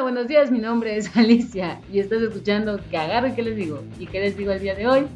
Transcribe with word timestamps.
Hola, 0.00 0.12
buenos 0.12 0.28
días, 0.28 0.50
mi 0.50 0.60
nombre 0.60 0.96
es 0.96 1.14
Alicia 1.14 1.78
y 1.92 1.98
estás 1.98 2.22
escuchando 2.22 2.80
que 2.90 2.96
agarre 2.96 3.34
que 3.34 3.42
les 3.42 3.54
digo. 3.54 3.82
¿Y 3.98 4.06
qué 4.06 4.20
les 4.20 4.34
digo 4.34 4.50
el 4.50 4.58
día 4.58 4.74
de 4.74 4.86
hoy? 4.86 5.06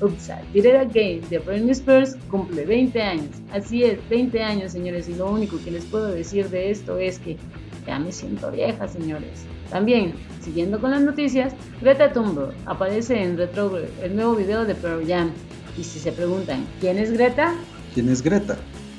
Upside 0.00 0.44
Tirera 0.52 0.84
Game 0.84 1.22
de 1.28 1.40
Britney 1.40 1.72
Spears 1.72 2.14
cumple 2.30 2.64
20 2.64 3.02
años. 3.02 3.30
Así 3.52 3.82
es, 3.82 3.98
20 4.08 4.40
años, 4.40 4.70
señores, 4.70 5.08
y 5.08 5.16
lo 5.16 5.28
único 5.28 5.58
que 5.64 5.72
les 5.72 5.84
puedo 5.86 6.06
decir 6.06 6.48
de 6.50 6.70
esto 6.70 6.98
es 6.98 7.18
que 7.18 7.36
ya 7.84 7.98
me 7.98 8.12
siento 8.12 8.52
vieja, 8.52 8.86
señores. 8.86 9.44
También, 9.70 10.14
siguiendo 10.40 10.80
con 10.80 10.92
las 10.92 11.02
noticias, 11.02 11.52
Greta 11.80 12.12
Thunberg 12.12 12.54
aparece 12.66 13.20
en 13.20 13.36
Retro, 13.36 13.76
el 14.00 14.14
nuevo 14.14 14.36
video 14.36 14.64
de 14.64 14.76
Pearl 14.76 15.04
Jam. 15.04 15.32
Y 15.76 15.82
si 15.82 15.98
se 15.98 16.12
preguntan, 16.12 16.64
¿quién 16.80 16.98
es 16.98 17.12
Greta? 17.12 17.54
¿Quién 17.92 18.08
es 18.08 18.22
Greta? 18.22 18.56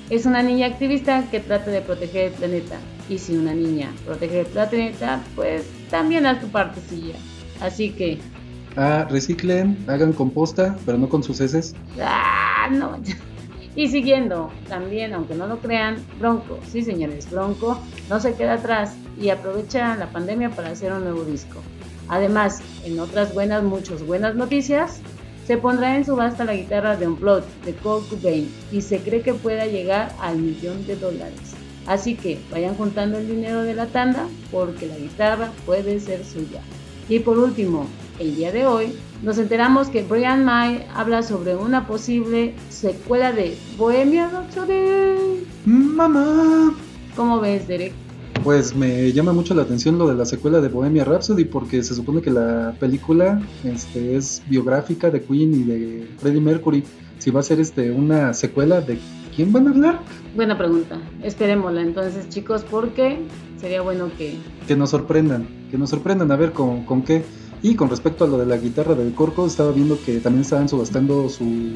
Es 0.09 0.25
una 0.25 0.41
niña 0.41 0.67
activista 0.67 1.23
que 1.29 1.39
trata 1.39 1.69
de 1.69 1.81
proteger 1.81 2.31
el 2.31 2.33
planeta. 2.33 2.77
Y 3.09 3.19
si 3.19 3.37
una 3.37 3.53
niña 3.53 3.91
protege 4.05 4.41
el 4.41 4.45
planeta, 4.47 5.21
pues 5.35 5.65
también 5.91 6.25
haz 6.25 6.41
tu 6.41 6.47
partecilla. 6.47 7.15
Así 7.61 7.91
que... 7.91 8.19
Ah, 8.75 9.05
reciclen, 9.09 9.77
hagan 9.87 10.14
composta, 10.14 10.75
pero 10.86 10.97
no 10.97 11.09
con 11.09 11.21
sus 11.21 11.39
heces. 11.41 11.75
Ah, 12.01 12.69
no. 12.71 12.97
Y 13.75 13.87
siguiendo, 13.87 14.51
también, 14.67 15.14
aunque 15.14 15.36
no 15.36 15.47
lo 15.47 15.59
crean, 15.59 15.97
Bronco, 16.19 16.59
sí 16.69 16.81
señores, 16.81 17.29
Bronco 17.29 17.79
no 18.09 18.19
se 18.19 18.33
queda 18.33 18.53
atrás 18.53 18.95
y 19.21 19.29
aprovecha 19.29 19.95
la 19.95 20.11
pandemia 20.11 20.50
para 20.50 20.69
hacer 20.69 20.91
un 20.91 21.03
nuevo 21.03 21.23
disco. 21.23 21.61
Además, 22.07 22.61
en 22.83 23.00
otras 23.00 23.33
buenas, 23.33 23.64
muchas 23.64 24.05
buenas 24.05 24.36
noticias, 24.36 25.01
se 25.49 25.57
pondrá 25.57 25.97
en 25.97 26.05
subasta 26.05 26.45
la 26.45 26.53
guitarra 26.53 26.95
de 26.95 27.07
Unplugged 27.07 27.49
de 27.65 27.73
Kurt 27.73 28.07
Cobain 28.07 28.47
y 28.71 28.83
se 28.83 28.99
cree 28.99 29.23
que 29.23 29.33
pueda 29.33 29.65
llegar 29.65 30.13
al 30.21 30.37
millón 30.37 30.85
de 30.85 30.95
dólares. 30.95 31.55
Así 31.87 32.13
que 32.13 32.38
vayan 32.52 32.75
juntando 32.75 33.17
el 33.17 33.27
dinero 33.27 33.63
de 33.63 33.73
la 33.73 33.88
tanda 33.88 34.27
porque 34.52 34.85
la 34.85 34.95
guitarra 34.95 35.52
puede 35.66 35.99
ser 36.02 36.23
suya. 36.23 36.61
Y 37.09 37.17
por 37.17 37.39
último, 37.39 37.88
el 38.19 38.35
día 38.35 38.52
de 38.52 38.67
hoy 38.67 38.94
nos 39.23 39.39
enteramos 39.39 39.88
que 39.88 40.03
Brian 40.03 40.45
May 40.45 40.86
habla 40.94 41.23
sobre 41.23 41.56
una 41.56 41.88
posible 41.88 42.53
secuela 42.69 43.31
de 43.31 43.58
Bohemia 43.75 44.30
Rhapsody. 44.30 45.47
Mamá. 45.66 46.75
¿Cómo 47.16 47.39
ves, 47.39 47.67
Derek? 47.67 47.94
Pues 48.44 48.73
me 48.76 49.12
llama 49.12 49.34
mucho 49.34 49.54
la 49.54 49.64
atención 49.64 49.98
lo 49.98 50.08
de 50.08 50.16
la 50.16 50.26
secuela 50.26 50.62
de 50.62 50.70
Bohemia 50.70 51.04
Rhapsody 51.04 51.45
porque 51.45 51.84
se 51.84 51.94
supone 51.94 52.22
que 52.22 52.32
la 52.32 52.73
película 52.80 53.42
este, 53.64 54.16
es 54.16 54.42
biográfica 54.48 55.09
de 55.09 55.22
Queen 55.22 55.54
y 55.54 55.64
de 55.64 56.08
Freddie 56.18 56.42
Mercury. 56.42 56.84
Si 57.18 57.31
va 57.31 57.42
a 57.42 57.44
ser 57.44 57.59
este, 57.59 57.92
una 57.92 58.34
secuela, 58.34 58.80
¿de 58.80 58.98
quién 59.36 59.52
van 59.52 59.68
a 59.68 59.72
hablar? 59.72 60.00
Buena 60.36 60.58
pregunta. 60.58 60.98
Esperémosla 61.22 61.81
entonces, 61.81 62.30
chicos, 62.30 62.64
porque 62.70 63.20
sería 63.59 63.81
bueno 63.81 64.09
que... 64.18 64.38
Que 64.68 64.76
nos 64.76 64.92
sorprendan, 64.92 65.46
que 65.70 65.78
nos 65.78 65.90
sorprendan 65.90 66.31
a 66.31 66.38
ver 66.38 66.53
con, 66.53 66.86
con 66.86 67.02
qué. 67.02 67.24
Y 67.62 67.76
con 67.76 67.90
respecto 67.90 68.24
a 68.24 68.28
lo 68.28 68.38
de 68.38 68.46
la 68.46 68.56
guitarra 68.56 68.96
del 68.96 69.14
Corco, 69.14 69.46
estaba 69.46 69.74
viendo 69.74 70.00
que 70.06 70.20
también 70.20 70.44
estaban 70.44 70.70
subastando 70.70 71.28
su 71.28 71.74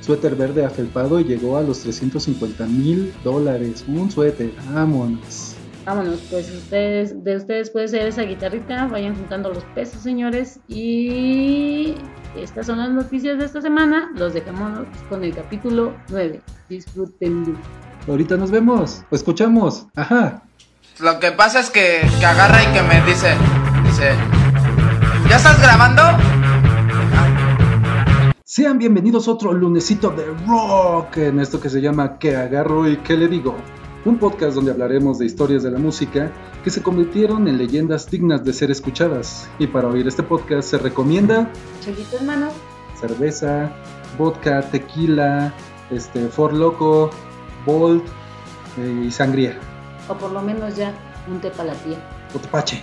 suéter 0.00 0.36
verde 0.36 0.64
afelpado 0.64 1.18
y 1.18 1.24
llegó 1.24 1.56
a 1.56 1.62
los 1.62 1.80
350 1.80 2.64
mil 2.66 3.12
dólares. 3.24 3.84
Un 3.88 4.08
suéter, 4.08 4.52
vámonos. 4.72 5.55
Vámonos, 5.86 6.18
pues 6.32 6.50
ustedes, 6.50 7.22
de 7.22 7.36
ustedes 7.36 7.70
puede 7.70 7.86
ser 7.86 8.08
esa 8.08 8.22
guitarrita, 8.22 8.88
vayan 8.88 9.14
juntando 9.14 9.50
los 9.50 9.62
pesos, 9.66 10.02
señores. 10.02 10.58
Y 10.66 11.94
estas 12.36 12.66
son 12.66 12.78
las 12.78 12.90
noticias 12.90 13.38
de 13.38 13.44
esta 13.44 13.62
semana. 13.62 14.10
Los 14.16 14.34
dejamos 14.34 14.84
con 15.08 15.22
el 15.22 15.32
capítulo 15.32 15.94
9. 16.08 16.40
Disfruten. 16.68 17.56
Ahorita 18.08 18.36
nos 18.36 18.50
vemos, 18.50 19.04
o 19.12 19.14
escuchamos. 19.14 19.86
Ajá. 19.94 20.42
Lo 20.98 21.20
que 21.20 21.30
pasa 21.30 21.60
es 21.60 21.70
que, 21.70 22.00
que 22.18 22.26
agarra 22.26 22.64
y 22.64 22.66
que 22.72 22.82
me 22.82 23.00
dice, 23.02 23.36
dice, 23.84 24.16
¿ya 25.30 25.36
estás 25.36 25.62
grabando? 25.62 26.02
Sean 28.42 28.78
bienvenidos 28.78 29.28
a 29.28 29.30
otro 29.30 29.52
lunesito 29.52 30.10
de 30.10 30.26
rock 30.48 31.18
en 31.18 31.38
esto 31.38 31.60
que 31.60 31.70
se 31.70 31.80
llama 31.80 32.18
¿Qué 32.18 32.34
agarro 32.34 32.88
y 32.88 32.96
qué 32.96 33.16
le 33.16 33.28
digo? 33.28 33.54
Un 34.06 34.18
podcast 34.18 34.54
donde 34.54 34.70
hablaremos 34.70 35.18
de 35.18 35.26
historias 35.26 35.64
de 35.64 35.70
la 35.72 35.78
música 35.80 36.30
que 36.62 36.70
se 36.70 36.80
convirtieron 36.80 37.48
en 37.48 37.58
leyendas 37.58 38.08
dignas 38.08 38.44
de 38.44 38.52
ser 38.52 38.70
escuchadas. 38.70 39.48
Y 39.58 39.66
para 39.66 39.88
oír 39.88 40.06
este 40.06 40.22
podcast 40.22 40.70
se 40.70 40.78
recomienda 40.78 41.50
Chelito 41.80 42.16
hermano, 42.16 42.48
cerveza, 42.98 43.72
vodka, 44.16 44.62
tequila, 44.70 45.52
este, 45.90 46.28
For 46.28 46.52
Loco, 46.54 47.10
Bolt 47.66 48.04
eh, 48.78 49.06
y 49.08 49.10
sangría. 49.10 49.58
O 50.08 50.14
por 50.14 50.30
lo 50.30 50.40
menos 50.40 50.76
ya 50.76 50.94
un 51.28 51.40
tepalapía. 51.40 51.98
O 52.32 52.38
tepache, 52.38 52.80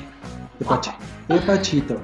tepache, 0.59 0.91
tepachito. 1.29 1.99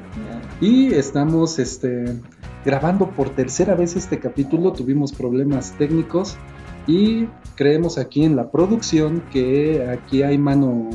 Y 0.62 0.94
estamos 0.94 1.60
este, 1.60 2.22
grabando 2.64 3.10
por 3.10 3.30
tercera 3.32 3.76
vez 3.76 3.98
este 3.98 4.18
capítulo, 4.18 4.72
tuvimos 4.72 5.12
problemas 5.12 5.74
técnicos 5.78 6.38
y 6.88 7.28
creemos 7.56 7.98
aquí 7.98 8.24
en 8.24 8.36
la 8.36 8.52
producción 8.52 9.24
que 9.32 9.88
aquí 9.90 10.24
hay 10.24 10.38
mano, 10.38 10.90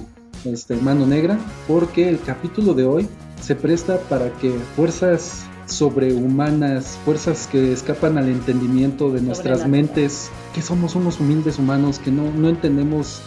este, 0.45 0.77
mano 0.77 1.07
negra, 1.07 1.39
porque 1.69 2.09
el 2.09 2.21
capítulo 2.21 2.75
de 2.75 2.85
hoy 2.85 3.09
se 3.41 3.55
presta 3.55 3.99
para 4.09 4.31
que 4.39 4.51
fuerzas 4.75 5.45
sobrehumanas, 5.67 6.99
fuerzas 7.05 7.47
que 7.47 7.73
escapan 7.73 8.19
al 8.19 8.29
entendimiento 8.29 9.11
de 9.11 9.21
nuestras 9.21 9.67
mentes, 9.67 10.31
que 10.55 10.63
somos 10.63 10.95
unos 10.95 11.21
humildes 11.21 11.59
humanos, 11.59 11.99
que 11.99 12.11
no, 12.11 12.31
no 12.31 12.49
entendemos 12.49 13.23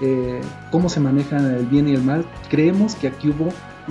eh, 0.00 0.40
cómo 0.70 0.88
se 0.88 1.00
manejan 1.00 1.44
el 1.46 1.66
bien 1.66 1.88
y 1.88 1.94
el 1.94 2.02
mal, 2.02 2.24
creemos 2.50 2.94
que 2.94 3.08
aquí 3.08 3.30
hubo 3.30 3.48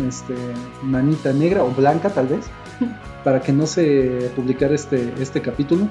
este, 0.08 0.36
manita 0.84 1.34
negra 1.34 1.64
o 1.64 1.72
blanca 1.72 2.10
tal 2.10 2.28
vez, 2.28 2.46
para 3.24 3.42
que 3.42 3.52
no 3.52 3.66
se 3.66 4.32
publicara 4.36 4.74
este, 4.74 5.14
este 5.20 5.42
capítulo. 5.42 5.88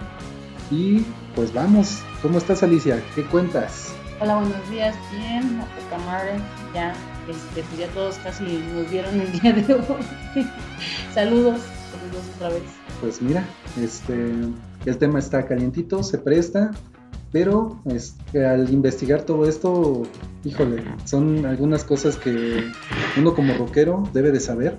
Y 0.70 1.04
pues 1.34 1.52
vamos, 1.52 1.98
¿cómo 2.22 2.38
estás 2.38 2.62
Alicia? 2.62 3.00
¿Qué 3.14 3.24
cuentas? 3.24 3.94
Hola, 4.20 4.38
buenos 4.38 4.70
días, 4.70 4.96
bien, 5.12 5.60
a 5.60 5.66
poca 5.66 6.04
madre, 6.06 6.32
ya, 6.74 6.92
este, 7.28 7.62
pues 7.62 7.78
ya 7.78 7.86
todos 7.88 8.16
casi 8.16 8.44
nos 8.74 8.90
vieron 8.90 9.20
el 9.20 9.30
día 9.32 9.52
de 9.52 9.74
hoy. 9.74 9.82
saludos, 11.14 11.60
saludos 11.92 12.24
otra 12.36 12.48
vez. 12.48 12.62
Pues 13.00 13.22
mira, 13.22 13.44
este, 13.80 14.32
el 14.86 14.98
tema 14.98 15.18
está 15.20 15.46
calientito, 15.46 16.02
se 16.02 16.18
presta, 16.18 16.72
pero 17.30 17.80
este, 17.84 18.44
al 18.44 18.68
investigar 18.72 19.22
todo 19.22 19.46
esto, 19.46 20.02
híjole, 20.44 20.82
son 21.04 21.46
algunas 21.46 21.84
cosas 21.84 22.16
que 22.16 22.72
uno 23.16 23.34
como 23.34 23.54
rockero 23.54 24.08
debe 24.12 24.32
de 24.32 24.40
saber, 24.40 24.78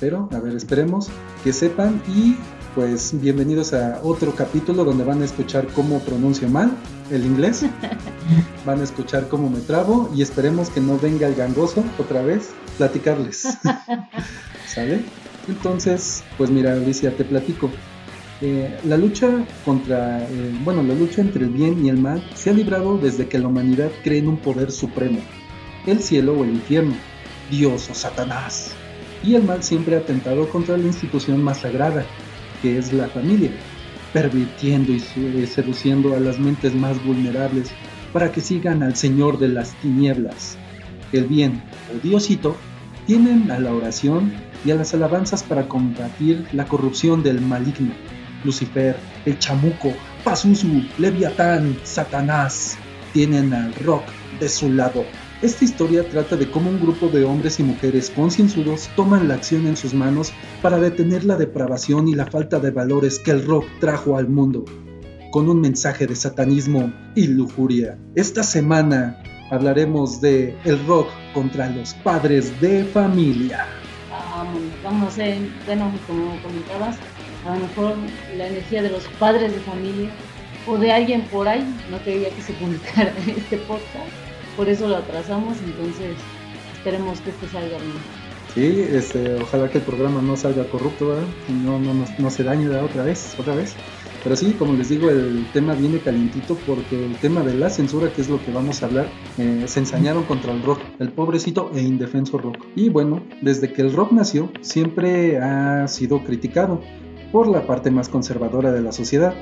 pero 0.00 0.28
a 0.32 0.40
ver, 0.40 0.56
esperemos 0.56 1.10
que 1.44 1.52
sepan 1.52 2.02
y 2.08 2.36
pues 2.78 3.20
bienvenidos 3.20 3.74
a 3.74 3.98
otro 4.04 4.36
capítulo 4.36 4.84
donde 4.84 5.02
van 5.02 5.20
a 5.20 5.24
escuchar 5.24 5.66
cómo 5.74 5.98
pronuncio 5.98 6.48
mal 6.48 6.70
el 7.10 7.26
inglés, 7.26 7.66
van 8.64 8.80
a 8.80 8.84
escuchar 8.84 9.26
cómo 9.26 9.50
me 9.50 9.58
trabo 9.58 10.08
y 10.14 10.22
esperemos 10.22 10.70
que 10.70 10.80
no 10.80 10.96
venga 10.96 11.26
el 11.26 11.34
gangoso 11.34 11.82
otra 11.98 12.22
vez 12.22 12.50
platicarles. 12.76 13.48
¿Sale? 14.68 15.00
Entonces, 15.48 16.22
pues 16.36 16.50
mira, 16.50 16.74
Alicia, 16.74 17.10
te 17.16 17.24
platico. 17.24 17.68
Eh, 18.42 18.78
la 18.84 18.96
lucha 18.96 19.44
contra, 19.64 20.22
eh, 20.22 20.56
bueno, 20.62 20.84
la 20.84 20.94
lucha 20.94 21.20
entre 21.20 21.46
el 21.46 21.50
bien 21.50 21.84
y 21.84 21.88
el 21.88 21.98
mal 21.98 22.22
se 22.36 22.50
ha 22.50 22.52
librado 22.52 22.96
desde 22.96 23.26
que 23.26 23.40
la 23.40 23.48
humanidad 23.48 23.90
cree 24.04 24.18
en 24.18 24.28
un 24.28 24.36
poder 24.36 24.70
supremo, 24.70 25.18
el 25.84 26.00
cielo 26.00 26.34
o 26.34 26.44
el 26.44 26.50
infierno, 26.50 26.94
Dios 27.50 27.90
o 27.90 27.94
Satanás. 27.94 28.70
Y 29.24 29.34
el 29.34 29.42
mal 29.42 29.64
siempre 29.64 29.96
ha 29.96 29.98
atentado 29.98 30.48
contra 30.48 30.76
la 30.76 30.86
institución 30.86 31.42
más 31.42 31.62
sagrada, 31.62 32.06
que 32.62 32.78
es 32.78 32.92
la 32.92 33.08
familia, 33.08 33.50
pervirtiendo 34.12 34.92
y 34.92 35.00
seduciendo 35.46 36.16
a 36.16 36.20
las 36.20 36.38
mentes 36.38 36.74
más 36.74 37.02
vulnerables 37.04 37.70
para 38.12 38.32
que 38.32 38.40
sigan 38.40 38.82
al 38.82 38.96
Señor 38.96 39.38
de 39.38 39.48
las 39.48 39.74
tinieblas. 39.80 40.56
El 41.12 41.24
bien, 41.24 41.62
o 41.94 42.06
Diosito, 42.06 42.56
tienen 43.06 43.50
a 43.50 43.58
la 43.58 43.72
oración 43.72 44.32
y 44.64 44.70
a 44.70 44.74
las 44.74 44.92
alabanzas 44.94 45.42
para 45.42 45.68
combatir 45.68 46.46
la 46.52 46.66
corrupción 46.66 47.22
del 47.22 47.40
maligno. 47.40 47.92
Lucifer, 48.44 48.96
el 49.24 49.38
chamuco, 49.38 49.92
Pazuzu, 50.24 50.84
Leviatán, 50.98 51.76
Satanás, 51.84 52.76
tienen 53.12 53.52
al 53.52 53.74
rock 53.74 54.04
de 54.38 54.48
su 54.48 54.70
lado. 54.70 55.04
Esta 55.40 55.64
historia 55.64 56.02
trata 56.08 56.34
de 56.34 56.50
cómo 56.50 56.68
un 56.68 56.80
grupo 56.80 57.06
de 57.06 57.24
hombres 57.24 57.60
y 57.60 57.62
mujeres 57.62 58.10
concienzudos 58.10 58.90
toman 58.96 59.28
la 59.28 59.34
acción 59.34 59.68
en 59.68 59.76
sus 59.76 59.94
manos 59.94 60.32
para 60.62 60.80
detener 60.80 61.24
la 61.24 61.36
depravación 61.36 62.08
y 62.08 62.16
la 62.16 62.26
falta 62.26 62.58
de 62.58 62.72
valores 62.72 63.20
que 63.20 63.30
el 63.30 63.46
rock 63.46 63.64
trajo 63.78 64.18
al 64.18 64.28
mundo, 64.28 64.64
con 65.30 65.48
un 65.48 65.60
mensaje 65.60 66.08
de 66.08 66.16
satanismo 66.16 66.92
y 67.14 67.28
lujuria. 67.28 67.96
Esta 68.16 68.42
semana 68.42 69.22
hablaremos 69.52 70.20
de 70.20 70.56
el 70.64 70.84
rock 70.88 71.06
contra 71.34 71.70
los 71.70 71.94
padres 71.94 72.60
de 72.60 72.82
familia. 72.86 73.64
vamos 74.82 75.14
a 75.14 75.22
ver, 75.22 75.38
bueno, 75.66 75.92
como 76.08 76.42
comentabas, 76.42 76.96
a 77.46 77.54
lo 77.54 77.60
mejor 77.60 77.94
la 78.36 78.48
energía 78.48 78.82
de 78.82 78.90
los 78.90 79.04
padres 79.20 79.52
de 79.52 79.60
familia 79.60 80.10
o 80.66 80.76
de 80.76 80.90
alguien 80.90 81.22
por 81.30 81.46
ahí 81.46 81.64
no 81.92 82.02
quería 82.02 82.28
que 82.30 82.42
se 82.42 82.54
publicara 82.54 83.12
este 83.28 83.56
podcast 83.58 84.27
por 84.58 84.68
eso 84.68 84.88
lo 84.88 84.96
atrasamos, 84.96 85.56
entonces 85.64 86.16
esperemos 86.74 87.20
que 87.20 87.30
este 87.30 87.46
salga 87.46 87.78
bien. 87.78 87.92
Sí, 88.54 88.80
este, 88.90 89.36
ojalá 89.36 89.70
que 89.70 89.78
el 89.78 89.84
programa 89.84 90.20
no 90.20 90.36
salga 90.36 90.64
corrupto, 90.64 91.08
¿verdad? 91.10 91.28
No, 91.64 91.78
no, 91.78 91.94
no, 91.94 92.04
no 92.18 92.30
se 92.30 92.42
dañe 92.42 92.68
otra 92.68 93.04
vez, 93.04 93.36
otra 93.38 93.54
vez. 93.54 93.76
Pero 94.24 94.34
sí, 94.34 94.56
como 94.58 94.72
les 94.72 94.88
digo, 94.88 95.10
el 95.10 95.46
tema 95.52 95.74
viene 95.74 96.00
calientito 96.00 96.56
porque 96.66 97.06
el 97.06 97.14
tema 97.18 97.42
de 97.42 97.54
la 97.54 97.70
censura, 97.70 98.12
que 98.12 98.20
es 98.20 98.28
lo 98.28 98.44
que 98.44 98.50
vamos 98.50 98.82
a 98.82 98.86
hablar, 98.86 99.08
eh, 99.38 99.62
se 99.66 99.78
ensañaron 99.78 100.24
contra 100.24 100.52
el 100.52 100.60
rock, 100.64 100.80
el 100.98 101.10
pobrecito 101.10 101.70
e 101.72 101.80
indefenso 101.80 102.36
rock. 102.36 102.56
Y 102.74 102.88
bueno, 102.88 103.22
desde 103.42 103.72
que 103.72 103.82
el 103.82 103.92
rock 103.92 104.10
nació, 104.10 104.50
siempre 104.60 105.38
ha 105.38 105.86
sido 105.86 106.24
criticado 106.24 106.80
por 107.30 107.46
la 107.46 107.64
parte 107.64 107.92
más 107.92 108.08
conservadora 108.08 108.72
de 108.72 108.82
la 108.82 108.90
sociedad. 108.90 109.34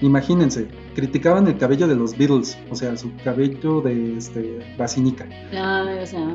Imagínense, 0.00 0.68
criticaban 0.94 1.48
el 1.48 1.58
cabello 1.58 1.88
de 1.88 1.96
los 1.96 2.16
Beatles, 2.16 2.56
o 2.70 2.74
sea, 2.74 2.96
su 2.96 3.10
cabello 3.24 3.80
de 3.80 4.16
este, 4.16 4.58
basinica. 4.78 5.28
Ah, 5.52 5.84
o 6.00 6.06
sea, 6.06 6.34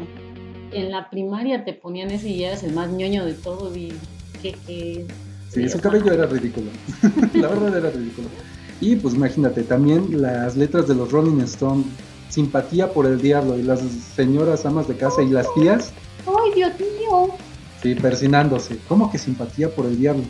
en 0.72 0.92
la 0.92 1.10
primaria 1.10 1.64
te 1.64 1.74
ponían 1.74 2.12
ese 2.12 2.30
y 2.30 2.44
eras 2.44 2.64
el 2.64 2.74
más 2.74 2.90
ñoño 2.92 3.26
de 3.26 3.34
todo 3.34 3.76
y 3.76 3.94
que... 4.42 4.54
que 4.68 5.06
Sí, 5.50 5.70
su 5.70 5.80
cabello 5.80 6.12
era 6.12 6.26
ridículo. 6.26 6.72
la 7.36 7.48
verdad 7.48 7.78
era 7.78 7.92
ridículo. 7.92 8.28
Y 8.82 8.96
pues 8.96 9.14
imagínate, 9.14 9.62
también 9.64 10.22
las 10.22 10.58
letras 10.58 10.88
de 10.88 10.96
los 10.96 11.12
Rolling 11.12 11.40
Stones, 11.42 11.86
simpatía 12.30 12.92
por 12.92 13.06
el 13.06 13.22
diablo 13.22 13.58
y 13.58 13.62
las 13.62 13.82
señoras 13.82 14.66
amas 14.66 14.88
de 14.88 14.98
casa 14.98 15.22
y 15.22 15.30
las 15.30 15.48
tías. 15.54 15.94
¡Ay, 16.26 16.54
Dios 16.56 16.72
mío! 16.80 17.30
Sí, 17.84 17.94
persinándose. 17.94 18.80
¿Cómo 18.88 19.12
que 19.12 19.20
simpatía 19.20 19.70
por 19.70 19.86
el 19.86 20.00
diablo? 20.00 20.24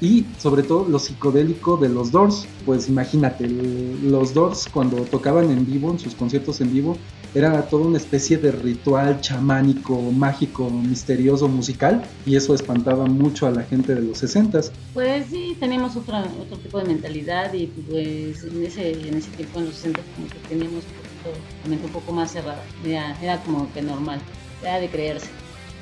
Y 0.00 0.26
sobre 0.38 0.62
todo 0.62 0.88
lo 0.88 0.98
psicodélico 0.98 1.76
de 1.76 1.88
los 1.88 2.12
Doors. 2.12 2.46
Pues 2.64 2.88
imagínate, 2.88 3.44
el- 3.46 4.10
los 4.10 4.32
Doors 4.32 4.68
cuando 4.68 4.96
tocaban 5.06 5.50
en 5.50 5.64
vivo, 5.66 5.90
en 5.90 5.98
sus 5.98 6.14
conciertos 6.14 6.60
en 6.60 6.70
vivo, 6.70 6.96
era 7.34 7.68
toda 7.68 7.86
una 7.88 7.98
especie 7.98 8.38
de 8.38 8.52
ritual 8.52 9.20
chamánico, 9.20 10.00
mágico, 10.12 10.70
misterioso, 10.70 11.48
musical. 11.48 12.02
Y 12.24 12.36
eso 12.36 12.54
espantaba 12.54 13.06
mucho 13.06 13.46
a 13.46 13.50
la 13.50 13.62
gente 13.64 13.94
de 13.94 14.02
los 14.02 14.18
60s. 14.18 14.70
Pues 14.94 15.26
sí, 15.26 15.56
teníamos 15.60 15.96
otra, 15.96 16.24
otro 16.40 16.56
tipo 16.58 16.78
de 16.78 16.84
mentalidad 16.84 17.52
y 17.52 17.66
pues 17.66 18.44
en 18.44 18.64
ese, 18.64 19.08
en 19.08 19.16
ese 19.16 19.30
tiempo, 19.32 19.58
en 19.58 19.66
los 19.66 19.74
60, 19.74 20.02
como 20.14 20.28
que 20.28 20.38
teníamos 20.48 20.84
un 20.84 21.72
poquito, 21.72 21.86
un 21.86 21.92
poco 21.92 22.12
más 22.12 22.30
cerrada. 22.32 22.62
Era, 22.84 23.16
era 23.20 23.42
como 23.42 23.70
que 23.72 23.82
normal, 23.82 24.20
era 24.62 24.78
de 24.80 24.88
creerse. 24.88 25.28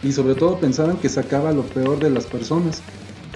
y 0.02 0.12
sobre 0.12 0.34
todo 0.34 0.58
pensaban 0.58 0.98
que 0.98 1.08
sacaba 1.08 1.52
lo 1.52 1.62
peor 1.62 2.00
de 2.00 2.10
las 2.10 2.26
personas. 2.26 2.82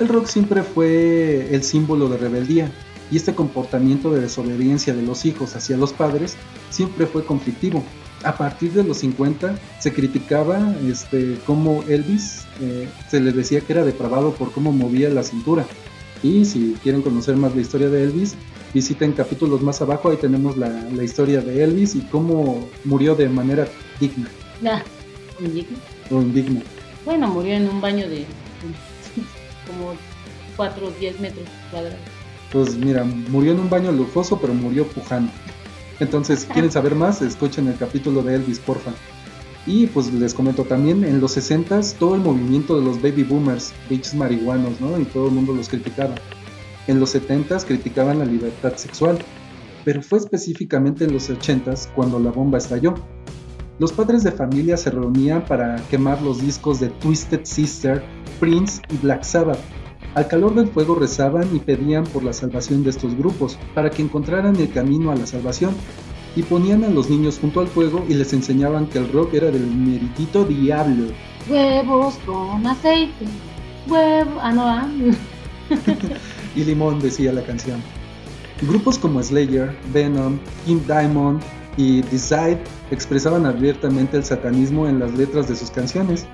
El 0.00 0.08
rock 0.08 0.26
siempre 0.26 0.62
fue 0.62 1.54
el 1.54 1.62
símbolo 1.62 2.08
de 2.08 2.16
rebeldía 2.16 2.72
y 3.10 3.16
este 3.16 3.34
comportamiento 3.34 4.10
de 4.12 4.20
desobediencia 4.20 4.94
de 4.94 5.02
los 5.02 5.24
hijos 5.26 5.54
hacia 5.56 5.76
los 5.76 5.92
padres 5.92 6.36
siempre 6.70 7.06
fue 7.06 7.24
conflictivo. 7.24 7.84
A 8.24 8.36
partir 8.36 8.72
de 8.72 8.84
los 8.84 8.98
50 8.98 9.58
se 9.78 9.92
criticaba 9.92 10.74
este, 10.86 11.38
cómo 11.46 11.82
Elvis 11.88 12.42
eh, 12.60 12.88
se 13.10 13.20
le 13.20 13.32
decía 13.32 13.60
que 13.60 13.72
era 13.72 13.84
depravado 13.84 14.32
por 14.32 14.52
cómo 14.52 14.72
movía 14.72 15.10
la 15.10 15.22
cintura. 15.22 15.66
Y 16.22 16.44
si 16.44 16.76
quieren 16.82 17.02
conocer 17.02 17.36
más 17.36 17.54
la 17.54 17.62
historia 17.62 17.88
de 17.88 18.04
Elvis, 18.04 18.34
visiten 18.74 19.12
capítulos 19.12 19.62
más 19.62 19.80
abajo, 19.82 20.10
ahí 20.10 20.16
tenemos 20.18 20.56
la, 20.56 20.68
la 20.68 21.02
historia 21.02 21.40
de 21.40 21.62
Elvis 21.64 21.94
y 21.94 22.00
cómo 22.02 22.68
murió 22.84 23.14
de 23.14 23.28
manera 23.28 23.66
digna 23.98 24.28
Ya, 24.62 24.84
indigno. 25.40 25.78
o 26.10 26.20
indigna. 26.20 26.60
Bueno, 27.06 27.26
murió 27.28 27.54
en 27.54 27.68
un 27.68 27.80
baño 27.80 28.06
de 28.08 28.26
como 29.70 29.94
4 30.56 30.86
o 30.86 30.90
10 30.90 31.20
metros 31.20 31.46
cuadrados. 31.70 31.98
Pues 32.52 32.76
mira, 32.76 33.04
murió 33.04 33.52
en 33.52 33.60
un 33.60 33.70
baño 33.70 33.92
lujoso, 33.92 34.40
pero 34.40 34.52
murió 34.54 34.86
pujando. 34.86 35.30
Entonces, 36.00 36.40
si 36.40 36.46
quieren 36.46 36.72
saber 36.72 36.94
más, 36.94 37.22
escuchen 37.22 37.68
el 37.68 37.76
capítulo 37.76 38.22
de 38.22 38.36
Elvis, 38.36 38.58
porfa. 38.58 38.92
Y 39.66 39.86
pues 39.86 40.12
les 40.12 40.32
comento 40.32 40.64
también, 40.64 41.04
en 41.04 41.20
los 41.20 41.36
60s, 41.36 41.94
todo 41.98 42.14
el 42.14 42.22
movimiento 42.22 42.78
de 42.78 42.84
los 42.84 43.00
baby 43.00 43.22
boomers, 43.22 43.72
bichos 43.88 44.14
marihuanos, 44.14 44.80
¿no? 44.80 44.98
Y 44.98 45.04
todo 45.04 45.28
el 45.28 45.34
mundo 45.34 45.52
los 45.52 45.68
criticaba. 45.68 46.14
En 46.86 46.98
los 46.98 47.14
70s 47.14 47.66
criticaban 47.66 48.18
la 48.18 48.24
libertad 48.24 48.74
sexual, 48.76 49.18
pero 49.84 50.02
fue 50.02 50.18
específicamente 50.18 51.04
en 51.04 51.12
los 51.12 51.30
80s 51.30 51.92
cuando 51.94 52.18
la 52.18 52.30
bomba 52.30 52.58
estalló. 52.58 52.94
Los 53.80 53.92
padres 53.92 54.22
de 54.22 54.30
familia 54.30 54.76
se 54.76 54.90
reunían 54.90 55.42
para 55.46 55.76
quemar 55.88 56.20
los 56.20 56.42
discos 56.42 56.80
de 56.80 56.90
Twisted 56.90 57.40
Sister, 57.44 58.04
Prince 58.38 58.82
y 58.90 58.98
Black 58.98 59.22
Sabbath. 59.22 59.58
Al 60.14 60.28
calor 60.28 60.54
del 60.54 60.68
fuego 60.68 60.96
rezaban 60.96 61.48
y 61.56 61.60
pedían 61.60 62.04
por 62.04 62.22
la 62.22 62.34
salvación 62.34 62.84
de 62.84 62.90
estos 62.90 63.16
grupos, 63.16 63.58
para 63.74 63.88
que 63.88 64.02
encontraran 64.02 64.54
el 64.56 64.70
camino 64.70 65.10
a 65.10 65.16
la 65.16 65.24
salvación. 65.24 65.74
Y 66.36 66.42
ponían 66.42 66.84
a 66.84 66.90
los 66.90 67.08
niños 67.08 67.38
junto 67.40 67.60
al 67.60 67.68
fuego 67.68 68.04
y 68.06 68.12
les 68.12 68.34
enseñaban 68.34 68.86
que 68.86 68.98
el 68.98 69.10
rock 69.10 69.32
era 69.32 69.50
del 69.50 69.66
meritito 69.66 70.44
diablo. 70.44 71.06
Huevos 71.48 72.18
con 72.26 72.66
aceite. 72.66 73.24
Huevo. 73.88 74.40
Ah, 74.42 74.52
no, 74.52 74.68
ah. 74.68 74.88
Y 76.54 76.64
limón 76.64 77.00
decía 77.00 77.32
la 77.32 77.42
canción. 77.44 77.80
Grupos 78.60 78.98
como 78.98 79.22
Slayer, 79.22 79.74
Venom, 79.90 80.38
King 80.66 80.80
Diamond 80.86 81.40
y 81.76 82.02
Decide 82.02 82.58
expresaban 82.90 83.46
abiertamente 83.46 84.16
el 84.16 84.24
satanismo 84.24 84.86
en 84.88 84.98
las 84.98 85.12
letras 85.14 85.48
de 85.48 85.56
sus 85.56 85.70
canciones. 85.70 86.26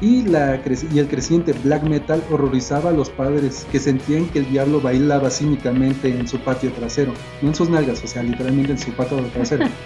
Y, 0.00 0.22
la 0.22 0.60
y 0.92 0.98
el 0.98 1.06
creciente 1.06 1.52
black 1.64 1.84
metal 1.84 2.22
horrorizaba 2.30 2.90
a 2.90 2.92
los 2.92 3.10
padres 3.10 3.66
que 3.70 3.78
sentían 3.78 4.26
que 4.26 4.40
el 4.40 4.50
diablo 4.50 4.80
bailaba 4.80 5.30
cínicamente 5.30 6.08
en 6.10 6.26
su 6.26 6.38
patio 6.40 6.72
trasero, 6.72 7.12
no 7.42 7.48
en 7.48 7.54
sus 7.54 7.70
nalgas, 7.70 8.02
o 8.02 8.06
sea, 8.08 8.22
literalmente 8.22 8.72
en 8.72 8.78
su 8.78 8.90
patio 8.92 9.18
trasero. 9.32 9.66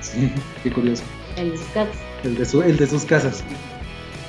Sí, 0.00 0.30
qué 0.62 0.70
curioso 0.70 1.02
El 1.36 1.52
descarte. 1.52 1.96
el 2.24 2.34
de, 2.36 2.44
su- 2.44 2.60
el 2.62 2.76
de 2.76 2.86
sus 2.86 3.04
casas. 3.04 3.42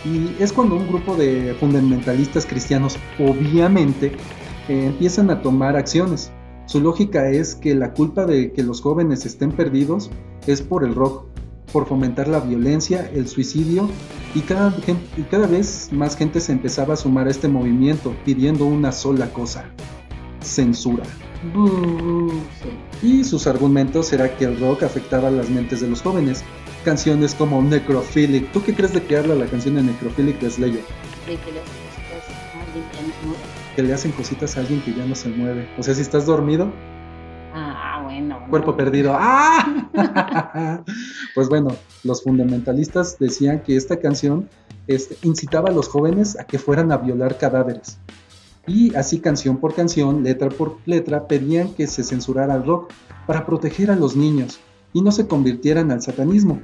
Y 0.06 0.42
es 0.42 0.54
cuando 0.54 0.76
un 0.76 0.88
grupo 0.88 1.16
de 1.16 1.56
fundamentalistas 1.60 2.46
cristianos, 2.46 2.98
obviamente, 3.20 4.08
eh, 4.70 4.86
empiezan 4.86 5.30
a 5.32 5.42
tomar 5.42 5.76
acciones. 5.76 6.32
Su 6.66 6.80
lógica 6.80 7.30
es 7.30 7.56
que 7.56 7.76
la 7.76 7.94
culpa 7.94 8.26
de 8.26 8.52
que 8.54 8.64
los 8.64 8.82
jóvenes 8.82 9.26
estén 9.26 9.52
perdidos 9.52 10.10
es 10.48 10.62
por 10.62 10.84
el 10.84 10.96
rock, 10.96 11.26
por 11.72 11.88
fomentar 11.88 12.28
la 12.28 12.40
violencia, 12.40 13.10
el 13.14 13.28
suicidio, 13.28 13.90
y 14.36 14.42
cada, 14.42 14.74
y 15.18 15.22
cada 15.24 15.48
vez 15.48 15.90
más 15.92 16.16
gente 16.16 16.40
se 16.40 16.52
empezaba 16.52 16.94
a 16.94 16.98
sumar 16.98 17.28
a 17.28 17.32
este 17.32 17.48
movimiento 17.48 18.16
pidiendo 18.26 18.66
una 18.66 18.92
sola 18.92 19.32
cosa, 19.34 19.66
censura. 20.42 21.04
Y 23.02 23.24
sus 23.24 23.48
argumentos 23.48 24.14
era 24.14 24.38
que 24.38 24.46
el 24.46 24.60
rock 24.60 24.84
afectaba 24.84 25.30
las 25.30 25.50
mentes 25.50 25.82
de 25.82 25.90
los 25.90 26.02
jóvenes. 26.02 26.44
Canciones 26.86 27.34
como 27.36 27.62
Necrophilic. 27.62 28.52
¿Tú 28.52 28.64
qué 28.64 28.74
crees 28.74 28.94
de 28.94 29.04
que 29.04 29.18
habla 29.18 29.36
la 29.36 29.46
canción 29.46 29.76
de 29.76 29.84
Necrophilic 29.84 30.40
de 30.40 30.50
Slayer? 30.50 30.84
Que 33.76 33.84
le 33.84 33.94
hacen 33.94 34.12
cositas 34.12 34.56
a 34.56 34.62
alguien 34.62 34.82
que 34.82 34.94
ya 34.94 35.06
no 35.06 35.16
se 35.16 35.30
mueve. 35.30 35.68
O 35.78 35.84
sea, 35.84 35.94
si 35.94 36.02
estás 36.02 36.26
dormido, 36.26 36.72
Ah, 37.56 38.02
bueno. 38.04 38.40
cuerpo 38.50 38.76
perdido. 38.76 39.14
¡Ah! 39.20 39.84
pues 41.36 41.50
bueno, 41.50 41.76
los 42.04 42.24
fundamentalistas 42.24 43.18
decían 43.20 43.62
que 43.62 43.76
esta 43.76 44.00
canción 44.00 44.50
este, 44.88 45.18
incitaba 45.28 45.70
a 45.70 45.72
los 45.72 45.88
jóvenes 45.88 46.38
a 46.40 46.46
que 46.46 46.60
fueran 46.60 46.92
a 46.92 46.98
violar 46.98 47.38
cadáveres. 47.38 47.98
Y 48.66 48.96
así 48.96 49.20
canción 49.20 49.58
por 49.58 49.76
canción, 49.76 50.24
letra 50.24 50.50
por 50.50 50.78
letra, 50.86 51.28
pedían 51.28 51.74
que 51.74 51.86
se 51.88 52.04
censurara 52.04 52.56
el 52.56 52.66
rock 52.66 52.92
para 53.28 53.46
proteger 53.46 53.92
a 53.92 53.96
los 53.96 54.16
niños 54.16 54.60
y 54.94 55.02
no 55.02 55.12
se 55.12 55.28
convirtieran 55.28 55.92
al 55.92 56.02
satanismo. 56.02 56.62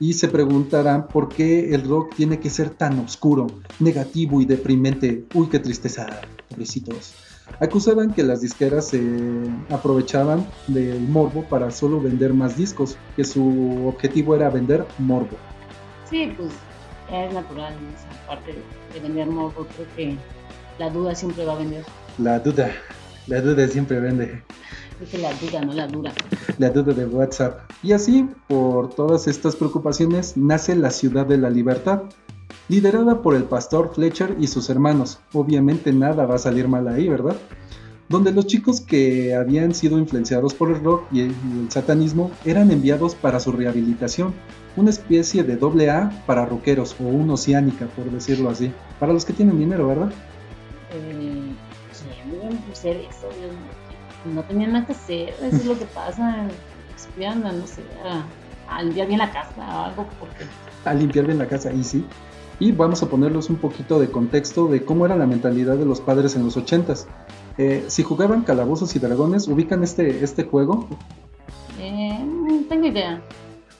Y 0.00 0.14
se 0.14 0.28
preguntarán 0.28 1.06
por 1.06 1.28
qué 1.28 1.74
el 1.74 1.88
rock 1.88 2.14
tiene 2.16 2.40
que 2.40 2.50
ser 2.50 2.70
tan 2.70 2.98
oscuro, 2.98 3.46
negativo 3.78 4.40
y 4.40 4.44
deprimente. 4.44 5.24
Uy, 5.34 5.48
qué 5.48 5.58
tristeza, 5.58 6.06
pobrecitos. 6.48 7.14
Acusaban 7.60 8.12
que 8.12 8.22
las 8.22 8.40
disqueras 8.40 8.88
se 8.88 9.02
aprovechaban 9.70 10.46
del 10.66 11.00
morbo 11.00 11.44
para 11.44 11.70
solo 11.70 12.00
vender 12.00 12.34
más 12.34 12.56
discos, 12.56 12.96
que 13.16 13.24
su 13.24 13.86
objetivo 13.86 14.34
era 14.34 14.50
vender 14.50 14.84
morbo. 14.98 15.36
Sí, 16.10 16.32
pues 16.36 16.50
es 17.12 17.32
natural 17.32 17.74
esa 17.94 18.26
parte 18.26 18.54
de 18.92 19.00
vender 19.00 19.28
morbo. 19.28 19.66
Creo 19.76 19.86
que 19.94 20.16
la 20.78 20.90
duda 20.90 21.14
siempre 21.14 21.44
va 21.44 21.52
a 21.52 21.58
vender. 21.58 21.84
La 22.18 22.38
duda, 22.40 22.72
la 23.26 23.40
duda 23.40 23.68
siempre 23.68 24.00
vende. 24.00 24.42
La 25.20 25.32
duda, 25.34 25.60
no 25.60 25.72
la 25.72 25.86
dura. 25.88 26.12
la 26.58 26.70
duda 26.70 26.94
de 26.94 27.04
WhatsApp. 27.06 27.70
Y 27.82 27.92
así, 27.92 28.28
por 28.48 28.94
todas 28.94 29.26
estas 29.26 29.56
preocupaciones, 29.56 30.36
nace 30.36 30.76
la 30.76 30.90
Ciudad 30.90 31.26
de 31.26 31.36
la 31.36 31.50
Libertad, 31.50 32.02
liderada 32.68 33.20
por 33.20 33.34
el 33.34 33.44
pastor 33.44 33.92
Fletcher 33.92 34.36
y 34.38 34.46
sus 34.46 34.70
hermanos. 34.70 35.18
Obviamente 35.32 35.92
nada 35.92 36.26
va 36.26 36.36
a 36.36 36.38
salir 36.38 36.68
mal 36.68 36.86
ahí, 36.88 37.08
¿verdad? 37.08 37.36
Donde 38.08 38.32
los 38.32 38.46
chicos 38.46 38.80
que 38.80 39.34
habían 39.34 39.74
sido 39.74 39.98
influenciados 39.98 40.54
por 40.54 40.70
el 40.70 40.82
rock 40.82 41.04
y 41.10 41.22
el, 41.22 41.30
y 41.30 41.60
el 41.64 41.70
satanismo 41.70 42.30
eran 42.44 42.70
enviados 42.70 43.14
para 43.14 43.40
su 43.40 43.50
rehabilitación, 43.50 44.32
una 44.76 44.90
especie 44.90 45.42
de 45.42 45.56
doble 45.56 45.90
A 45.90 46.22
para 46.26 46.46
rockeros 46.46 46.94
o 47.00 47.04
un 47.04 47.30
oceánica, 47.30 47.86
por 47.86 48.10
decirlo 48.10 48.50
así, 48.50 48.72
para 49.00 49.12
los 49.12 49.24
que 49.24 49.32
tienen 49.32 49.58
dinero, 49.58 49.88
¿verdad? 49.88 50.12
Eh, 50.92 51.52
¿Quién 52.14 52.30
deben 52.30 52.58
hacer 52.70 52.96
eso? 52.98 53.28
Dios 53.38 53.52
mío? 53.52 53.73
No 54.24 54.42
tenían 54.42 54.72
nada 54.72 54.86
que 54.86 54.92
hacer, 54.92 55.34
eso 55.42 55.56
es 55.56 55.66
lo 55.66 55.78
que 55.78 55.84
pasa. 55.86 56.42
A, 56.42 57.34
no 57.34 57.66
sé, 57.66 57.82
a, 58.04 58.24
a 58.76 58.82
limpiar 58.82 59.06
bien 59.06 59.18
la 59.18 59.30
casa 59.30 59.54
o 59.56 59.84
algo, 59.84 60.06
porque 60.18 60.44
A 60.84 60.94
limpiar 60.94 61.26
bien 61.26 61.38
la 61.38 61.46
casa, 61.46 61.72
y 61.72 61.84
sí. 61.84 62.04
Y 62.60 62.72
vamos 62.72 63.02
a 63.02 63.08
ponerlos 63.08 63.50
un 63.50 63.56
poquito 63.56 63.98
de 63.98 64.08
contexto 64.08 64.68
de 64.68 64.84
cómo 64.84 65.06
era 65.06 65.16
la 65.16 65.26
mentalidad 65.26 65.76
de 65.76 65.84
los 65.84 66.00
padres 66.00 66.36
en 66.36 66.44
los 66.44 66.56
80s. 66.56 67.06
Eh, 67.58 67.84
si 67.88 68.02
jugaban 68.02 68.42
calabozos 68.42 68.94
y 68.96 68.98
dragones, 68.98 69.48
¿ubican 69.48 69.82
este, 69.82 70.24
este 70.24 70.44
juego? 70.44 70.88
Eh, 71.78 72.64
tengo 72.68 72.86
idea. 72.86 73.20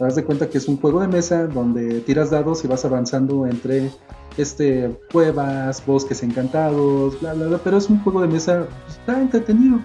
Haz 0.00 0.16
de 0.16 0.24
cuenta 0.24 0.48
que 0.48 0.58
es 0.58 0.66
un 0.66 0.76
juego 0.76 1.00
de 1.00 1.08
mesa 1.08 1.46
donde 1.46 2.00
tiras 2.00 2.30
dados 2.30 2.64
y 2.64 2.68
vas 2.68 2.84
avanzando 2.84 3.46
entre 3.46 3.90
este, 4.36 4.90
cuevas, 5.12 5.84
bosques 5.86 6.22
encantados, 6.24 7.20
bla, 7.20 7.34
bla, 7.34 7.46
bla, 7.46 7.58
pero 7.58 7.76
es 7.76 7.88
un 7.88 8.02
juego 8.02 8.20
de 8.20 8.28
mesa, 8.28 8.66
pues, 8.84 8.98
está 8.98 9.20
entretenido. 9.20 9.78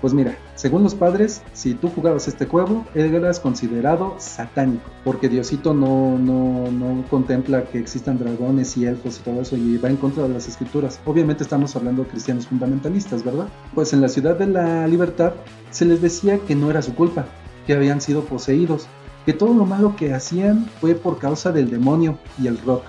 Pues 0.00 0.14
mira, 0.14 0.34
según 0.54 0.82
los 0.82 0.94
padres, 0.94 1.42
si 1.52 1.74
tú 1.74 1.90
jugabas 1.90 2.26
este 2.26 2.46
juego, 2.46 2.86
eras 2.94 3.38
considerado 3.38 4.14
satánico, 4.18 4.88
porque 5.04 5.28
Diosito 5.28 5.74
no, 5.74 6.18
no, 6.18 6.70
no 6.70 7.04
contempla 7.10 7.64
que 7.64 7.78
existan 7.78 8.18
dragones 8.18 8.78
y 8.78 8.86
elfos 8.86 9.18
y 9.18 9.22
todo 9.22 9.42
eso 9.42 9.58
y 9.58 9.76
va 9.76 9.90
en 9.90 9.96
contra 9.96 10.22
de 10.22 10.30
las 10.30 10.48
escrituras. 10.48 11.00
Obviamente 11.04 11.42
estamos 11.42 11.76
hablando 11.76 12.04
de 12.04 12.08
cristianos 12.08 12.46
fundamentalistas, 12.46 13.22
¿verdad? 13.22 13.48
Pues 13.74 13.92
en 13.92 14.00
la 14.00 14.08
ciudad 14.08 14.38
de 14.38 14.46
la 14.46 14.86
libertad 14.86 15.34
se 15.70 15.84
les 15.84 16.00
decía 16.00 16.38
que 16.38 16.54
no 16.54 16.70
era 16.70 16.80
su 16.80 16.94
culpa, 16.94 17.26
que 17.66 17.74
habían 17.74 18.00
sido 18.00 18.24
poseídos, 18.24 18.86
que 19.26 19.34
todo 19.34 19.52
lo 19.52 19.66
malo 19.66 19.96
que 19.96 20.14
hacían 20.14 20.64
fue 20.80 20.94
por 20.94 21.18
causa 21.18 21.52
del 21.52 21.70
demonio 21.70 22.18
y 22.42 22.46
el 22.46 22.56
rock, 22.58 22.84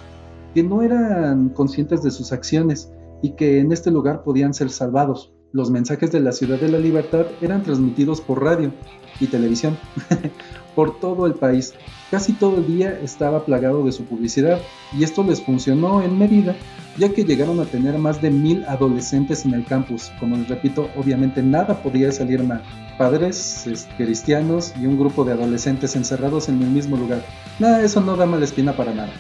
que 0.54 0.64
no 0.64 0.82
eran 0.82 1.50
conscientes 1.50 2.04
de 2.04 2.12
sus 2.12 2.32
acciones 2.32 2.90
y 3.22 3.32
que 3.32 3.60
en 3.60 3.74
este 3.74 3.92
lugar 3.92 4.24
podían 4.24 4.54
ser 4.54 4.70
salvados. 4.70 5.34
Los 5.54 5.70
mensajes 5.70 6.12
de 6.12 6.22
la 6.22 6.32
ciudad 6.32 6.60
de 6.60 6.70
la 6.70 6.80
libertad 6.80 7.26
eran 7.42 7.62
transmitidos 7.64 8.22
por 8.22 8.42
radio 8.42 8.72
y 9.20 9.28
televisión 9.28 9.78
por 10.76 10.98
todo 11.00 11.26
el 11.26 11.34
país. 11.34 11.74
Casi 12.10 12.32
todo 12.32 12.58
el 12.58 12.68
día 12.68 12.98
estaba 13.04 13.44
plagado 13.44 13.84
de 13.84 13.92
su 13.92 14.06
publicidad 14.06 14.60
y 14.98 15.04
esto 15.04 15.24
les 15.24 15.42
funcionó 15.42 16.02
en 16.02 16.18
medida 16.18 16.56
ya 16.98 17.10
que 17.10 17.26
llegaron 17.26 17.60
a 17.60 17.66
tener 17.66 17.98
más 17.98 18.22
de 18.22 18.32
mil 18.32 18.64
adolescentes 18.66 19.46
en 19.46 19.54
el 19.54 19.66
campus. 19.66 20.10
Como 20.20 20.38
les 20.38 20.48
repito, 20.48 20.90
obviamente 20.96 21.42
nada 21.42 21.84
podía 21.84 22.12
salir 22.14 22.44
mal. 22.44 22.62
Padres 22.98 23.88
cristianos 23.98 24.74
y 24.82 24.86
un 24.86 24.98
grupo 24.98 25.26
de 25.26 25.34
adolescentes 25.34 25.98
encerrados 25.98 26.48
en 26.48 26.62
el 26.62 26.70
mismo 26.70 26.96
lugar. 26.96 27.26
Nada, 27.60 27.82
eso 27.82 28.00
no 28.00 28.16
da 28.16 28.26
mala 28.26 28.46
espina 28.46 28.74
para 28.74 28.94
nada 28.94 29.12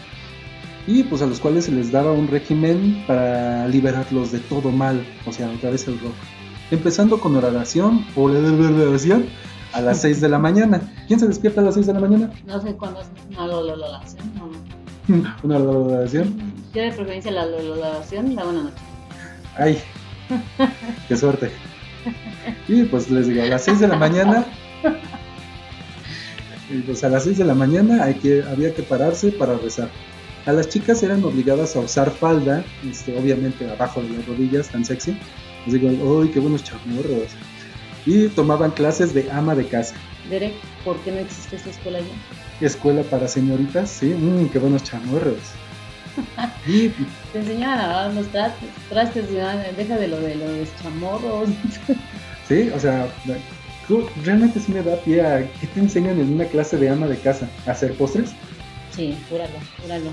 y 0.87 1.03
pues 1.03 1.21
a 1.21 1.25
los 1.25 1.39
cuales 1.39 1.65
se 1.65 1.71
les 1.71 1.91
daba 1.91 2.11
un 2.11 2.27
régimen 2.27 3.03
para 3.07 3.67
liberarlos 3.67 4.31
de 4.31 4.39
todo 4.39 4.71
mal, 4.71 5.05
o 5.25 5.31
sea, 5.31 5.49
otra 5.49 5.69
vez 5.69 5.87
el 5.87 5.99
rock. 5.99 6.13
Empezando 6.71 7.19
con 7.19 7.35
oración 7.35 8.05
o 8.15 8.29
la 8.29 8.39
oración 8.39 9.25
a 9.73 9.81
las 9.81 10.01
6 10.01 10.21
de 10.21 10.29
la 10.29 10.39
mañana. 10.47 10.81
¿Quién 11.07 11.19
se 11.19 11.27
despierta 11.27 11.61
a 11.61 11.65
las 11.65 11.75
6 11.75 11.87
de 11.87 11.93
la 11.93 11.99
mañana? 11.99 12.31
No 12.45 12.61
sé 12.61 12.73
cuándo 12.75 13.01
es 13.01 13.07
una 13.37 13.45
oración. 13.45 14.21
¿Una 15.43 15.57
oración? 15.57 16.53
Yo 16.73 16.81
de 16.81 16.91
preferencia 16.91 17.31
la 17.31 17.45
oración 17.45 18.35
la 18.35 18.43
buena 18.43 18.63
noche. 18.63 18.75
Ay, 19.57 19.77
qué 21.07 21.17
suerte. 21.17 21.51
Y 22.67 22.83
pues 22.83 23.11
les 23.11 23.27
digo, 23.27 23.43
a 23.43 23.45
las 23.45 23.63
6 23.65 23.79
de 23.81 23.87
la 23.87 23.97
mañana 23.97 24.45
y 26.71 26.79
pues 26.81 27.03
a 27.03 27.09
las 27.09 27.23
6 27.23 27.37
de 27.37 27.45
la 27.45 27.53
mañana 27.53 28.03
hay 28.03 28.15
que, 28.15 28.43
había 28.43 28.73
que 28.73 28.81
pararse 28.81 29.31
para 29.31 29.57
rezar. 29.57 29.89
A 30.45 30.51
las 30.53 30.69
chicas 30.69 31.03
eran 31.03 31.23
obligadas 31.23 31.75
a 31.75 31.79
usar 31.81 32.09
falda, 32.09 32.63
este, 32.89 33.15
obviamente 33.17 33.69
abajo 33.69 34.01
de 34.01 34.09
las 34.09 34.25
rodillas, 34.25 34.69
tan 34.69 34.83
sexy. 34.83 35.15
Les 35.65 35.79
digo, 35.79 35.89
¡uy, 35.89 36.29
qué 36.29 36.39
buenos 36.39 36.63
chamorros! 36.63 37.29
Y 38.07 38.27
tomaban 38.29 38.71
clases 38.71 39.13
de 39.13 39.29
ama 39.31 39.53
de 39.53 39.67
casa. 39.67 39.93
Derek, 40.29 40.53
¿por 40.83 40.97
qué 41.01 41.11
no 41.11 41.19
existe 41.19 41.57
esta 41.57 41.69
escuela 41.69 41.99
ya? 41.99 42.65
Escuela 42.65 43.03
para 43.03 43.27
señoritas, 43.27 43.91
sí, 43.91 44.07
mmm, 44.07 44.49
qué 44.49 44.57
buenos 44.57 44.83
chamorros. 44.83 45.37
y, 46.67 46.89
Te 47.31 47.39
enseñaban 47.39 47.79
a 47.79 47.87
lavar 47.87 48.13
los 48.13 48.27
trastes, 48.27 48.69
trastes 48.89 49.25
deja 49.31 49.97
de 49.97 50.07
lo 50.07 50.19
de 50.19 50.35
los 50.35 50.75
chamorros. 50.81 51.49
sí, 52.47 52.71
o 52.75 52.79
sea, 52.79 53.07
realmente 54.23 54.59
sí 54.59 54.71
me 54.71 54.81
da 54.81 54.95
pie 54.97 55.21
a 55.21 55.39
qué 55.59 55.67
te 55.67 55.79
enseñan 55.79 56.19
en 56.19 56.33
una 56.33 56.45
clase 56.45 56.77
de 56.77 56.89
ama 56.89 57.07
de 57.07 57.17
casa, 57.17 57.47
¿a 57.67 57.71
hacer 57.71 57.93
postres? 57.93 58.31
Sí, 59.01 59.17
júralo, 59.31 59.55
júralo. 59.81 60.11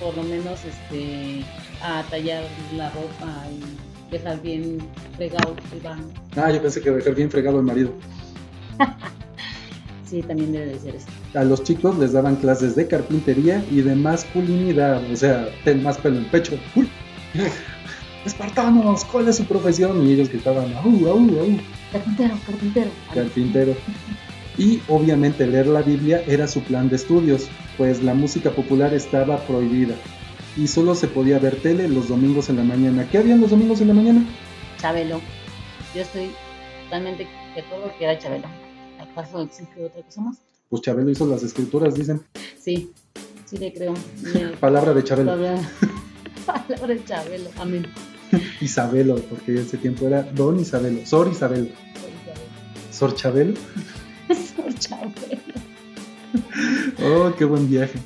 Por 0.00 0.16
lo 0.16 0.24
menos 0.24 0.58
este 0.64 1.44
a 1.80 2.02
tallar 2.10 2.42
la 2.76 2.90
ropa 2.90 3.46
y 3.52 4.10
dejar 4.12 4.42
bien 4.42 4.78
fregado 5.14 5.54
el 5.72 5.80
baño. 5.80 6.08
Ah, 6.34 6.50
yo 6.50 6.60
pensé 6.60 6.82
que 6.82 6.90
dejar 6.90 7.14
bien 7.14 7.30
fregado 7.30 7.60
el 7.60 7.64
marido. 7.64 7.92
sí, 10.04 10.22
también 10.22 10.50
debe 10.50 10.66
de 10.66 10.78
ser 10.80 10.96
eso. 10.96 11.06
A 11.34 11.44
los 11.44 11.62
chicos 11.62 11.96
les 11.98 12.14
daban 12.14 12.34
clases 12.34 12.74
de 12.74 12.88
carpintería 12.88 13.64
y 13.70 13.82
de 13.82 13.94
masculinidad, 13.94 15.08
o 15.08 15.14
sea, 15.14 15.48
ten 15.62 15.84
más 15.84 15.96
pelo 15.98 16.16
en 16.16 16.24
el 16.24 16.30
pecho. 16.32 16.58
¡Uy! 16.74 16.88
Espartanos, 18.26 19.04
¿cuál 19.04 19.28
es 19.28 19.36
su 19.36 19.44
profesión? 19.44 20.04
Y 20.04 20.14
ellos 20.14 20.30
gritaban, 20.30 20.74
¡au, 20.78 21.06
au, 21.06 21.18
au! 21.18 21.58
Carpintero, 21.92 22.34
carpintero. 22.44 22.90
Carpintero. 23.14 23.76
Y 24.58 24.80
obviamente 24.88 25.46
leer 25.46 25.66
la 25.66 25.82
Biblia 25.82 26.22
era 26.26 26.46
su 26.48 26.62
plan 26.62 26.88
de 26.88 26.96
estudios, 26.96 27.48
pues 27.76 28.02
la 28.02 28.14
música 28.14 28.50
popular 28.50 28.94
estaba 28.94 29.38
prohibida 29.46 29.94
y 30.56 30.66
solo 30.66 30.94
se 30.94 31.06
podía 31.06 31.38
ver 31.38 31.56
tele 31.56 31.88
los 31.88 32.08
domingos 32.08 32.48
en 32.48 32.56
la 32.56 32.64
mañana. 32.64 33.08
¿Qué 33.10 33.18
habían 33.18 33.40
los 33.40 33.50
domingos 33.50 33.80
en 33.80 33.88
la 33.88 33.94
mañana? 33.94 34.24
Chabelo. 34.78 35.20
Yo 35.94 36.02
estoy 36.02 36.30
totalmente 36.84 37.26
de 37.54 37.62
todo 37.62 37.92
que 37.98 38.04
era 38.04 38.18
Chabelo. 38.18 38.46
¿Acaso 38.98 39.42
existe 39.42 39.84
otra 39.84 40.02
cosa 40.02 40.20
más? 40.22 40.38
Pues 40.70 40.82
Chabelo 40.82 41.10
hizo 41.10 41.26
las 41.26 41.42
escrituras, 41.42 41.94
dicen. 41.94 42.22
Sí, 42.58 42.90
sí 43.44 43.58
le 43.58 43.72
creo. 43.72 43.94
Palabra 44.60 44.94
de 44.94 45.04
Chabelo. 45.04 45.32
Palabra, 45.32 46.86
de 46.94 47.04
Chabelo, 47.04 47.50
amén. 47.58 47.86
Isabelo, 48.60 49.16
porque 49.16 49.60
ese 49.60 49.76
tiempo 49.76 50.06
era 50.06 50.22
Don 50.22 50.58
Isabelo, 50.58 51.04
Sor 51.04 51.28
Isabelo. 51.28 51.68
Sor 51.94 52.10
Chabelo. 52.24 52.90
Sor 52.90 53.14
Chabelo. 53.14 53.54
oh, 57.04 57.32
qué 57.36 57.44
buen 57.44 57.68
viaje. 57.68 57.98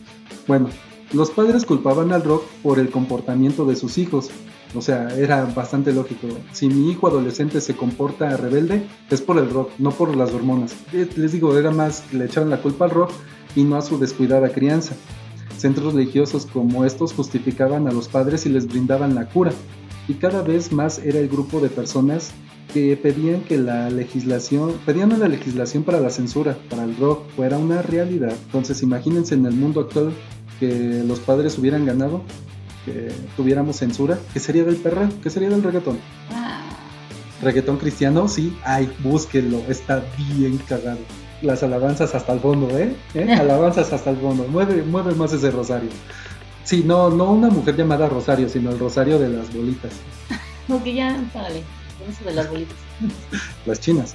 Bueno, 0.46 0.68
los 1.12 1.30
padres 1.30 1.64
culpaban 1.64 2.12
al 2.12 2.22
rock 2.22 2.44
por 2.62 2.78
el 2.78 2.90
comportamiento 2.90 3.64
de 3.64 3.76
sus 3.76 3.98
hijos. 3.98 4.30
O 4.74 4.80
sea, 4.80 5.08
era 5.16 5.44
bastante 5.46 5.92
lógico. 5.92 6.28
Si 6.52 6.68
mi 6.68 6.90
hijo 6.90 7.08
adolescente 7.08 7.60
se 7.60 7.74
comporta 7.74 8.36
rebelde, 8.36 8.86
es 9.10 9.20
por 9.20 9.38
el 9.38 9.50
rock, 9.50 9.70
no 9.78 9.90
por 9.90 10.16
las 10.16 10.32
hormonas. 10.32 10.74
Eh, 10.92 11.08
les 11.16 11.32
digo, 11.32 11.58
era 11.58 11.72
más 11.72 12.02
que 12.02 12.18
le 12.18 12.26
echaban 12.26 12.50
la 12.50 12.62
culpa 12.62 12.84
al 12.84 12.92
rock 12.92 13.10
y 13.56 13.64
no 13.64 13.76
a 13.76 13.82
su 13.82 13.98
descuidada 13.98 14.50
crianza. 14.50 14.94
Centros 15.56 15.94
religiosos 15.94 16.46
como 16.46 16.84
estos 16.84 17.12
justificaban 17.12 17.88
a 17.88 17.92
los 17.92 18.08
padres 18.08 18.46
y 18.46 18.50
les 18.50 18.68
brindaban 18.68 19.16
la 19.16 19.26
cura. 19.26 19.52
Y 20.06 20.14
cada 20.14 20.42
vez 20.42 20.72
más 20.72 20.98
era 20.98 21.18
el 21.18 21.28
grupo 21.28 21.60
de 21.60 21.68
personas 21.68 22.30
que 22.72 22.96
pedían 22.96 23.42
que 23.42 23.58
la 23.58 23.90
legislación, 23.90 24.74
pedían 24.86 25.18
la 25.18 25.28
legislación 25.28 25.82
para 25.82 26.00
la 26.00 26.10
censura, 26.10 26.56
para 26.68 26.84
el 26.84 26.96
rock, 26.96 27.24
fuera 27.36 27.58
una 27.58 27.82
realidad. 27.82 28.32
Entonces 28.46 28.82
imagínense 28.82 29.34
en 29.34 29.46
el 29.46 29.54
mundo 29.54 29.80
actual 29.80 30.12
que 30.58 31.02
los 31.06 31.20
padres 31.20 31.58
hubieran 31.58 31.84
ganado, 31.84 32.22
que 32.84 33.10
tuviéramos 33.36 33.76
censura, 33.76 34.18
¿qué 34.32 34.40
sería 34.40 34.64
del 34.64 34.76
perreo? 34.76 35.08
¿Qué 35.22 35.30
sería 35.30 35.50
del 35.50 35.62
reggaetón? 35.62 35.98
Ah. 36.32 36.62
¿Reggaetón 37.42 37.78
cristiano? 37.78 38.28
Sí, 38.28 38.56
ay, 38.64 38.90
búsquenlo, 39.00 39.62
está 39.68 40.04
bien 40.16 40.58
cagado. 40.68 41.00
Las 41.42 41.62
alabanzas 41.62 42.14
hasta 42.14 42.32
el 42.34 42.40
fondo, 42.40 42.78
¿eh? 42.78 42.94
¿Eh? 43.14 43.32
Alabanzas 43.40 43.92
hasta 43.92 44.10
el 44.10 44.16
fondo, 44.18 44.46
mueve, 44.48 44.82
mueve 44.82 45.14
más 45.14 45.32
ese 45.32 45.50
rosario. 45.50 45.90
Sí, 46.64 46.82
no, 46.84 47.10
no 47.10 47.32
una 47.32 47.48
mujer 47.48 47.76
llamada 47.76 48.08
Rosario, 48.08 48.48
sino 48.48 48.70
el 48.70 48.78
rosario 48.78 49.18
de 49.18 49.30
las 49.30 49.52
bolitas. 49.52 49.92
Ya, 50.84 51.16
las 53.66 53.80
chinas. 53.80 54.14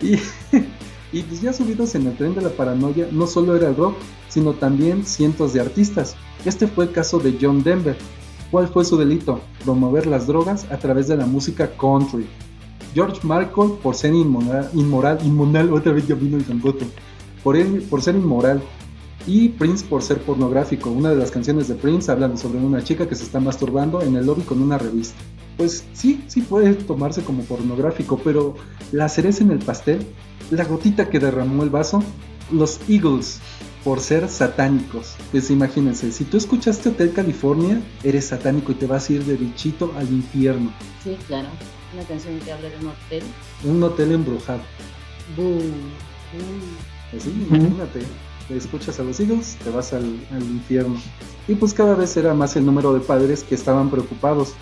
Y, 0.00 0.14
y 1.12 1.22
pues 1.22 1.40
ya 1.40 1.52
subidos 1.52 1.94
en 1.94 2.06
el 2.06 2.16
tren 2.16 2.34
de 2.34 2.42
la 2.42 2.50
paranoia, 2.50 3.08
no 3.10 3.26
solo 3.26 3.56
era 3.56 3.68
el 3.68 3.76
rock, 3.76 3.96
sino 4.28 4.52
también 4.54 5.04
cientos 5.04 5.52
de 5.52 5.60
artistas. 5.60 6.16
Este 6.44 6.66
fue 6.66 6.86
el 6.86 6.92
caso 6.92 7.18
de 7.18 7.36
John 7.40 7.62
Denver. 7.62 7.96
¿Cuál 8.50 8.68
fue 8.68 8.84
su 8.84 8.96
delito? 8.96 9.40
Promover 9.64 10.06
las 10.06 10.26
drogas 10.26 10.66
a 10.70 10.78
través 10.78 11.06
de 11.08 11.16
la 11.16 11.26
música 11.26 11.70
country. 11.76 12.26
George 12.94 13.20
Michael 13.22 13.78
por 13.82 13.94
ser 13.94 14.12
inmoral, 14.14 14.68
inmoral, 14.74 15.72
otra 15.72 15.92
vez 15.92 16.08
ya 16.08 16.16
vino 16.16 16.36
el 16.36 16.44
por, 17.44 17.56
él, 17.56 17.86
por 17.88 18.02
ser 18.02 18.16
inmoral. 18.16 18.60
Y 19.26 19.50
Prince 19.50 19.84
por 19.84 20.02
ser 20.02 20.18
pornográfico. 20.22 20.90
Una 20.90 21.10
de 21.10 21.16
las 21.16 21.30
canciones 21.30 21.68
de 21.68 21.74
Prince 21.74 22.10
hablan 22.10 22.38
sobre 22.38 22.58
una 22.58 22.82
chica 22.82 23.08
que 23.08 23.14
se 23.14 23.24
está 23.24 23.40
masturbando 23.40 24.02
en 24.02 24.16
el 24.16 24.26
lobby 24.26 24.42
con 24.42 24.62
una 24.62 24.78
revista 24.78 25.16
pues 25.60 25.84
sí, 25.92 26.24
sí 26.26 26.40
puede 26.40 26.72
tomarse 26.72 27.22
como 27.22 27.42
pornográfico, 27.42 28.18
pero 28.24 28.54
la 28.92 29.10
cereza 29.10 29.44
en 29.44 29.50
el 29.50 29.58
pastel, 29.58 30.06
la 30.50 30.64
gotita 30.64 31.10
que 31.10 31.18
derramó 31.18 31.62
el 31.64 31.68
vaso, 31.68 32.02
los 32.50 32.80
Eagles, 32.88 33.40
por 33.84 34.00
ser 34.00 34.30
satánicos. 34.30 35.16
Pues 35.30 35.50
imagínense, 35.50 36.12
si 36.12 36.24
tú 36.24 36.38
escuchaste 36.38 36.88
Hotel 36.88 37.12
California, 37.12 37.78
eres 38.02 38.28
satánico 38.28 38.72
y 38.72 38.76
te 38.76 38.86
vas 38.86 39.10
a 39.10 39.12
ir 39.12 39.24
de 39.26 39.36
bichito 39.36 39.92
al 39.98 40.08
infierno. 40.10 40.72
Sí, 41.04 41.14
claro. 41.26 41.48
Una 41.92 42.04
canción 42.04 42.38
que 42.40 42.52
habla 42.52 42.70
de 42.70 42.76
un 42.76 42.86
hotel. 42.86 43.22
Un 43.64 43.82
hotel 43.82 44.12
embrujado. 44.12 44.62
Boom. 45.36 45.74
Así, 47.14 47.30
imagínate. 47.50 48.00
Escuchas 48.56 49.00
a 49.00 49.02
los 49.02 49.20
Eagles, 49.20 49.56
te 49.62 49.70
vas 49.70 49.92
al, 49.92 50.04
al 50.32 50.42
infierno. 50.42 50.96
Y 51.48 51.54
pues 51.54 51.74
cada 51.74 51.94
vez 51.94 52.16
era 52.16 52.34
más 52.34 52.56
el 52.56 52.66
número 52.66 52.92
de 52.92 53.00
padres 53.00 53.44
que 53.44 53.54
estaban 53.54 53.90
preocupados. 53.90 54.54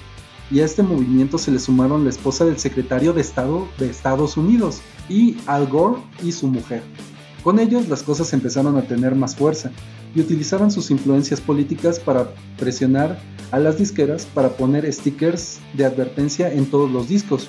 Y 0.50 0.60
a 0.60 0.64
este 0.64 0.82
movimiento 0.82 1.36
se 1.36 1.50
le 1.50 1.58
sumaron 1.58 2.04
la 2.04 2.10
esposa 2.10 2.44
del 2.44 2.58
secretario 2.58 3.12
de 3.12 3.20
Estado 3.20 3.68
de 3.78 3.90
Estados 3.90 4.36
Unidos 4.36 4.80
y 5.08 5.36
Al 5.46 5.66
Gore 5.66 6.00
y 6.22 6.32
su 6.32 6.46
mujer. 6.46 6.82
Con 7.42 7.58
ellos 7.58 7.88
las 7.88 8.02
cosas 8.02 8.32
empezaron 8.32 8.76
a 8.76 8.82
tener 8.82 9.14
más 9.14 9.36
fuerza 9.36 9.70
y 10.14 10.20
utilizaban 10.20 10.70
sus 10.70 10.90
influencias 10.90 11.40
políticas 11.40 12.00
para 12.00 12.32
presionar 12.58 13.18
a 13.50 13.58
las 13.58 13.78
disqueras 13.78 14.26
para 14.26 14.50
poner 14.50 14.90
stickers 14.92 15.58
de 15.74 15.84
advertencia 15.84 16.52
en 16.52 16.66
todos 16.66 16.90
los 16.90 17.08
discos. 17.08 17.48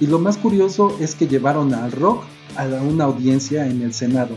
Y 0.00 0.06
lo 0.06 0.18
más 0.18 0.36
curioso 0.36 0.96
es 1.00 1.14
que 1.14 1.28
llevaron 1.28 1.74
al 1.74 1.92
rock 1.92 2.24
a 2.56 2.64
una 2.66 3.04
audiencia 3.04 3.66
en 3.66 3.82
el 3.82 3.92
Senado. 3.92 4.36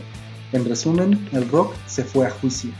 En 0.54 0.64
resumen, 0.64 1.18
el 1.32 1.48
rock 1.50 1.74
se 1.88 2.04
fue 2.04 2.28
a 2.28 2.30
juicio. 2.30 2.70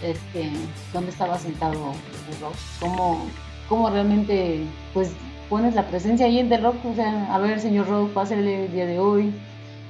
Este, 0.00 0.52
¿Dónde 0.92 1.10
estaba 1.10 1.36
sentado 1.36 1.92
el 2.30 2.40
rock? 2.40 2.54
¿Cómo, 2.78 3.26
cómo 3.68 3.90
realmente 3.90 4.60
pues 4.92 5.10
pones 5.50 5.74
la 5.74 5.84
presencia 5.88 6.26
ahí 6.26 6.38
en 6.38 6.52
el 6.52 6.62
rock? 6.62 6.76
O 6.84 6.94
sea, 6.94 7.34
a 7.34 7.38
ver, 7.40 7.58
señor 7.58 7.88
rock, 7.88 8.12
pásale 8.12 8.66
el 8.66 8.72
día 8.72 8.86
de 8.86 9.00
hoy, 9.00 9.32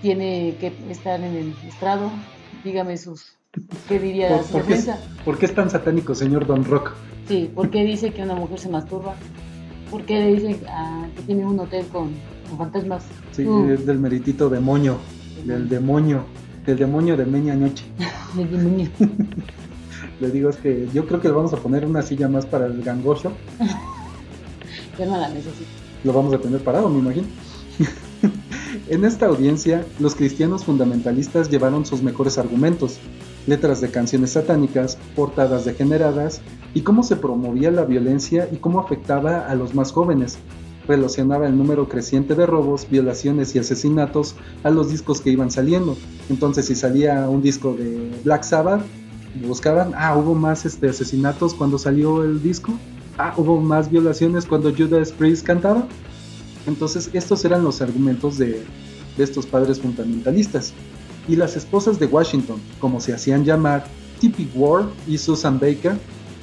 tiene 0.00 0.56
que 0.58 0.72
estar 0.88 1.20
en 1.20 1.36
el 1.36 1.54
estrado, 1.68 2.10
dígame 2.64 2.96
sus... 2.96 3.36
¿Qué 3.86 3.98
diría 3.98 4.30
¿Por, 4.30 4.44
su 4.44 4.52
por 4.52 4.64
qué, 4.64 4.80
por 5.22 5.38
qué 5.38 5.46
es 5.46 5.54
tan 5.54 5.68
satánico, 5.68 6.14
señor 6.14 6.46
Don 6.46 6.64
Rock? 6.64 6.94
Sí, 7.28 7.50
¿por 7.54 7.68
qué 7.68 7.84
dice 7.84 8.10
que 8.10 8.22
una 8.22 8.36
mujer 8.36 8.58
se 8.58 8.70
masturba? 8.70 9.14
¿Por 9.90 10.06
qué 10.06 10.26
dice 10.28 10.60
ah, 10.66 11.06
que 11.14 11.22
tiene 11.24 11.44
un 11.44 11.60
hotel 11.60 11.86
con, 11.88 12.10
con 12.48 12.56
fantasmas? 12.56 13.04
Sí, 13.32 13.46
es 13.70 13.84
del 13.84 13.98
meritito 13.98 14.48
demonio, 14.48 14.96
del 15.44 15.68
demonio, 15.68 16.24
del 16.64 16.78
demonio 16.78 17.16
de 17.16 17.26
meña 17.26 17.54
noche. 17.54 17.84
El 18.38 18.50
demonio. 18.50 18.88
Le 20.20 20.30
digo, 20.30 20.50
es 20.50 20.56
que 20.56 20.88
yo 20.92 21.06
creo 21.06 21.20
que 21.20 21.28
le 21.28 21.34
vamos 21.34 21.52
a 21.52 21.56
poner 21.56 21.84
una 21.84 22.02
silla 22.02 22.28
más 22.28 22.46
para 22.46 22.66
el 22.66 22.82
gangoso. 22.82 23.32
Yo 24.98 25.06
no 25.06 25.18
la 25.18 25.28
necesito. 25.28 25.70
Lo 26.04 26.12
vamos 26.12 26.32
a 26.34 26.38
tener 26.38 26.62
parado, 26.62 26.88
me 26.88 27.00
imagino. 27.00 27.26
en 28.88 29.04
esta 29.04 29.26
audiencia, 29.26 29.84
los 29.98 30.14
cristianos 30.14 30.64
fundamentalistas 30.64 31.50
llevaron 31.50 31.84
sus 31.84 32.02
mejores 32.02 32.38
argumentos, 32.38 32.98
letras 33.48 33.80
de 33.80 33.90
canciones 33.90 34.32
satánicas, 34.32 34.98
portadas 35.16 35.64
degeneradas 35.64 36.42
y 36.74 36.82
cómo 36.82 37.02
se 37.02 37.16
promovía 37.16 37.72
la 37.72 37.84
violencia 37.84 38.48
y 38.52 38.56
cómo 38.56 38.78
afectaba 38.78 39.48
a 39.48 39.54
los 39.56 39.74
más 39.74 39.90
jóvenes. 39.90 40.38
Relacionaba 40.86 41.46
el 41.46 41.56
número 41.56 41.88
creciente 41.88 42.34
de 42.34 42.46
robos, 42.46 42.86
violaciones 42.90 43.54
y 43.54 43.58
asesinatos 43.58 44.34
a 44.62 44.70
los 44.70 44.90
discos 44.90 45.20
que 45.20 45.30
iban 45.30 45.50
saliendo. 45.50 45.96
Entonces, 46.28 46.66
si 46.66 46.74
salía 46.74 47.28
un 47.28 47.42
disco 47.42 47.74
de 47.74 48.10
Black 48.24 48.42
Sabbath, 48.42 48.82
buscaban, 49.46 49.92
ah, 49.96 50.16
hubo 50.16 50.34
más 50.34 50.64
este, 50.64 50.88
asesinatos 50.88 51.54
cuando 51.54 51.78
salió 51.78 52.22
el 52.22 52.42
disco, 52.42 52.72
ah, 53.18 53.34
hubo 53.36 53.60
más 53.60 53.90
violaciones 53.90 54.46
cuando 54.46 54.74
Judas 54.74 55.12
Priest 55.12 55.44
cantaba. 55.46 55.86
Entonces, 56.66 57.10
estos 57.12 57.44
eran 57.44 57.62
los 57.64 57.82
argumentos 57.82 58.38
de, 58.38 58.62
estos 59.18 59.46
padres 59.46 59.80
fundamentalistas. 59.80 60.72
Y 61.28 61.36
las 61.36 61.56
esposas 61.56 61.98
de 61.98 62.06
Washington, 62.06 62.60
como 62.80 63.00
se 63.00 63.12
hacían 63.12 63.44
llamar, 63.44 63.86
Tippi 64.20 64.50
Ward 64.54 64.86
y 65.06 65.18
Susan 65.18 65.58
Baker, 65.58 65.96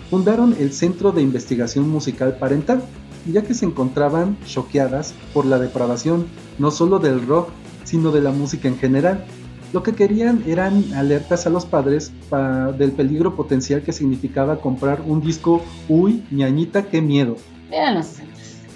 fundaron 0.09 0.55
el 0.59 0.71
Centro 0.71 1.11
de 1.11 1.21
Investigación 1.21 1.89
Musical 1.89 2.37
Parental, 2.37 2.83
ya 3.25 3.41
que 3.43 3.53
se 3.53 3.65
encontraban 3.65 4.37
choqueadas 4.45 5.13
por 5.33 5.45
la 5.45 5.59
depravación 5.59 6.27
no 6.59 6.71
solo 6.71 6.99
del 6.99 7.25
rock, 7.27 7.49
sino 7.83 8.11
de 8.11 8.21
la 8.21 8.31
música 8.31 8.67
en 8.67 8.77
general. 8.77 9.25
Lo 9.73 9.83
que 9.83 9.93
querían 9.93 10.43
eran 10.47 10.83
alertas 10.95 11.47
a 11.47 11.49
los 11.49 11.65
padres 11.65 12.11
pa- 12.29 12.71
del 12.73 12.91
peligro 12.91 13.35
potencial 13.35 13.81
que 13.83 13.93
significaba 13.93 14.59
comprar 14.59 15.01
un 15.05 15.21
disco, 15.21 15.61
uy, 15.87 16.23
ñañita, 16.31 16.83
qué 16.83 17.01
miedo. 17.01 17.37
Eran 17.71 17.95
los 17.95 18.05
60. 18.07 18.31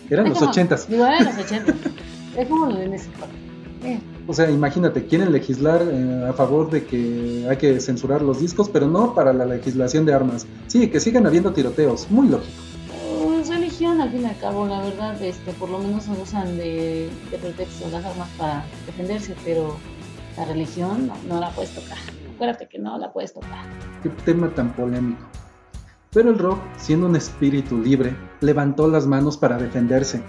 Eran 0.10 0.26
los 0.30 0.34
Dejémoslo. 0.36 0.50
ochentas. 0.50 0.88
Digo, 0.90 1.06
eran 1.06 1.26
los 1.26 1.38
80. 1.38 1.74
Dejémoslo 2.36 2.80
en 2.82 2.94
ese 2.94 3.10
parte. 3.20 3.36
Eh, 3.84 4.00
O 4.28 4.34
sea, 4.34 4.50
imagínate, 4.50 5.06
quieren 5.06 5.32
legislar 5.32 5.82
eh, 5.86 6.28
a 6.30 6.34
favor 6.34 6.70
de 6.72 6.86
que 6.86 7.46
hay 7.50 7.58
que 7.58 7.80
censurar 7.80 8.22
los 8.22 8.40
discos, 8.40 8.70
pero 8.70 8.88
no 8.88 9.14
para 9.14 9.34
la 9.34 9.46
legislación 9.46 10.06
de 10.06 10.14
armas. 10.14 10.48
Sí, 10.68 10.88
que 10.88 11.00
sigan 11.00 11.28
habiendo 11.28 11.52
tiroteos, 11.54 12.10
muy 12.10 12.28
lógico. 12.30 12.52
Religión, 13.86 14.02
al 14.02 14.12
fin 14.12 14.22
y 14.22 14.26
al 14.26 14.38
cabo, 14.40 14.68
la 14.68 14.82
verdad, 14.82 15.22
este, 15.22 15.52
por 15.54 15.70
lo 15.70 15.80
menos 15.80 16.08
usan 16.22 16.58
de, 16.58 17.10
de 17.32 17.38
pretexto 17.38 17.88
las 17.90 18.04
armas 18.06 18.30
para 18.38 18.66
defenderse, 18.86 19.36
pero 19.44 19.78
la 20.38 20.46
religión 20.46 21.08
no, 21.08 21.16
no 21.28 21.40
la 21.40 21.52
puedes 21.52 21.72
tocar. 21.72 21.98
Acuérdate 22.34 22.68
que 22.68 22.80
no 22.80 22.98
la 22.98 23.14
puedes 23.14 23.34
tocar. 23.34 23.66
Qué 24.04 24.10
tema 24.10 24.50
tan 24.54 24.74
polémico. 24.74 25.26
Pero 26.12 26.30
el 26.30 26.40
rock, 26.40 26.60
siendo 26.78 27.08
un 27.08 27.16
espíritu 27.16 27.78
libre, 27.78 28.16
levantó 28.42 28.88
las 28.88 29.06
manos 29.06 29.38
para 29.38 29.58
defenderse 29.58 30.22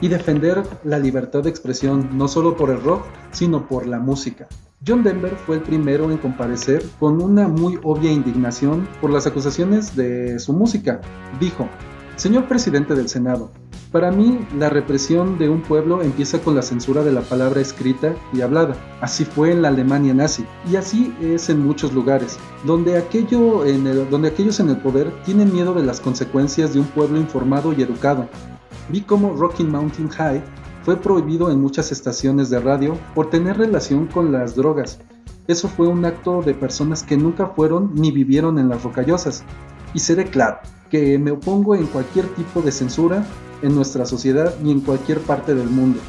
y 0.00 0.08
defender 0.08 0.62
la 0.84 0.98
libertad 0.98 1.42
de 1.42 1.50
expresión 1.50 2.16
no 2.16 2.26
solo 2.26 2.56
por 2.56 2.70
el 2.70 2.82
rock, 2.82 3.04
sino 3.30 3.66
por 3.66 3.86
la 3.86 3.98
música. 3.98 4.48
John 4.86 5.02
Denver 5.02 5.36
fue 5.46 5.56
el 5.56 5.62
primero 5.62 6.10
en 6.10 6.18
comparecer 6.18 6.82
con 6.98 7.22
una 7.22 7.48
muy 7.48 7.78
obvia 7.82 8.10
indignación 8.10 8.88
por 9.00 9.10
las 9.10 9.26
acusaciones 9.26 9.94
de 9.94 10.38
su 10.38 10.54
música. 10.54 11.00
Dijo, 11.38 11.68
Señor 12.20 12.48
presidente 12.48 12.94
del 12.94 13.08
Senado, 13.08 13.50
para 13.92 14.10
mí 14.10 14.46
la 14.58 14.68
represión 14.68 15.38
de 15.38 15.48
un 15.48 15.62
pueblo 15.62 16.02
empieza 16.02 16.38
con 16.42 16.54
la 16.54 16.60
censura 16.60 17.02
de 17.02 17.12
la 17.12 17.22
palabra 17.22 17.62
escrita 17.62 18.14
y 18.34 18.42
hablada. 18.42 18.76
Así 19.00 19.24
fue 19.24 19.52
en 19.52 19.62
la 19.62 19.68
Alemania 19.68 20.12
nazi 20.12 20.44
y 20.70 20.76
así 20.76 21.14
es 21.22 21.48
en 21.48 21.64
muchos 21.64 21.94
lugares, 21.94 22.38
donde, 22.66 22.98
aquellos 22.98 23.64
en 23.64 23.86
el 24.68 24.76
poder 24.82 25.10
tienen 25.24 25.50
miedo 25.50 25.72
de 25.72 25.82
las 25.82 25.98
consecuencias 25.98 26.74
de 26.74 26.80
un 26.80 26.86
pueblo 26.88 27.16
informado 27.16 27.72
y 27.72 27.80
educado. 27.80 28.28
Vi 28.90 29.00
cómo 29.00 29.34
Rocky 29.34 29.64
Mountain 29.64 30.10
High 30.10 30.42
fue 30.82 30.98
prohibido 30.98 31.50
en 31.50 31.58
muchas 31.58 31.90
estaciones 31.90 32.50
de 32.50 32.60
radio 32.60 32.98
por 33.14 33.30
tener 33.30 33.56
relación 33.56 34.06
con 34.08 34.30
las 34.30 34.54
drogas. 34.54 35.00
Eso 35.46 35.68
fue 35.68 35.88
un 35.88 36.04
acto 36.04 36.42
de 36.42 36.52
personas 36.52 37.02
que 37.02 37.16
nunca 37.16 37.46
fueron 37.46 37.92
ni 37.94 38.12
vivieron 38.12 38.58
en 38.58 38.68
las 38.68 38.82
rocallosas. 38.82 39.42
Y 39.94 39.98
seré 39.98 40.26
claro, 40.26 40.58
que 40.90 41.18
me 41.18 41.30
opongo 41.30 41.74
en 41.74 41.86
cualquier 41.86 42.26
tipo 42.34 42.62
de 42.62 42.72
censura 42.72 43.24
en 43.62 43.74
nuestra 43.74 44.06
sociedad 44.06 44.54
y 44.64 44.70
en 44.70 44.80
cualquier 44.80 45.20
parte 45.20 45.54
del 45.54 45.68
mundo. 45.68 46.00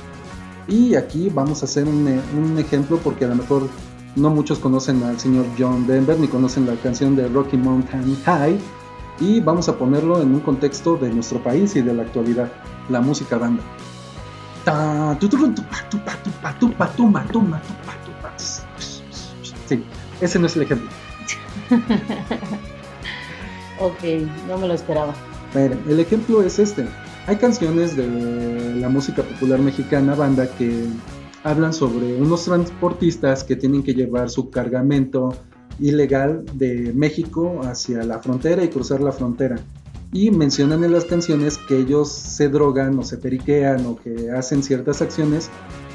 Y 0.68 0.96
aquí 0.96 1.30
vamos 1.30 1.62
a 1.62 1.66
hacer 1.66 1.88
un, 1.88 2.08
eh, 2.08 2.22
un 2.38 2.58
ejemplo 2.58 2.98
porque 2.98 3.26
a 3.26 3.30
lo 3.30 3.36
mejor 3.36 3.68
no 4.16 4.30
muchos 4.30 4.60
conocen 4.60 5.04
al 5.04 5.20
señor 5.20 5.46
John 5.58 5.88
Denver 5.88 6.20
ni 6.20 6.28
conocen 6.28 6.66
la 6.68 6.76
canción 6.76 7.16
de 7.16 7.28
Rocky 7.28 7.58
Mountain 7.58 8.18
High 8.26 8.60
y 9.20 9.40
vamos 9.40 9.70
a 9.70 9.78
ponerlo 9.78 10.22
en 10.22 10.34
un 10.34 10.40
contexto 10.42 10.98
de 10.98 11.10
nuestro 11.12 11.42
país 11.42 11.76
y 11.76 11.82
de 11.82 11.94
la 11.94 12.04
actualidad, 12.04 12.52
la 12.90 13.02
música 13.02 13.38
banda. 13.38 13.64
Sí, 19.68 19.84
ese 20.20 20.40
no 20.40 20.48
es 20.48 20.56
el 20.56 20.64
ejemplo. 20.64 20.90
Ok, 23.82 24.04
no 24.48 24.58
me 24.60 24.68
lo 24.68 24.76
esperaba. 24.76 25.14
Miren, 25.56 25.80
el 25.90 26.00
ejemplo 26.00 26.44
es 26.44 26.60
este. 26.60 26.86
Hay 27.26 27.38
canciones 27.38 27.98
de 27.98 28.76
la 28.76 28.90
música 28.90 29.24
popular 29.24 29.60
mexicana, 29.60 30.14
banda, 30.14 30.48
que 30.48 30.86
hablan 31.44 31.74
sobre 31.74 32.22
unos 32.22 32.46
transportistas 32.46 33.44
que 33.44 33.56
tienen 33.56 33.84
que 33.84 33.94
llevar 33.94 34.30
su 34.30 34.52
cargamento 34.52 35.34
ilegal 35.80 36.46
de 36.54 36.94
México 36.94 37.62
hacia 37.64 38.04
la 38.04 38.20
frontera 38.20 38.64
y 38.64 38.70
cruzar 38.70 39.02
la 39.02 39.12
frontera. 39.12 39.60
Y 40.14 40.30
mencionan 40.30 40.84
en 40.84 40.92
las 40.92 41.06
canciones 41.06 41.58
que 41.58 41.78
ellos 41.78 42.12
se 42.12 42.50
drogan 42.50 43.00
o 43.00 43.04
se 43.04 43.18
periquean 43.18 43.86
o 43.88 43.96
que 43.96 44.30
hacen 44.30 44.62
ciertas 44.62 45.02
acciones 45.02 45.50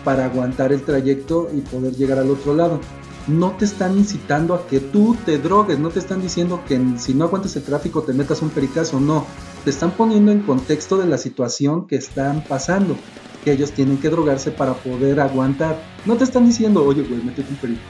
para 0.04 0.24
aguantar 0.24 0.72
el 0.72 0.82
trayecto 0.82 1.48
y 1.54 1.60
poder 1.60 1.94
llegar 1.94 2.18
al 2.18 2.30
otro 2.30 2.54
lado. 2.54 2.80
No 3.26 3.52
te 3.52 3.64
están 3.64 3.98
incitando 3.98 4.54
a 4.54 4.66
que 4.66 4.80
tú 4.80 5.16
te 5.24 5.38
drogues, 5.38 5.78
no 5.78 5.90
te 5.90 5.98
están 5.98 6.22
diciendo 6.22 6.62
que 6.66 6.80
si 6.98 7.14
no 7.14 7.24
aguantas 7.24 7.56
el 7.56 7.64
tráfico 7.64 8.02
te 8.02 8.12
metas 8.12 8.42
un 8.42 8.50
pericazo, 8.50 9.00
no. 9.00 9.26
Te 9.64 9.70
están 9.70 9.90
poniendo 9.92 10.30
en 10.30 10.40
contexto 10.40 10.96
de 10.96 11.06
la 11.06 11.18
situación 11.18 11.86
que 11.86 11.96
están 11.96 12.42
pasando, 12.42 12.96
que 13.44 13.52
ellos 13.52 13.72
tienen 13.72 13.98
que 13.98 14.10
drogarse 14.10 14.52
para 14.52 14.74
poder 14.74 15.20
aguantar. 15.20 15.82
No 16.04 16.16
te 16.16 16.24
están 16.24 16.46
diciendo, 16.46 16.84
oye, 16.84 17.02
güey, 17.02 17.22
métete 17.22 17.50
un 17.50 17.56
perico. 17.56 17.80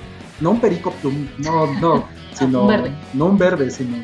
No 0.41 0.51
un 0.53 0.61
perico, 0.61 0.93
no, 1.39 1.81
no, 1.81 2.09
sino, 2.35 2.63
un 2.63 2.69
verde. 2.69 2.93
no 3.15 3.27
un 3.27 3.39
verde, 3.39 3.71
sino 3.71 3.97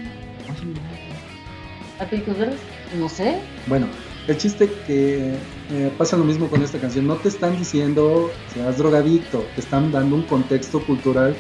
¿A 1.98 2.04
Pericos 2.06 2.36
Verdes? 2.36 2.60
No 2.98 3.08
sé. 3.08 3.38
Bueno, 3.66 3.86
el 4.26 4.36
chiste 4.36 4.70
que 4.86 5.36
eh, 5.72 5.90
pasa 5.96 6.16
lo 6.16 6.24
mismo 6.24 6.48
con 6.48 6.62
esta 6.62 6.78
canción. 6.78 7.06
No 7.06 7.16
te 7.16 7.28
están 7.28 7.58
diciendo 7.58 8.30
seas 8.52 8.78
drogadicto, 8.78 9.44
te 9.54 9.60
están 9.60 9.90
dando 9.90 10.16
un 10.16 10.22
contexto 10.22 10.84
cultural 10.84 11.34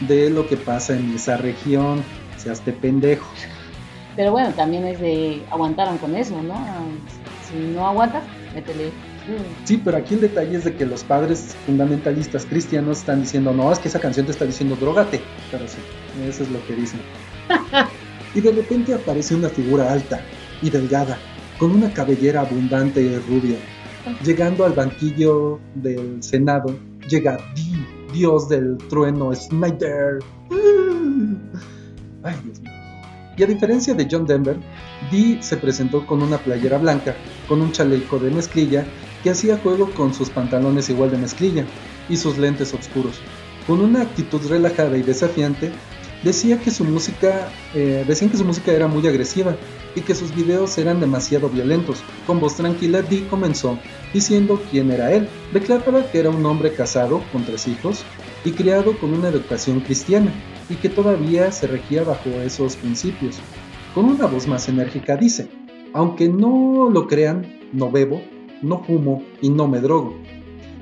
de 0.00 0.30
lo 0.30 0.46
que 0.46 0.56
pasa 0.56 0.94
en 0.94 1.14
esa 1.14 1.36
región. 1.36 2.04
Seas 2.36 2.60
te 2.60 2.72
pendejo. 2.72 3.28
Pero 4.14 4.32
bueno, 4.32 4.52
también 4.54 4.84
es 4.84 5.00
de 5.00 5.42
aguantaron 5.50 5.98
con 5.98 6.14
eso, 6.14 6.40
¿no? 6.42 6.54
Si 7.48 7.56
no 7.56 7.86
aguantas, 7.86 8.24
métele 8.54 8.90
Sí, 9.64 9.80
pero 9.84 9.98
aquí 9.98 10.14
el 10.14 10.22
detalle 10.22 10.56
es 10.56 10.64
de 10.64 10.74
que 10.74 10.86
los 10.86 11.04
padres 11.04 11.54
fundamentalistas 11.66 12.46
cristianos 12.46 12.98
están 12.98 13.22
diciendo, 13.22 13.52
no, 13.52 13.70
es 13.70 13.78
que 13.78 13.88
esa 13.88 14.00
canción 14.00 14.26
te 14.26 14.32
está 14.32 14.46
diciendo 14.46 14.76
drogate. 14.76 15.20
Pero 15.50 15.68
sí, 15.68 15.78
eso 16.26 16.42
es 16.42 16.50
lo 16.50 16.64
que 16.66 16.74
dicen. 16.74 17.00
y 18.34 18.40
de 18.40 18.52
repente 18.52 18.94
aparece 18.94 19.34
una 19.34 19.48
figura 19.48 19.92
alta 19.92 20.20
y 20.62 20.70
delgada, 20.70 21.18
con 21.58 21.72
una 21.72 21.92
cabellera 21.92 22.40
abundante 22.40 23.02
y 23.02 23.16
rubia. 23.18 23.56
Llegando 24.24 24.64
al 24.64 24.72
banquillo 24.72 25.60
del 25.74 26.22
Senado, 26.22 26.74
llega 27.08 27.38
Di, 27.54 27.84
dios 28.12 28.48
del 28.48 28.76
trueno 28.88 29.34
Snyder. 29.34 30.18
Ay, 32.22 32.34
Dios 32.44 32.60
mío. 32.60 32.72
Y 33.38 33.42
a 33.44 33.46
diferencia 33.46 33.94
de 33.94 34.08
John 34.10 34.26
Denver, 34.26 34.56
Dee 35.12 35.40
se 35.40 35.56
presentó 35.56 36.04
con 36.04 36.22
una 36.22 36.38
playera 36.38 36.76
blanca, 36.78 37.14
con 37.48 37.60
un 37.60 37.70
chaleco 37.70 38.18
de 38.18 38.32
mezclilla 38.32 38.84
que 39.22 39.30
hacía 39.30 39.58
juego 39.58 39.90
con 39.92 40.12
sus 40.12 40.28
pantalones 40.28 40.90
igual 40.90 41.12
de 41.12 41.18
mezclilla 41.18 41.64
y 42.08 42.16
sus 42.16 42.36
lentes 42.36 42.74
oscuros. 42.74 43.20
Con 43.66 43.80
una 43.80 44.02
actitud 44.02 44.40
relajada 44.48 44.96
y 44.96 45.02
desafiante, 45.02 45.70
decía 46.24 46.58
que 46.58 46.72
su 46.72 46.84
música, 46.84 47.48
eh, 47.74 48.04
decían 48.08 48.30
que 48.30 48.36
su 48.36 48.44
música 48.44 48.72
era 48.72 48.88
muy 48.88 49.06
agresiva 49.06 49.54
y 49.98 50.00
que 50.02 50.14
sus 50.14 50.34
videos 50.34 50.78
eran 50.78 51.00
demasiado 51.00 51.48
violentos. 51.48 52.02
Con 52.26 52.40
voz 52.40 52.56
tranquila, 52.56 53.02
Dee 53.02 53.26
comenzó 53.28 53.78
diciendo 54.14 54.60
quién 54.70 54.90
era 54.90 55.12
él. 55.12 55.28
Declaraba 55.52 56.08
que 56.10 56.20
era 56.20 56.30
un 56.30 56.46
hombre 56.46 56.72
casado 56.72 57.20
con 57.32 57.44
tres 57.44 57.66
hijos 57.66 58.04
y 58.44 58.52
criado 58.52 58.96
con 58.98 59.12
una 59.12 59.28
educación 59.28 59.80
cristiana 59.80 60.32
y 60.70 60.76
que 60.76 60.88
todavía 60.88 61.50
se 61.50 61.66
regía 61.66 62.04
bajo 62.04 62.30
esos 62.30 62.76
principios. 62.76 63.40
Con 63.94 64.04
una 64.04 64.26
voz 64.26 64.46
más 64.46 64.68
enérgica 64.68 65.16
dice, 65.16 65.48
aunque 65.92 66.28
no 66.28 66.88
lo 66.90 67.08
crean, 67.08 67.46
no 67.72 67.90
bebo, 67.90 68.22
no 68.62 68.82
fumo 68.84 69.22
y 69.42 69.50
no 69.50 69.66
me 69.66 69.80
drogo. 69.80 70.16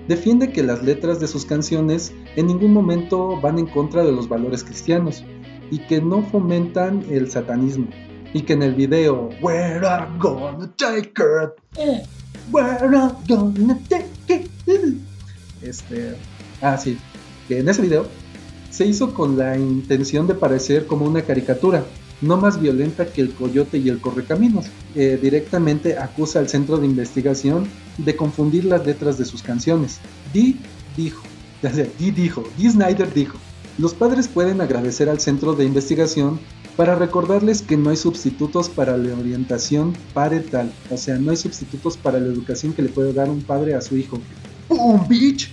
Defiende 0.09 0.53
que 0.53 0.63
las 0.63 0.83
letras 0.83 1.21
de 1.21 1.27
sus 1.27 1.47
canciones 1.47 2.13
en 2.37 2.49
ningún 2.49 2.73
momento 2.73 3.41
van 3.41 3.59
en 3.59 3.67
contra 3.67 4.05
de 4.05 4.13
los 4.13 4.29
valores 4.29 4.63
cristianos 4.63 5.25
y 5.71 5.79
que 5.79 6.01
no 6.01 6.23
fomentan 6.23 7.03
el 7.11 7.31
satanismo. 7.31 7.87
Y 8.33 8.43
que 8.43 8.53
en 8.53 8.63
el 8.63 8.75
video 8.75 9.31
Where 9.41 9.87
I'm 9.87 10.19
gonna 10.19 10.71
take 10.77 11.11
it, 11.11 12.03
Where 12.51 12.97
I'm 12.97 13.15
gonna 13.27 13.79
take 13.89 14.07
it, 14.27 14.51
este, 15.63 16.17
ah 16.63 16.77
sí, 16.77 16.99
que 17.49 17.59
en 17.59 17.69
ese 17.69 17.83
video 17.83 18.07
se 18.71 18.87
hizo 18.87 19.15
con 19.15 19.39
la 19.39 19.57
intención 19.57 20.27
de 20.27 20.35
parecer 20.35 20.87
como 20.87 21.07
una 21.07 21.23
caricatura, 21.23 21.85
no 22.21 22.37
más 22.37 22.61
violenta 22.61 23.07
que 23.07 23.21
el 23.21 23.33
coyote 23.33 23.79
y 23.79 23.89
el 23.89 24.01
correcaminos. 24.01 24.67
Eh, 24.95 25.19
directamente 25.21 25.99
acusa 25.99 26.39
al 26.39 26.49
centro 26.49 26.79
de 26.79 26.87
investigación 26.87 27.69
de 27.99 28.17
confundir 28.17 28.65
las 28.65 28.85
letras 28.85 29.19
de 29.19 29.25
sus 29.25 29.43
canciones. 29.43 29.99
Dee 30.33 30.57
dijo, 30.97 31.23
Dee 31.99 32.11
dijo, 32.11 32.45
Dee 32.59 32.71
Snyder 32.71 33.13
dijo, 33.13 33.39
los 33.79 33.95
padres 33.95 34.29
pueden 34.29 34.61
agradecer 34.61 35.09
al 35.09 35.21
centro 35.21 35.53
de 35.55 35.65
investigación 35.65 36.41
para 36.77 36.95
recordarles 36.95 37.63
que 37.63 37.77
no 37.77 37.91
hay 37.91 37.97
sustitutos 37.97 38.69
para 38.69 38.97
la 38.97 39.15
orientación 39.15 39.95
parental, 40.13 40.71
o 40.91 40.97
sea, 40.97 41.17
no 41.17 41.31
hay 41.31 41.37
sustitutos 41.37 41.97
para 41.97 42.21
la 42.21 42.27
educación 42.27 42.73
que 42.75 42.83
le 42.83 42.91
puede 42.91 43.13
dar 43.13 43.31
un 43.31 43.43
padre 43.43 43.75
a 43.75 43.81
su 43.81 43.97
hijo. 43.97 44.19
¡Boom, 44.69 45.07
bitch! 45.09 45.51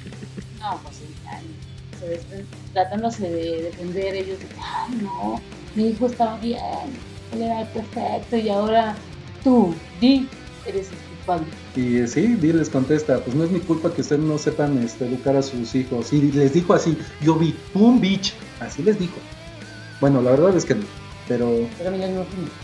No, 0.59 0.79
pues 0.83 0.97
se 0.97 2.45
tratándose 2.73 3.29
de 3.29 3.63
defender 3.63 4.15
ellos, 4.15 4.37
ay 4.59 4.99
no, 5.01 5.39
mi 5.75 5.89
hijo 5.89 6.07
estaba 6.07 6.37
bien, 6.39 6.59
él 7.33 7.41
era 7.41 7.65
perfecto 7.71 8.35
y 8.35 8.49
ahora 8.49 8.95
tú, 9.43 9.73
Di, 10.01 10.27
eres 10.65 10.89
el 10.89 10.97
culpable. 10.97 11.47
Y 11.75 12.05
sí, 12.07 12.35
Di 12.35 12.51
les 12.51 12.69
contesta, 12.69 13.19
pues 13.19 13.35
no 13.35 13.43
es 13.43 13.51
mi 13.51 13.59
culpa 13.59 13.93
que 13.93 14.01
ustedes 14.01 14.21
no 14.21 14.37
sepan 14.37 14.77
este, 14.79 15.05
educar 15.05 15.35
a 15.37 15.41
sus 15.41 15.73
hijos. 15.75 16.11
Y 16.11 16.31
les 16.31 16.53
dijo 16.53 16.73
así, 16.73 16.97
yo 17.21 17.35
vi, 17.35 17.55
un 17.73 18.01
bitch, 18.01 18.33
así 18.59 18.83
les 18.83 18.99
dijo. 18.99 19.15
Bueno, 20.01 20.21
la 20.21 20.31
verdad 20.31 20.55
es 20.57 20.65
que 20.65 20.75
no. 20.75 21.02
Pero, 21.27 21.67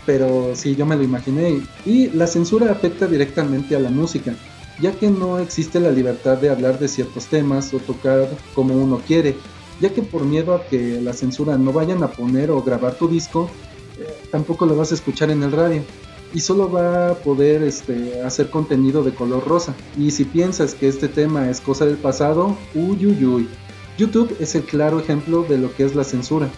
pero, 0.04 0.54
sí, 0.54 0.76
yo 0.76 0.84
me 0.84 0.96
lo 0.96 1.02
imaginé. 1.02 1.62
Y 1.86 2.08
la 2.10 2.26
censura 2.26 2.70
afecta 2.70 3.06
directamente 3.06 3.74
a 3.74 3.80
la 3.80 3.90
música, 3.90 4.34
ya 4.80 4.92
que 4.92 5.08
no 5.08 5.38
existe 5.38 5.80
la 5.80 5.90
libertad 5.90 6.36
de 6.36 6.50
hablar 6.50 6.78
de 6.78 6.88
ciertos 6.88 7.26
temas 7.26 7.72
o 7.72 7.78
tocar 7.78 8.28
como 8.54 8.74
uno 8.74 9.00
quiere 9.06 9.36
ya 9.80 9.90
que 9.90 10.02
por 10.02 10.24
miedo 10.24 10.54
a 10.54 10.64
que 10.66 11.00
la 11.00 11.12
censura 11.12 11.56
no 11.56 11.72
vayan 11.72 12.02
a 12.02 12.08
poner 12.08 12.50
o 12.50 12.62
grabar 12.62 12.94
tu 12.94 13.08
disco, 13.08 13.50
eh, 13.98 14.06
tampoco 14.30 14.66
lo 14.66 14.76
vas 14.76 14.92
a 14.92 14.94
escuchar 14.94 15.30
en 15.30 15.42
el 15.42 15.52
radio 15.52 15.82
y 16.32 16.40
solo 16.40 16.70
va 16.70 17.10
a 17.10 17.14
poder 17.14 17.62
este, 17.62 18.22
hacer 18.22 18.50
contenido 18.50 19.02
de 19.02 19.12
color 19.12 19.46
rosa. 19.48 19.74
Y 19.98 20.10
si 20.10 20.24
piensas 20.24 20.74
que 20.74 20.86
este 20.86 21.08
tema 21.08 21.50
es 21.50 21.60
cosa 21.60 21.86
del 21.86 21.96
pasado, 21.96 22.56
uy, 22.74 23.06
uy, 23.06 23.24
uy. 23.24 23.48
YouTube 23.98 24.36
es 24.38 24.54
el 24.54 24.62
claro 24.62 25.00
ejemplo 25.00 25.44
de 25.48 25.58
lo 25.58 25.74
que 25.74 25.84
es 25.84 25.94
la 25.94 26.04
censura. 26.04 26.48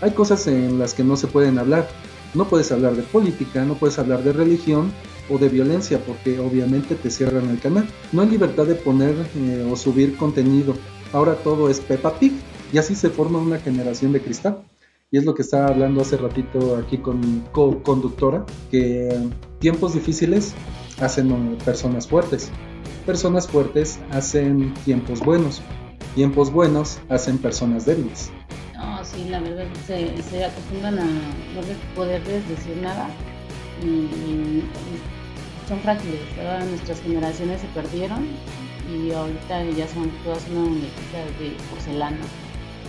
Hay 0.00 0.10
cosas 0.10 0.46
en 0.46 0.78
las 0.78 0.94
que 0.94 1.04
no 1.04 1.16
se 1.16 1.26
pueden 1.26 1.58
hablar. 1.58 1.88
No 2.34 2.48
puedes 2.48 2.70
hablar 2.70 2.94
de 2.96 3.02
política, 3.02 3.64
no 3.64 3.74
puedes 3.74 3.98
hablar 3.98 4.22
de 4.22 4.32
religión 4.32 4.92
o 5.30 5.38
de 5.38 5.48
violencia 5.48 5.98
porque 6.04 6.38
obviamente 6.38 6.94
te 6.94 7.10
cierran 7.10 7.48
el 7.48 7.60
canal. 7.60 7.88
No 8.12 8.22
hay 8.22 8.28
libertad 8.28 8.66
de 8.66 8.74
poner 8.74 9.14
eh, 9.36 9.66
o 9.70 9.76
subir 9.76 10.16
contenido. 10.16 10.74
Ahora 11.12 11.34
todo 11.36 11.70
es 11.70 11.80
Peppa 11.80 12.18
Pig 12.18 12.32
y 12.72 12.78
así 12.78 12.94
se 12.94 13.10
forma 13.10 13.38
una 13.38 13.58
generación 13.58 14.12
de 14.12 14.20
cristal. 14.20 14.62
Y 15.10 15.18
es 15.18 15.24
lo 15.24 15.34
que 15.34 15.42
estaba 15.42 15.68
hablando 15.68 16.00
hace 16.02 16.16
ratito 16.16 16.76
aquí 16.76 16.98
con 16.98 17.20
mi 17.20 17.42
co-conductora, 17.52 18.44
que 18.72 19.16
tiempos 19.60 19.94
difíciles 19.94 20.52
hacen 21.00 21.56
personas 21.64 22.08
fuertes. 22.08 22.50
Personas 23.06 23.46
fuertes 23.46 24.00
hacen 24.10 24.74
tiempos 24.84 25.20
buenos. 25.20 25.62
Tiempos 26.16 26.50
buenos 26.50 26.98
hacen 27.08 27.38
personas 27.38 27.86
débiles. 27.86 28.32
No, 28.76 29.02
sí, 29.04 29.26
la 29.30 29.40
verdad, 29.40 29.64
se, 29.86 30.22
se 30.22 30.44
acostumbran 30.44 30.98
a 30.98 31.04
no 31.04 31.62
poderles 31.94 32.46
decir 32.48 32.76
nada 32.76 33.08
y, 33.82 34.62
son 35.66 35.80
frágiles. 35.80 36.20
Todas 36.36 36.64
nuestras 36.66 37.00
generaciones 37.00 37.60
se 37.60 37.66
perdieron 37.68 38.28
y 38.92 39.10
ahorita 39.12 39.64
ya 39.76 39.88
son 39.88 40.10
todas 40.22 40.46
una 40.50 40.60
muñequita 40.60 41.18
de 41.40 41.56
porcelana 41.70 42.18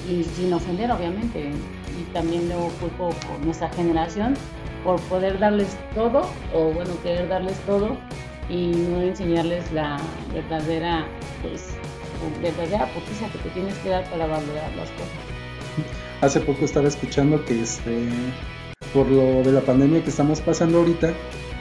y 0.10 0.24
sin 0.24 0.54
ofender 0.54 0.92
obviamente. 0.92 1.52
Y 2.00 2.04
también 2.14 2.48
luego 2.50 2.70
culpo 2.80 3.10
por 3.10 3.40
nuestra 3.46 3.70
generación 3.70 4.36
por 4.84 5.00
poder 5.04 5.40
darles 5.40 5.76
todo 5.96 6.30
o 6.54 6.72
bueno, 6.72 6.92
querer 7.02 7.28
darles 7.30 7.58
todo 7.62 7.98
y 8.50 8.68
no 8.68 9.02
enseñarles 9.02 9.72
la 9.72 9.98
verdadera, 10.34 11.06
pues, 11.42 11.70
verdadera 12.42 12.86
potencia 12.94 13.30
que 13.30 13.40
te 13.40 13.50
tienes 13.50 13.76
que 13.80 13.90
dar 13.90 14.04
para 14.10 14.28
valorar 14.28 14.72
las 14.76 14.90
cosas. 14.92 15.37
Hace 16.22 16.40
poco 16.42 16.66
estaba 16.66 16.88
escuchando 16.88 17.44
que 17.46 17.62
este 17.62 18.10
por 18.94 19.08
lo 19.08 19.44
de 19.44 19.52
la 19.52 19.62
pandemia 19.62 20.04
que 20.04 20.10
estamos 20.10 20.42
pasando 20.42 20.80
ahorita, 20.80 21.14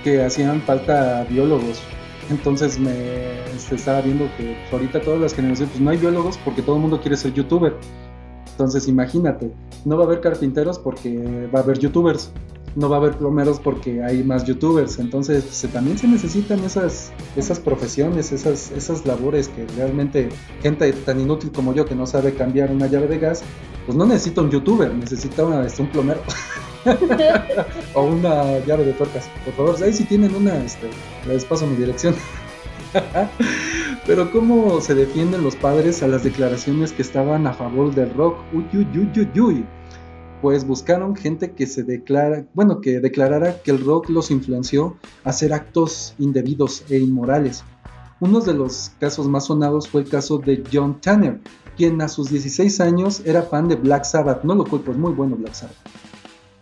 que 0.05 0.22
hacían 0.22 0.61
falta 0.62 1.24
biólogos. 1.29 1.83
Entonces 2.31 2.79
me 2.79 2.92
este, 3.55 3.76
estaba 3.76 4.00
viendo 4.00 4.29
que 4.37 4.57
ahorita 4.72 5.00
todas 5.00 5.20
las 5.20 5.35
generaciones, 5.35 5.72
pues 5.72 5.81
no 5.81 5.90
hay 5.90 5.98
biólogos 5.98 6.38
porque 6.38 6.62
todo 6.62 6.76
el 6.76 6.83
mundo 6.83 7.00
quiere 7.00 7.16
ser 7.16 7.33
youtuber. 7.35 7.74
Entonces 8.52 8.88
imagínate, 8.88 9.52
no 9.85 9.96
va 9.96 10.05
a 10.05 10.07
haber 10.07 10.20
carpinteros 10.20 10.79
porque 10.79 11.48
va 11.55 11.61
a 11.61 11.62
haber 11.62 11.79
youtubers, 11.79 12.33
no 12.76 12.88
va 12.88 12.96
a 12.96 13.00
haber 13.00 13.16
plomeros 13.16 13.58
porque 13.58 14.02
hay 14.02 14.22
más 14.22 14.44
youtubers, 14.44 14.98
entonces 14.98 15.66
también 15.72 15.98
se 15.98 16.06
necesitan 16.06 16.60
esas, 16.60 17.10
esas 17.34 17.58
profesiones, 17.58 18.32
esas, 18.32 18.70
esas 18.70 19.04
labores 19.06 19.48
que 19.48 19.66
realmente 19.76 20.28
gente 20.62 20.92
tan 20.92 21.18
inútil 21.20 21.50
como 21.50 21.74
yo 21.74 21.86
que 21.86 21.94
no 21.94 22.06
sabe 22.06 22.34
cambiar 22.34 22.70
una 22.70 22.86
llave 22.86 23.08
de 23.08 23.18
gas, 23.18 23.42
pues 23.86 23.96
no 23.96 24.04
necesita 24.04 24.42
un 24.42 24.50
youtuber, 24.50 24.94
necesita 24.94 25.44
una, 25.44 25.66
este, 25.66 25.82
un 25.82 25.88
plomero. 25.88 26.20
o 27.94 28.02
una 28.02 28.58
llave 28.60 28.84
de 28.84 28.92
tuercas. 28.92 29.28
Por 29.44 29.54
favor, 29.54 29.82
ahí 29.82 29.92
si 29.92 30.04
tienen 30.04 30.34
una, 30.34 30.56
este, 30.58 30.88
les 31.26 31.44
paso 31.44 31.66
mi 31.66 31.76
dirección. 31.76 32.14
Pero 34.06 34.30
¿cómo 34.30 34.80
se 34.80 34.94
defienden 34.94 35.42
los 35.42 35.56
padres 35.56 36.02
a 36.02 36.08
las 36.08 36.22
declaraciones 36.22 36.92
que 36.92 37.02
estaban 37.02 37.46
a 37.46 37.54
favor 37.54 37.94
del 37.94 38.14
rock? 38.14 38.38
Uy, 38.52 38.66
uy, 38.72 38.86
uy, 38.94 39.10
uy, 39.16 39.40
uy. 39.40 39.66
Pues 40.46 40.64
buscaron 40.64 41.16
gente 41.16 41.54
que 41.54 41.66
se 41.66 41.82
declara, 41.82 42.46
bueno, 42.54 42.80
que 42.80 43.00
declarara 43.00 43.61
que 43.62 43.72
el 43.72 43.85
rock 43.85 44.11
los 44.11 44.30
influenció 44.30 44.96
a 45.24 45.30
hacer 45.30 45.52
actos 45.52 46.14
indebidos 46.20 46.85
e 46.88 47.00
inmorales. 47.00 47.64
Uno 48.20 48.38
de 48.38 48.54
los 48.54 48.92
casos 49.00 49.26
más 49.26 49.46
sonados 49.46 49.88
fue 49.88 50.02
el 50.02 50.09
caso 50.09 50.38
de 50.38 50.62
John 50.72 51.00
Tanner, 51.00 51.40
quien 51.76 52.00
a 52.00 52.06
sus 52.06 52.30
16 52.30 52.80
años 52.80 53.22
era 53.24 53.42
fan 53.42 53.66
de 53.66 53.74
Black 53.74 54.04
Sabbath. 54.04 54.44
No 54.44 54.54
lo 54.54 54.64
culpo, 54.64 54.92
es 54.92 54.96
muy 54.96 55.11
bueno 55.14 55.35
Black 55.35 55.54
Sabbath. 55.54 55.74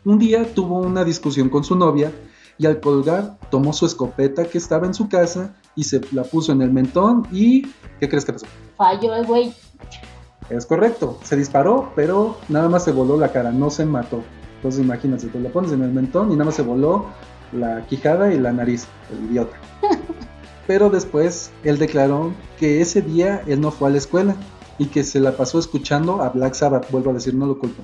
Un 0.07 0.19
día 0.19 0.55
tuvo 0.55 0.79
una 0.79 1.05
discusión 1.05 1.51
con 1.51 1.63
su 1.63 1.77
novia 1.77 2.11
y 2.57 2.65
al 2.65 2.81
colgar 2.81 3.39
tomó 3.51 3.75
su 3.75 3.85
escopeta 3.85 4.47
que 4.47 4.57
estaba 4.57 4.87
en 4.87 4.95
su 4.95 5.11
casa 5.11 5.57
y 5.77 5.85
se 5.85 6.01
la 6.13 6.23
puso 6.23 6.53
en 6.53 6.63
el 6.63 6.73
mentón 6.73 7.29
y 7.31 7.67
¿qué 8.01 8.09
crees 8.09 8.25
que 8.25 8.33
pasó? 8.33 8.47
Falló 8.79 9.15
el 9.15 9.27
güey. 9.27 9.53
Es 10.51 10.67
correcto, 10.67 11.19
se 11.23 11.37
disparó, 11.37 11.93
pero 11.97 12.37
nada 12.49 12.69
más 12.69 12.85
se 12.85 12.93
voló 12.93 13.17
la 13.17 13.33
cara, 13.33 13.51
no 13.51 13.71
se 13.71 13.87
mató. 13.87 14.23
Entonces 14.57 14.83
imagínate, 14.83 15.27
te 15.27 15.41
la 15.41 15.51
pones 15.51 15.73
en 15.73 15.83
el 15.83 15.93
mentón 15.93 16.31
y 16.31 16.35
nada 16.35 16.47
más 16.47 16.55
se 16.55 16.63
voló 16.63 17.07
la 17.53 17.87
quijada 17.87 18.33
y 18.33 18.39
la 18.39 18.53
nariz, 18.53 18.87
el 19.11 19.31
idiota. 19.31 19.57
Pero 20.67 20.89
después 20.89 21.51
él 21.63 21.79
declaró 21.79 22.33
que 22.59 22.81
ese 22.81 23.03
día 23.03 23.43
él 23.47 23.61
no 23.61 23.71
fue 23.71 23.89
a 23.89 23.93
la 23.93 23.99
escuela 23.99 24.35
y 24.79 24.87
que 24.87 25.05
se 25.05 25.21
la 25.21 25.37
pasó 25.37 25.59
escuchando 25.59 26.23
a 26.23 26.31
Black 26.31 26.55
Sabbath, 26.55 26.91
vuelvo 26.91 27.11
a 27.11 27.15
decir, 27.15 27.35
no 27.35 27.47
lo 27.47 27.59
culpo. 27.59 27.83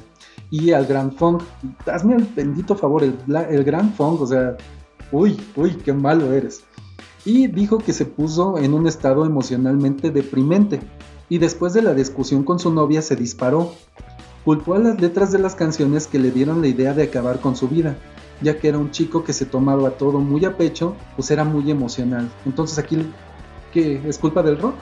Y 0.51 0.73
al 0.73 0.87
Grand 0.87 1.14
Funk, 1.16 1.42
hazme 1.87 2.16
el 2.16 2.25
bendito 2.25 2.75
favor, 2.75 3.05
el, 3.05 3.16
el 3.51 3.64
Grand 3.64 3.94
Funk, 3.94 4.23
o 4.23 4.27
sea, 4.27 4.57
uy, 5.12 5.38
uy, 5.57 5.73
qué 5.77 5.92
malo 5.92 6.33
eres. 6.33 6.64
Y 7.25 7.46
dijo 7.46 7.79
que 7.79 7.92
se 7.92 8.07
puso 8.07 8.59
en 8.59 8.73
un 8.73 8.87
estado 8.87 9.27
emocionalmente 9.27 10.11
deprimente. 10.11 10.81
Y 11.30 11.38
después 11.38 11.72
de 11.72 11.80
la 11.80 11.94
discusión 11.94 12.42
con 12.42 12.58
su 12.58 12.74
novia 12.74 13.00
se 13.00 13.16
disparó. 13.16 13.72
Culpó 14.44 14.74
a 14.74 14.78
las 14.78 15.00
letras 15.00 15.30
de 15.30 15.38
las 15.38 15.54
canciones 15.54 16.06
que 16.06 16.18
le 16.18 16.32
dieron 16.32 16.60
la 16.60 16.66
idea 16.66 16.92
de 16.92 17.04
acabar 17.04 17.40
con 17.40 17.54
su 17.54 17.68
vida, 17.68 17.96
ya 18.40 18.58
que 18.58 18.68
era 18.68 18.78
un 18.78 18.90
chico 18.90 19.22
que 19.22 19.32
se 19.32 19.46
tomaba 19.46 19.90
todo 19.92 20.18
muy 20.18 20.44
a 20.44 20.56
pecho, 20.56 20.96
pues 21.14 21.30
era 21.30 21.44
muy 21.44 21.70
emocional. 21.70 22.28
Entonces 22.44 22.78
aquí, 22.78 23.06
¿qué 23.72 24.02
es 24.04 24.18
culpa 24.18 24.42
del 24.42 24.58
rock? 24.58 24.74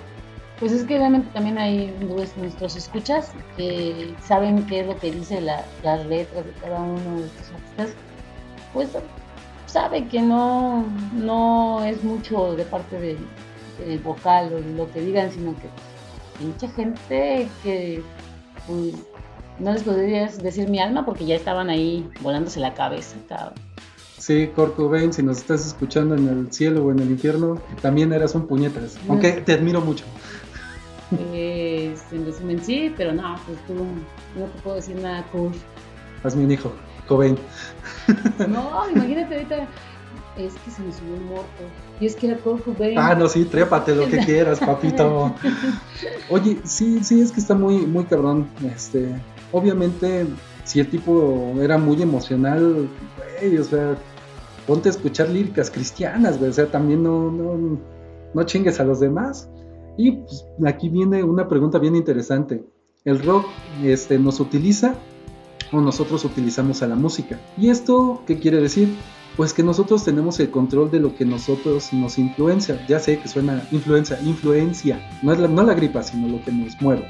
Pues 0.59 0.73
es 0.73 0.85
que 0.85 0.97
realmente 0.97 1.29
también 1.35 1.59
hay 1.59 1.95
nuestros 2.01 2.77
escuchas 2.77 3.31
que 3.57 4.15
saben 4.25 4.65
qué 4.67 4.81
es 4.81 4.87
lo 4.87 4.97
que 4.97 5.13
dice 5.13 5.41
las 5.43 6.07
letras 6.07 6.47
de 6.47 6.53
cada 6.63 6.81
uno 6.81 7.21
de 7.21 7.27
estos 7.27 7.51
artistas. 7.55 7.91
Pues 8.73 8.89
sabe 9.67 10.09
que 10.09 10.23
no, 10.23 10.87
no 11.13 11.85
es 11.85 12.03
mucho 12.03 12.57
de 12.57 12.65
parte 12.65 12.99
del, 12.99 13.19
vocal 14.03 14.53
o 14.55 14.77
lo 14.77 14.91
que 14.91 15.01
digan, 15.01 15.31
sino 15.31 15.53
que 15.53 15.69
mucha 16.41 16.69
gente 16.69 17.49
que 17.63 18.03
pues, 18.67 18.95
no 19.59 19.73
les 19.73 19.83
podrías 19.83 20.43
decir 20.43 20.69
mi 20.69 20.79
alma 20.79 21.05
porque 21.05 21.27
ya 21.27 21.37
estaban 21.37 21.71
ahí 21.71 22.09
volándose 22.21 22.61
la 22.61 22.75
cabeza, 22.75 23.17
cabrón. 23.29 23.55
Sí, 24.19 24.49
Kurt 24.55 24.75
Cobain, 24.75 25.13
si 25.13 25.23
nos 25.23 25.39
estás 25.39 25.67
escuchando 25.67 26.17
en 26.17 26.29
el 26.29 26.53
cielo 26.53 26.85
o 26.85 26.91
en 26.91 26.99
el 26.99 27.11
infierno, 27.11 27.61
también 27.81 28.13
eras 28.13 28.35
un 28.35 28.47
puñetas, 28.47 28.99
aunque 29.09 29.33
te 29.33 29.53
admiro 29.53 29.81
mucho. 29.81 30.05
Pues, 31.11 32.03
en 32.13 32.27
resumen 32.27 32.63
sí, 32.63 32.93
pero 32.97 33.13
no, 33.13 33.37
pues 33.47 33.59
tú 33.67 33.75
no 34.39 34.45
te 34.47 34.61
puedo 34.61 34.77
decir 34.77 34.97
nada 34.97 35.25
cool. 35.33 35.53
Hazme 36.23 36.45
un 36.45 36.51
hijo. 36.51 36.73
Cobain. 37.07 37.39
No, 38.49 38.91
imagínate 38.91 39.35
ahorita. 39.35 39.67
Es 40.39 40.55
que 40.55 40.71
se 40.71 40.83
me 40.83 40.93
subió 40.93 41.15
un 41.15 41.27
muerto. 41.27 41.65
Y 42.01 42.07
es 42.07 42.15
que 42.15 42.29
era 42.29 42.39
Kurt 42.39 42.65
Cobain. 42.65 42.97
Ah, 42.97 43.15
no, 43.17 43.29
sí, 43.29 43.45
trépate 43.45 43.95
lo 43.95 44.07
que 44.09 44.19
quieras, 44.25 44.61
papito. 44.61 45.35
Oye, 46.31 46.59
sí, 46.65 47.03
sí, 47.03 47.21
es 47.21 47.33
que 47.33 47.41
está 47.41 47.57
muy, 47.57 47.79
muy 47.79 48.05
cabrón. 48.05 48.49
Este, 48.65 49.09
obviamente, 49.51 50.27
si 50.63 50.79
el 50.79 50.89
tipo 50.89 51.55
era 51.61 51.77
muy 51.77 52.01
emocional, 52.01 52.89
güey, 53.41 53.59
o 53.59 53.65
sea, 53.65 53.97
ponte 54.67 54.89
a 54.89 54.93
escuchar 54.93 55.29
líricas 55.29 55.73
cristianas, 55.73 56.39
güey. 56.39 56.51
O 56.51 56.53
sea, 56.55 56.67
también 56.71 57.03
no, 57.03 57.33
no, 57.33 57.79
no 58.33 58.43
chingues 58.45 58.79
a 58.79 58.85
los 58.85 59.01
demás. 59.01 59.51
Y 59.97 60.13
pues, 60.13 60.47
aquí 60.65 60.89
viene 60.89 61.25
una 61.25 61.49
pregunta 61.49 61.81
bien 61.81 61.97
interesante. 61.97 62.65
¿El 63.05 63.21
rock 63.25 63.47
este, 63.83 64.19
nos 64.21 64.39
utiliza 64.39 64.95
o 65.73 65.81
nosotros 65.81 66.25
utilizamos 66.25 66.83
a 66.83 66.87
la 66.87 66.95
música. 66.95 67.39
¿Y 67.57 67.71
esto 67.71 68.23
qué 68.27 68.39
quiere 68.39 68.61
decir? 68.61 68.95
Pues 69.37 69.53
que 69.53 69.63
nosotros 69.63 70.05
tenemos 70.05 70.41
el 70.41 70.51
control 70.51 70.91
de 70.91 71.01
lo 71.01 71.15
que 71.15 71.25
nosotros 71.25 71.93
nos 71.93 72.19
influencia. 72.19 72.85
Ya 72.89 72.99
sé 72.99 73.19
que 73.19 73.29
suena 73.29 73.63
influencia, 73.71 74.19
influencia. 74.23 75.01
No 75.23 75.33
es 75.33 75.39
la, 75.39 75.49
no 75.49 75.63
la 75.63 75.75
gripa, 75.75 76.03
sino 76.03 76.29
lo 76.29 76.43
que 76.43 76.51
nos 76.51 76.81
mueve. 76.81 77.09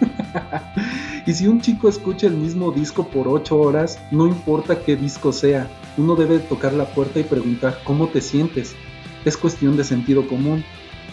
y 1.26 1.32
si 1.32 1.46
un 1.46 1.60
chico 1.60 1.88
escucha 1.88 2.26
el 2.26 2.34
mismo 2.34 2.70
disco 2.72 3.06
por 3.08 3.28
8 3.28 3.58
horas, 3.58 3.98
no 4.10 4.26
importa 4.26 4.80
qué 4.80 4.96
disco 4.96 5.32
sea, 5.32 5.68
uno 5.96 6.16
debe 6.16 6.38
tocar 6.38 6.72
la 6.72 6.86
puerta 6.86 7.20
y 7.20 7.24
preguntar 7.24 7.78
cómo 7.84 8.08
te 8.08 8.20
sientes. 8.20 8.74
Es 9.24 9.36
cuestión 9.36 9.76
de 9.76 9.84
sentido 9.84 10.26
común. 10.26 10.64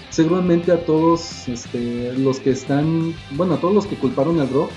Seguramente 0.09 0.71
a 0.71 0.85
todos 0.85 1.47
este, 1.47 2.13
los 2.13 2.39
que 2.39 2.51
están, 2.51 3.13
bueno, 3.31 3.55
a 3.55 3.57
todos 3.57 3.73
los 3.73 3.85
que 3.85 3.97
culparon 3.97 4.39
al 4.39 4.49
rock, 4.49 4.71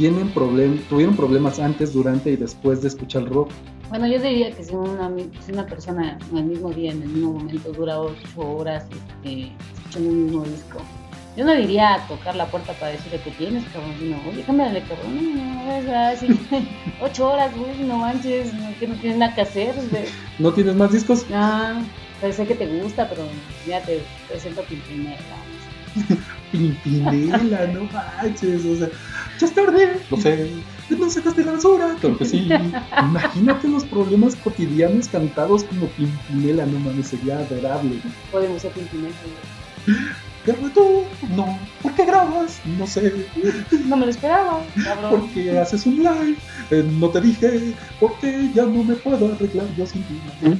tienen 0.00 0.30
problem 0.30 0.78
tuvieron 0.88 1.14
problemas 1.14 1.58
antes, 1.58 1.92
durante 1.92 2.30
y 2.30 2.36
después 2.36 2.80
de 2.80 2.88
escuchar 2.88 3.28
rock. 3.28 3.50
Bueno, 3.90 4.06
yo 4.06 4.18
diría 4.18 4.50
que 4.50 4.64
si 4.64 4.74
una, 4.74 5.10
si 5.44 5.52
una 5.52 5.66
persona 5.66 6.18
en 6.30 6.38
el 6.38 6.44
mismo 6.44 6.70
día, 6.70 6.92
en 6.92 7.02
el 7.02 7.08
mismo 7.10 7.34
momento, 7.34 7.70
dura 7.70 8.00
ocho 8.00 8.40
horas 8.40 8.86
eh, 9.24 9.52
escuchando 9.76 10.08
un 10.08 10.24
mismo 10.24 10.42
disco, 10.44 10.78
yo 11.36 11.44
no 11.44 11.54
diría 11.54 11.96
a 11.96 12.08
tocar 12.08 12.34
la 12.34 12.46
puerta 12.46 12.72
para 12.72 12.92
decirle 12.92 13.20
que 13.20 13.30
tienes, 13.32 13.62
cabrón, 13.74 13.92
sino, 13.98 14.16
oye, 14.26 14.42
cámbiale, 14.42 14.82
cabrón, 14.84 15.36
no, 15.36 15.64
no, 15.66 15.72
es 15.74 15.88
así, 15.90 16.28
ocho 17.02 17.32
horas, 17.32 17.54
güey, 17.54 17.86
no 17.86 17.98
manches, 17.98 18.54
no, 18.54 18.70
que 18.78 18.88
no 18.88 18.94
tienes 18.94 19.18
nada 19.18 19.34
que 19.34 19.42
hacer. 19.42 19.74
¿No 20.38 20.50
tienes 20.54 20.76
más 20.76 20.92
discos? 20.92 21.26
Ah, 21.30 21.78
pues 22.22 22.36
sé 22.36 22.46
que 22.46 22.54
te 22.54 22.80
gusta, 22.80 23.06
pero 23.06 23.24
ya 23.66 23.82
te 23.82 24.00
presento 24.30 24.62
Pimpinela. 24.62 25.18
Pimpinela, 26.50 27.66
no 27.68 27.84
manches, 27.84 28.64
o 28.64 28.76
sea, 28.76 28.88
ya 29.38 29.46
es 29.46 29.54
tarde, 29.54 30.00
no 30.10 30.16
sé, 30.16 30.50
no 30.90 31.10
sacaste 31.10 31.44
la 31.44 31.52
basura, 31.52 31.96
claro 32.00 32.18
que 32.18 32.24
sí. 32.24 32.48
Imagínate 32.98 33.68
los 33.68 33.84
problemas 33.84 34.36
cotidianos 34.36 35.08
cantados 35.08 35.64
como 35.64 35.86
Pimpinela, 35.88 36.66
no 36.66 36.78
mames, 36.80 37.08
sería 37.08 37.38
adorable. 37.38 38.00
Podemos 38.30 38.62
ser 38.62 38.72
Pimpinela. 38.72 39.14
Graba 40.46 40.70
tú, 40.72 41.02
no, 41.36 41.58
¿por 41.82 41.94
qué 41.94 42.06
grabas? 42.06 42.60
No 42.78 42.86
sé. 42.86 43.26
No 43.86 43.96
me 43.96 44.06
lo 44.06 44.10
esperaba, 44.10 44.62
cabrón. 44.84 45.20
Porque 45.20 45.58
haces 45.58 45.84
un 45.84 45.98
live, 45.98 46.36
eh, 46.70 46.82
no 46.98 47.10
te 47.10 47.20
dije, 47.20 47.74
porque 47.98 48.50
ya 48.54 48.64
no 48.64 48.82
me 48.82 48.94
puedo 48.94 49.32
arreglar 49.32 49.66
yo 49.76 49.86
sin 49.86 50.02
ti. 50.04 50.20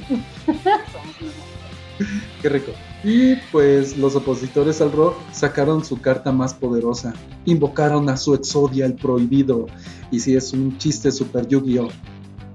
Qué 2.41 2.49
rico. 2.49 2.71
Y 3.03 3.35
pues 3.51 3.97
los 3.97 4.15
opositores 4.15 4.79
al 4.81 4.91
rock 4.91 5.15
sacaron 5.31 5.83
su 5.83 5.99
carta 5.99 6.31
más 6.31 6.53
poderosa. 6.53 7.13
Invocaron 7.45 8.09
a 8.09 8.17
su 8.17 8.35
exodia 8.35 8.85
el 8.85 8.93
prohibido. 8.93 9.67
Y 10.11 10.19
si 10.19 10.35
es 10.35 10.53
un 10.53 10.77
chiste 10.77 11.11
super 11.11 11.47
Yu-Gi-Oh! 11.47 11.89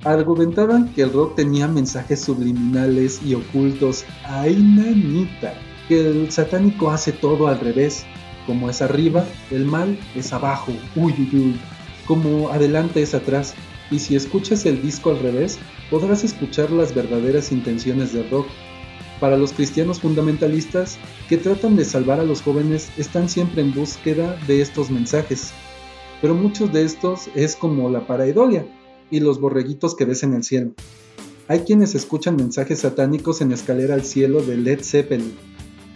Argumentaban 0.04 0.92
que 0.92 1.02
el 1.02 1.12
rock 1.12 1.34
tenía 1.34 1.66
mensajes 1.66 2.20
subliminales 2.20 3.20
y 3.24 3.34
ocultos. 3.34 4.04
¡Ay, 4.24 4.54
nanita! 4.54 5.54
Que 5.88 6.06
el 6.06 6.30
satánico 6.30 6.90
hace 6.90 7.10
todo 7.10 7.48
al 7.48 7.58
revés. 7.58 8.04
Como 8.46 8.70
es 8.70 8.82
arriba, 8.82 9.24
el 9.50 9.64
mal 9.64 9.98
es 10.14 10.32
abajo. 10.32 10.72
Uy, 10.94 11.12
uy, 11.18 11.30
uy. 11.32 11.60
Como 12.06 12.50
adelante 12.50 13.02
es 13.02 13.14
atrás. 13.14 13.54
Y 13.90 13.98
si 13.98 14.14
escuchas 14.14 14.64
el 14.64 14.80
disco 14.80 15.10
al 15.10 15.18
revés, 15.18 15.58
podrás 15.90 16.22
escuchar 16.22 16.70
las 16.70 16.94
verdaderas 16.94 17.50
intenciones 17.50 18.12
del 18.12 18.30
rock 18.30 18.46
para 19.20 19.36
los 19.36 19.52
cristianos 19.52 20.00
fundamentalistas 20.00 20.98
que 21.28 21.36
tratan 21.36 21.76
de 21.76 21.84
salvar 21.84 22.20
a 22.20 22.24
los 22.24 22.42
jóvenes 22.42 22.90
están 22.96 23.28
siempre 23.28 23.62
en 23.62 23.74
búsqueda 23.74 24.38
de 24.46 24.60
estos 24.60 24.90
mensajes. 24.90 25.52
Pero 26.20 26.34
muchos 26.34 26.72
de 26.72 26.84
estos 26.84 27.28
es 27.34 27.56
como 27.56 27.90
la 27.90 28.06
paraidolia 28.06 28.66
y 29.10 29.20
los 29.20 29.40
borreguitos 29.40 29.94
que 29.94 30.04
ves 30.04 30.22
en 30.22 30.34
el 30.34 30.44
cielo. 30.44 30.72
Hay 31.48 31.60
quienes 31.60 31.94
escuchan 31.94 32.36
mensajes 32.36 32.80
satánicos 32.80 33.40
en 33.40 33.52
Escalera 33.52 33.94
al 33.94 34.04
Cielo 34.04 34.42
de 34.42 34.56
Led 34.56 34.82
Zeppelin. 34.82 35.34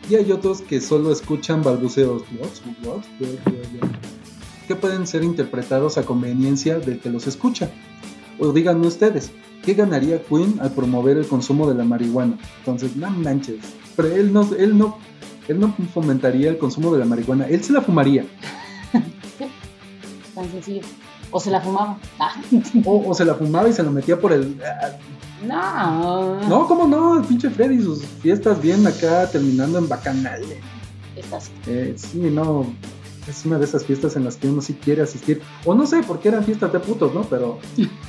Y 0.08 0.14
hay 0.14 0.30
otros 0.32 0.62
que 0.62 0.80
solo 0.80 1.12
escuchan 1.12 1.62
balbuceos 1.62 2.22
que 4.68 4.76
pueden 4.76 5.08
ser 5.08 5.24
interpretados 5.24 5.98
a 5.98 6.04
conveniencia 6.04 6.78
del 6.78 7.00
que 7.00 7.10
los 7.10 7.26
escucha. 7.26 7.72
O 8.38 8.52
díganme 8.52 8.86
ustedes, 8.86 9.32
¿qué 9.62 9.74
ganaría 9.74 10.22
Queen 10.22 10.58
al 10.60 10.70
promover 10.72 11.16
el 11.18 11.26
consumo 11.26 11.68
de 11.68 11.74
la 11.74 11.84
marihuana? 11.84 12.38
Entonces, 12.58 12.96
no 12.96 13.10
manches. 13.10 13.58
Pero 13.96 14.08
él 14.08 14.32
no, 14.32 14.48
él 14.58 14.76
no, 14.76 14.98
él 15.48 15.60
no 15.60 15.74
fomentaría 15.92 16.50
el 16.50 16.58
consumo 16.58 16.92
de 16.92 16.98
la 16.98 17.04
marihuana, 17.04 17.46
él 17.46 17.62
se 17.62 17.72
la 17.72 17.80
fumaría. 17.80 18.24
Tan 20.34 20.50
sencillo. 20.50 20.82
O 21.30 21.38
se 21.38 21.50
la 21.50 21.60
fumaba. 21.60 21.98
O, 22.84 23.14
se 23.14 23.24
la 23.24 23.34
fumaba 23.34 23.68
y 23.68 23.72
se 23.72 23.82
lo 23.82 23.90
metía 23.90 24.18
por 24.18 24.32
el. 24.32 24.56
No. 25.46 26.40
No, 26.48 26.66
¿cómo 26.66 26.86
no? 26.86 27.18
El 27.18 27.24
pinche 27.24 27.50
Freddy, 27.50 27.80
sus 27.82 28.04
fiestas 28.04 28.60
bien 28.60 28.86
acá, 28.86 29.28
terminando 29.30 29.78
en 29.78 29.88
bacanales. 29.88 30.58
Eh, 31.66 31.94
sí, 31.96 32.18
no 32.18 32.66
es 33.30 33.44
una 33.44 33.58
de 33.58 33.64
esas 33.64 33.84
fiestas 33.84 34.16
en 34.16 34.24
las 34.24 34.36
que 34.36 34.48
uno 34.48 34.60
sí 34.60 34.74
quiere 34.74 35.02
asistir. 35.02 35.40
O 35.64 35.74
no 35.74 35.86
sé, 35.86 36.02
porque 36.06 36.28
eran 36.28 36.44
fiestas 36.44 36.72
de 36.72 36.80
putos, 36.80 37.14
¿no? 37.14 37.22
Pero 37.22 37.58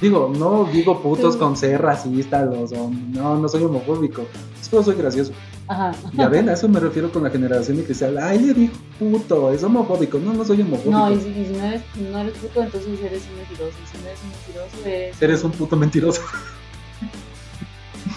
digo, 0.01 0.31
no 0.37 0.65
digo 0.65 1.01
putos 1.01 1.35
con 1.37 1.55
ser 1.55 1.81
racistas, 1.81 2.49
o, 2.73 2.89
no, 2.89 3.37
no 3.37 3.47
soy 3.47 3.63
homofóbico. 3.63 4.25
Solo 4.61 4.83
soy 4.83 4.95
gracioso. 4.95 5.33
Ajá. 5.67 5.91
Ya 6.13 6.27
ven, 6.27 6.49
a 6.49 6.53
eso 6.53 6.67
me 6.67 6.79
refiero 6.79 7.11
con 7.11 7.23
la 7.23 7.29
generación 7.29 7.77
de 7.77 7.83
cristal. 7.83 8.17
Ay, 8.17 8.39
le 8.39 8.53
dijo 8.53 8.73
puto, 8.99 9.51
es 9.51 9.63
homofóbico. 9.63 10.19
No, 10.19 10.33
no 10.33 10.43
soy 10.43 10.61
homofóbico. 10.61 10.91
No, 10.91 11.11
y 11.11 11.19
si, 11.19 11.29
no, 11.29 11.65
eres, 11.65 11.81
no, 12.11 12.19
eres, 12.19 12.33
puto, 12.37 12.61
entonces 12.61 12.99
eres 13.01 13.23
un 13.29 13.37
mentiroso. 13.37 13.77
Y 13.83 13.87
si 13.87 14.03
no 14.03 14.07
eres 14.07 14.19
un 14.23 14.29
mentiroso, 14.29 14.87
eres. 14.87 15.21
Eres 15.21 15.43
un 15.43 15.51
puto 15.51 15.75
mentiroso. 15.77 16.21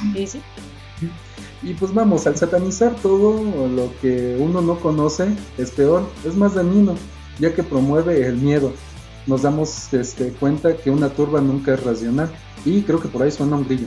¿Y 0.14 0.26
sí? 0.26 0.40
Y 1.64 1.72
pues 1.74 1.94
vamos, 1.94 2.26
al 2.26 2.36
satanizar 2.36 2.94
todo 2.96 3.42
lo 3.68 3.90
que 4.02 4.36
uno 4.38 4.60
no 4.60 4.78
conoce 4.80 5.28
es 5.56 5.70
peor, 5.70 6.06
es 6.26 6.36
más 6.36 6.54
dañino, 6.54 6.94
ya 7.38 7.54
que 7.54 7.62
promueve 7.62 8.26
el 8.26 8.36
miedo. 8.36 8.72
Nos 9.26 9.42
damos 9.42 9.92
este, 9.94 10.28
cuenta 10.32 10.76
que 10.76 10.90
una 10.90 11.08
turba 11.08 11.40
nunca 11.40 11.72
es 11.72 11.82
racional. 11.82 12.30
Y 12.66 12.82
creo 12.82 13.00
que 13.00 13.08
por 13.08 13.22
ahí 13.22 13.30
suena 13.30 13.56
un 13.56 13.64
grillo. 13.64 13.86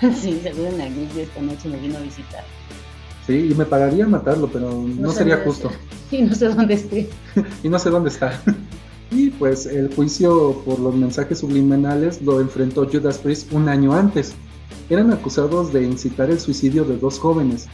sí, 0.00 0.40
seguro 0.42 0.68
el 0.68 0.94
grillo 0.94 1.20
esta 1.20 1.40
noche 1.40 1.68
me 1.68 1.78
vino 1.78 1.98
a 1.98 2.00
visitar. 2.00 2.44
Sí, 3.26 3.48
y 3.50 3.54
me 3.54 3.64
pagaría 3.64 4.06
matarlo, 4.06 4.48
pero 4.48 4.72
no, 4.72 5.10
sé 5.12 5.18
sería 5.18 5.38
justo. 5.44 5.70
Y 6.10 6.22
no 6.22 6.34
sé 6.34 6.46
dónde 6.46 6.74
esté. 6.74 7.08
y 7.62 7.68
no 7.68 7.78
sé 7.78 7.90
dónde 7.90 8.08
está. 8.08 8.42
y 9.12 9.30
pues 9.30 9.66
el 9.66 9.94
juicio 9.94 10.62
por 10.64 10.80
los 10.80 10.96
mensajes 10.96 11.38
subliminales 11.38 12.22
lo 12.22 12.40
enfrentó 12.40 12.88
Judas 12.90 13.18
Priest 13.18 13.52
un 13.52 13.68
año 13.68 13.92
antes. 13.92 14.34
Eran 14.90 15.12
acusados 15.12 15.72
de 15.72 15.84
incitar 15.84 16.30
el 16.30 16.40
suicidio 16.40 16.84
de 16.84 16.96
dos 16.96 17.18
jóvenes. 17.18 17.66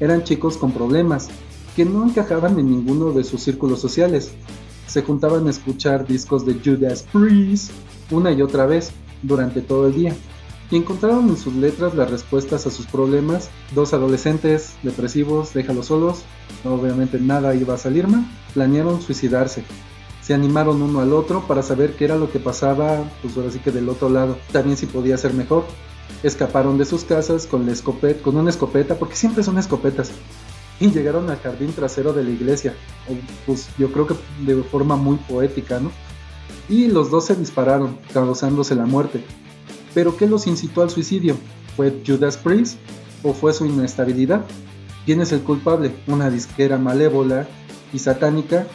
Eran 0.00 0.24
chicos 0.24 0.56
con 0.56 0.72
problemas, 0.72 1.28
que 1.74 1.84
no 1.84 2.04
encajaban 2.04 2.58
en 2.58 2.70
ninguno 2.70 3.12
de 3.12 3.24
sus 3.24 3.42
círculos 3.42 3.80
sociales. 3.80 4.32
Se 4.86 5.02
juntaban 5.02 5.46
a 5.46 5.50
escuchar 5.50 6.06
discos 6.06 6.46
de 6.46 6.54
Judas 6.54 7.06
Priest 7.12 7.70
una 8.10 8.32
y 8.32 8.40
otra 8.42 8.66
vez 8.66 8.92
durante 9.22 9.60
todo 9.60 9.86
el 9.88 9.94
día 9.94 10.14
y 10.70 10.76
encontraron 10.76 11.28
en 11.28 11.36
sus 11.36 11.54
letras 11.54 11.94
las 11.94 12.10
respuestas 12.10 12.66
a 12.66 12.70
sus 12.70 12.86
problemas. 12.86 13.50
Dos 13.74 13.92
adolescentes 13.92 14.74
depresivos, 14.82 15.54
déjalos 15.54 15.86
solos, 15.86 16.22
obviamente 16.64 17.20
nada 17.20 17.54
iba 17.54 17.74
a 17.74 17.78
salir 17.78 18.08
mal, 18.08 18.24
planearon 18.54 19.00
suicidarse. 19.00 19.64
Se 20.22 20.34
animaron 20.34 20.82
uno 20.82 21.00
al 21.00 21.12
otro 21.12 21.46
para 21.46 21.62
saber 21.62 21.94
qué 21.94 22.06
era 22.06 22.16
lo 22.16 22.30
que 22.30 22.40
pasaba, 22.40 23.04
pues 23.22 23.36
ahora 23.36 23.50
sí 23.50 23.60
que 23.60 23.70
del 23.70 23.88
otro 23.88 24.08
lado, 24.08 24.36
también 24.50 24.76
si 24.76 24.86
podía 24.86 25.16
ser 25.16 25.34
mejor. 25.34 25.64
Escaparon 26.22 26.78
de 26.78 26.84
sus 26.84 27.04
casas 27.04 27.46
con 27.46 27.62
una 27.62 28.50
escopeta, 28.50 28.94
porque 28.94 29.16
siempre 29.16 29.42
son 29.42 29.58
escopetas, 29.58 30.10
y 30.80 30.90
llegaron 30.90 31.30
al 31.30 31.38
jardín 31.38 31.72
trasero 31.72 32.12
de 32.12 32.24
la 32.24 32.30
iglesia. 32.30 32.74
Pues 33.46 33.68
yo 33.78 33.92
creo 33.92 34.06
que 34.06 34.14
de 34.44 34.62
forma 34.62 34.96
muy 34.96 35.16
poética, 35.16 35.80
¿no? 35.80 35.90
Y 36.68 36.88
los 36.88 37.10
dos 37.10 37.26
se 37.26 37.36
dispararon, 37.36 37.98
causándose 38.12 38.74
la 38.74 38.86
muerte. 38.86 39.22
Pero 39.94 40.16
¿qué 40.16 40.26
los 40.26 40.46
incitó 40.46 40.82
al 40.82 40.90
suicidio? 40.90 41.36
¿Fue 41.76 42.02
Judas 42.06 42.36
Priest 42.36 42.78
o 43.22 43.32
fue 43.32 43.52
su 43.52 43.66
inestabilidad? 43.66 44.44
¿Quién 45.04 45.20
es 45.20 45.32
el 45.32 45.40
culpable? 45.40 45.94
¿Una 46.06 46.28
disquera 46.28 46.76
malévola 46.78 47.46
y 47.92 47.98
satánica 47.98 48.66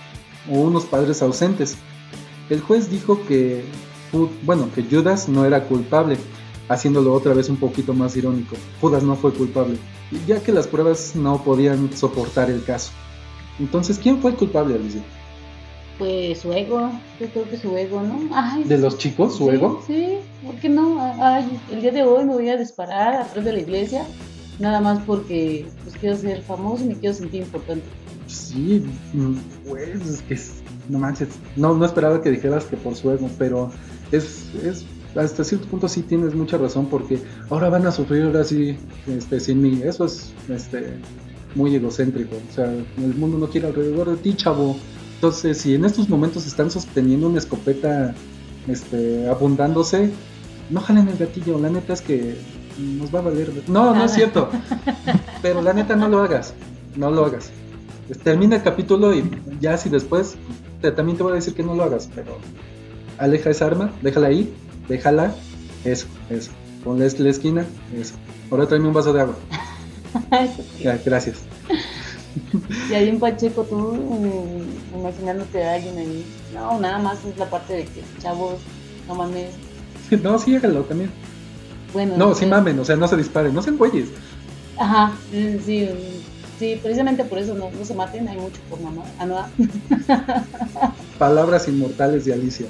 o 0.50 0.60
unos 0.60 0.86
padres 0.86 1.22
ausentes? 1.22 1.76
El 2.50 2.62
juez 2.62 2.90
dijo 2.90 3.20
que, 3.28 3.64
bueno, 4.44 4.70
que 4.74 4.84
Judas 4.84 5.28
no 5.28 5.46
era 5.46 5.66
culpable, 5.66 6.18
haciéndolo 6.70 7.14
otra 7.14 7.34
vez 7.34 7.50
un 7.50 7.58
poquito 7.58 7.94
más 7.94 8.16
irónico. 8.16 8.56
Judas 8.80 9.04
no 9.04 9.16
fue 9.16 9.34
culpable, 9.34 9.78
ya 10.28 10.42
que 10.42 10.52
las 10.52 10.68
pruebas 10.68 11.16
no 11.16 11.44
podían 11.44 11.96
soportar 11.96 12.50
el 12.50 12.64
caso. 12.64 12.92
Entonces, 13.60 14.00
¿quién 14.00 14.20
fue 14.20 14.32
el 14.32 14.38
culpable, 14.38 14.76
Alicia? 14.76 15.04
Pues 15.98 16.40
su 16.40 16.52
ego, 16.52 16.90
yo 17.20 17.28
creo 17.28 17.50
que 17.50 17.58
su 17.58 17.78
ego, 17.78 18.02
¿no? 18.02 18.20
Ay, 18.34 18.64
¿De 18.64 18.78
los 18.78 18.98
chicos, 18.98 19.36
su 19.36 19.46
sí, 19.46 19.50
ego? 19.50 19.84
Sí, 19.86 20.18
¿por 20.44 20.56
qué 20.56 20.70
no? 20.70 20.98
Ay, 21.22 21.60
el 21.72 21.82
día 21.82 21.92
de 21.92 22.04
hoy 22.04 22.26
me 22.26 22.34
voy 22.34 22.50
a 22.50 22.58
disparar 22.58 23.22
atrás 23.22 23.46
de 23.46 23.54
la 23.54 23.60
iglesia, 23.60 24.06
nada 24.58 24.80
más 24.82 25.00
porque 25.06 25.68
pues, 25.84 25.96
quiero 25.98 26.18
ser 26.18 26.42
famoso 26.42 26.84
y 26.86 26.88
me 26.88 26.96
quiero 26.96 27.14
sentir 27.14 27.42
importante. 27.42 27.86
Sí, 28.26 28.84
mm, 29.14 29.36
pues 29.68 30.08
es 30.08 30.22
que 30.24 30.40
no 30.90 31.00
manches, 31.00 31.30
no, 31.56 31.76
no 31.76 31.86
esperaba 31.86 32.22
que 32.22 32.32
dijeras 32.32 32.66
que 32.66 32.78
por 32.78 32.96
su 32.96 33.12
ego, 33.12 33.30
pero 33.38 33.70
es, 34.12 34.50
es 34.64 34.86
hasta 35.16 35.44
cierto 35.44 35.68
punto 35.68 35.88
sí 35.88 36.02
tienes 36.04 36.34
mucha 36.36 36.58
razón 36.58 36.88
porque 36.88 37.22
ahora 37.50 37.70
van 37.70 37.86
a 37.86 37.92
sufrir 37.92 38.24
ahora 38.24 38.44
sí 38.44 38.78
este, 39.08 39.40
sin 39.40 39.62
mí, 39.62 39.82
eso 39.84 40.06
es 40.06 40.32
este, 40.50 40.94
muy 41.56 41.76
egocéntrico, 41.76 42.36
o 42.50 42.54
sea, 42.54 42.66
el 42.66 43.16
mundo 43.16 43.38
no 43.38 43.48
quiere 43.48 43.68
alrededor 43.68 44.10
de 44.12 44.18
ti, 44.18 44.34
chavo. 44.36 44.78
Entonces, 45.16 45.58
si 45.60 45.76
en 45.76 45.86
estos 45.86 46.10
momentos 46.10 46.48
están 46.48 46.72
sosteniendo 46.72 47.28
una 47.28 47.38
escopeta 47.40 48.16
este, 48.68 49.30
apuntándose, 49.30 50.10
no 50.70 50.80
jalen 50.82 51.08
el 51.10 51.18
gatillo, 51.18 51.60
la 51.60 51.70
neta 51.70 51.94
es 51.94 52.02
que 52.02 52.36
nos 52.80 53.14
va 53.14 53.20
a 53.20 53.24
valer. 53.24 53.52
No, 53.68 53.94
no 53.94 54.06
es 54.06 54.14
cierto, 54.14 54.50
pero 55.42 55.62
la 55.62 55.74
neta 55.74 55.96
no 55.96 56.08
lo 56.08 56.22
hagas, 56.24 56.54
no 56.96 57.12
lo 57.12 57.26
hagas. 57.26 57.50
Termina 58.24 58.56
el 58.58 58.64
capítulo 58.64 59.14
y 59.14 59.30
ya 59.60 59.78
si 59.78 59.90
después 59.90 60.36
te- 60.82 60.92
también 60.92 61.18
te 61.18 61.24
voy 61.24 61.34
a 61.34 61.36
decir 61.36 61.54
que 61.54 61.64
no 61.64 61.76
lo 61.76 61.84
hagas, 61.84 62.10
pero 62.16 62.38
aleja 63.18 63.50
esa 63.52 63.68
arma, 63.68 63.92
déjala 64.02 64.28
ahí, 64.28 64.52
déjala, 64.92 65.34
eso, 65.86 66.06
eso, 66.30 66.52
ponle 66.84 67.10
la 67.10 67.30
esquina, 67.30 67.66
eso. 67.98 68.14
Ahora 68.52 68.68
tráeme 68.68 68.90
un 68.90 68.94
vaso 68.94 69.14
de 69.14 69.22
agua. 69.22 69.36
Ya, 70.84 71.00
gracias. 71.06 71.38
Y 72.90 72.94
ahí 72.94 73.08
en 73.08 73.18
Pacheco 73.18 73.64
tú 73.64 73.78
mm, 73.78 75.00
imaginándote 75.00 75.64
a 75.64 75.76
alguien 75.76 75.98
ahí. 75.98 76.26
No, 76.54 76.78
nada 76.82 77.00
más 77.00 77.24
es 77.24 77.38
la 77.38 77.50
parte 77.50 77.74
de 77.74 77.84
que 77.86 78.04
chavos, 78.20 78.56
no 79.08 79.16
mames. 79.16 79.52
No, 80.22 80.38
sí, 80.38 80.54
hágalo 80.54 80.82
también. 80.84 81.10
Bueno, 81.94 82.16
No, 82.18 82.36
sí 82.36 82.46
mamen, 82.46 82.78
o 82.80 82.84
sea, 82.84 82.98
no 82.98 83.08
se 83.08 83.16
disparen, 83.16 83.54
no 83.54 83.62
sean 83.62 83.78
güeyes. 83.78 84.10
Ajá, 84.78 85.14
sí, 85.32 85.60
sí, 85.66 85.90
sí, 86.60 86.80
precisamente 86.84 87.24
por 87.24 87.38
eso 87.38 87.54
no, 87.54 87.72
no 87.72 87.86
se 87.86 87.94
maten, 87.96 88.28
hay 88.28 88.38
mucho 88.38 88.60
por 88.70 88.82
mamá. 88.82 89.04
Ah, 89.18 89.26
no, 89.26 89.46
Palabras 91.20 91.70
inmortales 91.70 92.26
de 92.26 92.34
Alicia. 92.34 92.68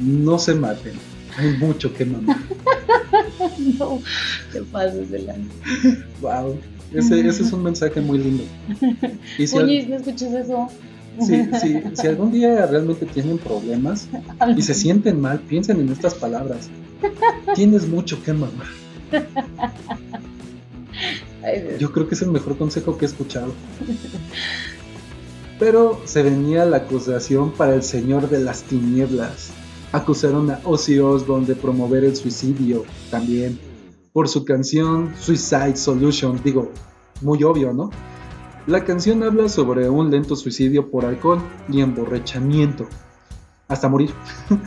No 0.00 0.38
se 0.38 0.54
maten. 0.54 0.92
Hay 1.36 1.56
mucho 1.58 1.92
que 1.92 2.04
mamar. 2.04 2.36
no, 3.78 4.00
te 4.52 4.62
pases 4.62 5.10
de 5.10 5.18
la. 5.20 5.34
Wow. 6.20 6.58
Ese, 6.92 7.26
ese 7.26 7.42
es 7.42 7.52
un 7.52 7.62
mensaje 7.64 8.00
muy 8.00 8.18
lindo. 8.18 8.44
Y 9.38 9.46
si, 9.46 9.56
al- 9.58 9.64
Oye, 9.64 9.86
¿no 9.88 9.96
escuchas 9.96 10.32
eso? 10.32 10.68
si- 11.20 11.44
si- 11.60 11.82
si 11.96 12.06
algún 12.06 12.30
día 12.32 12.66
realmente 12.66 13.06
tienen 13.06 13.38
problemas 13.38 14.08
y 14.56 14.62
se 14.62 14.74
sienten 14.74 15.20
mal, 15.20 15.40
piensen 15.40 15.80
en 15.80 15.90
estas 15.90 16.14
palabras. 16.14 16.68
Tienes 17.54 17.86
mucho 17.88 18.22
que 18.22 18.32
mamar. 18.32 18.66
Yo 21.78 21.92
creo 21.92 22.08
que 22.08 22.14
es 22.14 22.22
el 22.22 22.30
mejor 22.30 22.56
consejo 22.56 22.96
que 22.96 23.04
he 23.04 23.08
escuchado. 23.08 23.52
Pero 25.58 26.00
se 26.04 26.22
venía 26.22 26.64
la 26.64 26.78
acusación 26.78 27.52
para 27.52 27.74
el 27.74 27.82
señor 27.82 28.28
de 28.30 28.40
las 28.40 28.62
tinieblas. 28.62 29.50
Acusaron 29.94 30.50
a 30.50 30.60
Ozzy 30.64 30.98
Osbourne 30.98 31.46
de 31.46 31.54
promover 31.54 32.04
el 32.04 32.16
suicidio 32.16 32.84
también 33.10 33.58
por 34.12 34.28
su 34.28 34.44
canción 34.44 35.14
Suicide 35.18 35.76
Solution. 35.76 36.40
Digo, 36.44 36.70
muy 37.22 37.42
obvio, 37.44 37.72
¿no? 37.72 37.90
La 38.66 38.84
canción 38.84 39.22
habla 39.22 39.48
sobre 39.48 39.88
un 39.88 40.10
lento 40.10 40.36
suicidio 40.36 40.90
por 40.90 41.04
alcohol 41.04 41.40
y 41.68 41.80
emborrachamiento. 41.80 42.86
Hasta 43.68 43.88
morir. 43.88 44.10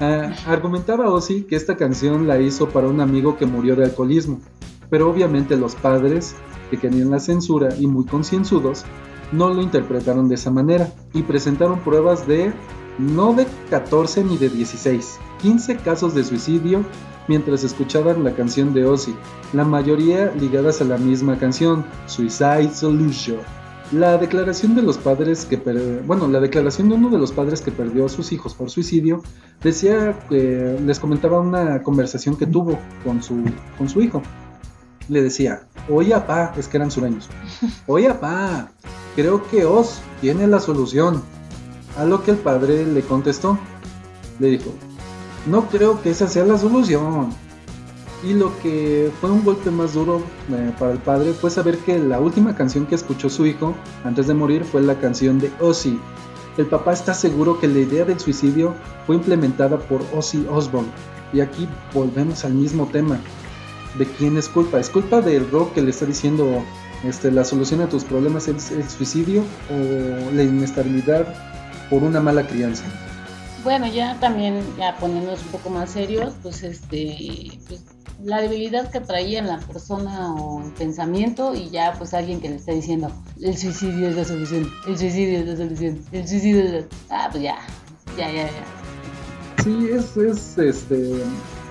Ah, 0.00 0.34
argumentaba 0.46 1.12
Ozzy 1.12 1.44
que 1.44 1.54
esta 1.54 1.76
canción 1.76 2.26
la 2.26 2.40
hizo 2.40 2.70
para 2.70 2.88
un 2.88 3.00
amigo 3.00 3.36
que 3.36 3.46
murió 3.46 3.76
de 3.76 3.84
alcoholismo 3.84 4.40
pero 4.92 5.08
obviamente 5.08 5.56
los 5.56 5.74
padres, 5.74 6.34
que 6.70 6.76
querían 6.76 7.10
la 7.10 7.18
censura 7.18 7.74
y 7.80 7.86
muy 7.86 8.04
concienzudos, 8.04 8.84
no 9.32 9.48
lo 9.48 9.62
interpretaron 9.62 10.28
de 10.28 10.34
esa 10.34 10.50
manera 10.50 10.92
y 11.14 11.22
presentaron 11.22 11.80
pruebas 11.80 12.26
de 12.26 12.52
no 12.98 13.34
de 13.34 13.46
14 13.70 14.24
ni 14.24 14.36
de 14.36 14.48
16, 14.48 15.18
15 15.40 15.76
casos 15.76 16.14
de 16.14 16.24
suicidio 16.24 16.84
mientras 17.28 17.64
escuchaban 17.64 18.24
la 18.24 18.34
canción 18.34 18.74
de 18.74 18.84
Ozzy, 18.84 19.14
la 19.52 19.64
mayoría 19.64 20.32
ligadas 20.38 20.80
a 20.80 20.84
la 20.84 20.98
misma 20.98 21.38
canción, 21.38 21.84
Suicide 22.06 22.74
Solution. 22.74 23.38
La 23.92 24.16
declaración 24.16 24.74
de 24.74 24.82
los 24.82 24.96
padres 24.96 25.44
que 25.44 25.56
bueno, 26.06 26.26
la 26.26 26.40
declaración 26.40 26.88
de 26.88 26.94
uno 26.94 27.10
de 27.10 27.18
los 27.18 27.30
padres 27.30 27.60
que 27.60 27.70
perdió 27.70 28.06
a 28.06 28.08
sus 28.08 28.32
hijos 28.32 28.54
por 28.54 28.70
suicidio 28.70 29.22
decía 29.62 30.18
que 30.30 30.78
les 30.82 30.98
comentaba 30.98 31.40
una 31.40 31.82
conversación 31.82 32.36
que 32.36 32.46
tuvo 32.46 32.78
con 33.04 33.22
su 33.22 33.44
con 33.76 33.90
su 33.90 34.00
hijo 34.00 34.22
le 35.08 35.22
decía, 35.22 35.66
oye 35.88 36.12
papá, 36.12 36.54
es 36.56 36.68
que 36.68 36.76
eran 36.76 36.90
sureños, 36.90 37.28
oye 37.86 38.08
papá, 38.08 38.72
creo 39.14 39.46
que 39.48 39.64
Oz 39.64 40.00
tiene 40.20 40.46
la 40.46 40.60
solución. 40.60 41.22
A 41.96 42.04
lo 42.04 42.22
que 42.22 42.30
el 42.30 42.38
padre 42.38 42.86
le 42.86 43.02
contestó, 43.02 43.58
le 44.38 44.48
dijo, 44.48 44.72
no 45.46 45.68
creo 45.68 46.00
que 46.00 46.10
esa 46.10 46.28
sea 46.28 46.44
la 46.44 46.58
solución. 46.58 47.30
Y 48.24 48.34
lo 48.34 48.56
que 48.60 49.10
fue 49.20 49.30
un 49.30 49.44
golpe 49.44 49.70
más 49.70 49.94
duro 49.94 50.22
eh, 50.50 50.72
para 50.78 50.92
el 50.92 50.98
padre 50.98 51.32
fue 51.32 51.50
saber 51.50 51.76
que 51.78 51.98
la 51.98 52.20
última 52.20 52.54
canción 52.54 52.86
que 52.86 52.94
escuchó 52.94 53.28
su 53.28 53.46
hijo 53.46 53.74
antes 54.04 54.28
de 54.28 54.34
morir 54.34 54.64
fue 54.64 54.80
la 54.80 54.98
canción 54.98 55.40
de 55.40 55.50
Ozzy. 55.60 55.98
El 56.56 56.66
papá 56.66 56.92
está 56.92 57.14
seguro 57.14 57.58
que 57.58 57.66
la 57.66 57.80
idea 57.80 58.04
del 58.04 58.20
suicidio 58.20 58.74
fue 59.06 59.16
implementada 59.16 59.78
por 59.78 60.02
Ozzy 60.14 60.46
Osbourne. 60.48 60.90
Y 61.32 61.40
aquí 61.40 61.68
volvemos 61.92 62.44
al 62.44 62.54
mismo 62.54 62.86
tema 62.92 63.18
de 63.98 64.06
quién 64.06 64.36
es 64.36 64.48
culpa. 64.48 64.78
¿Es 64.78 64.88
culpa 64.88 65.20
del 65.20 65.50
rock 65.50 65.72
que 65.72 65.82
le 65.82 65.90
está 65.90 66.06
diciendo 66.06 66.62
este, 67.04 67.32
la 67.32 67.44
solución 67.44 67.80
a 67.80 67.88
tus 67.88 68.04
problemas 68.04 68.46
es 68.46 68.70
el 68.70 68.88
suicidio 68.88 69.42
o 69.70 70.34
la 70.34 70.44
inestabilidad 70.44 71.51
por 71.92 72.02
una 72.04 72.20
mala 72.22 72.46
crianza? 72.46 72.84
Bueno, 73.62 73.86
ya 73.86 74.18
también, 74.18 74.64
ya 74.78 74.96
poniéndonos 74.96 75.42
un 75.42 75.48
poco 75.48 75.68
más 75.68 75.90
serios, 75.90 76.32
pues 76.42 76.62
este, 76.62 77.50
pues, 77.68 77.84
la 78.24 78.40
debilidad 78.40 78.90
que 78.90 79.00
traía 79.00 79.40
en 79.40 79.46
la 79.46 79.58
persona 79.58 80.34
o 80.34 80.62
el 80.62 80.72
pensamiento 80.72 81.54
y 81.54 81.68
ya 81.68 81.92
pues 81.98 82.14
alguien 82.14 82.40
que 82.40 82.48
le 82.48 82.56
está 82.56 82.72
diciendo, 82.72 83.12
el 83.42 83.58
suicidio 83.58 84.08
es 84.08 84.16
la 84.16 84.24
solución, 84.24 84.72
el 84.88 84.98
suicidio 84.98 85.40
es 85.40 85.46
la 85.46 85.56
solución, 85.56 86.02
el 86.12 86.26
suicidio 86.26 86.64
es 86.64 86.72
la... 86.72 86.84
Ah, 87.10 87.28
pues 87.30 87.42
ya, 87.42 87.58
ya, 88.16 88.32
ya, 88.32 88.46
ya. 88.46 89.62
Sí, 89.62 89.90
es, 89.92 90.16
es, 90.16 90.58
este, 90.58 91.22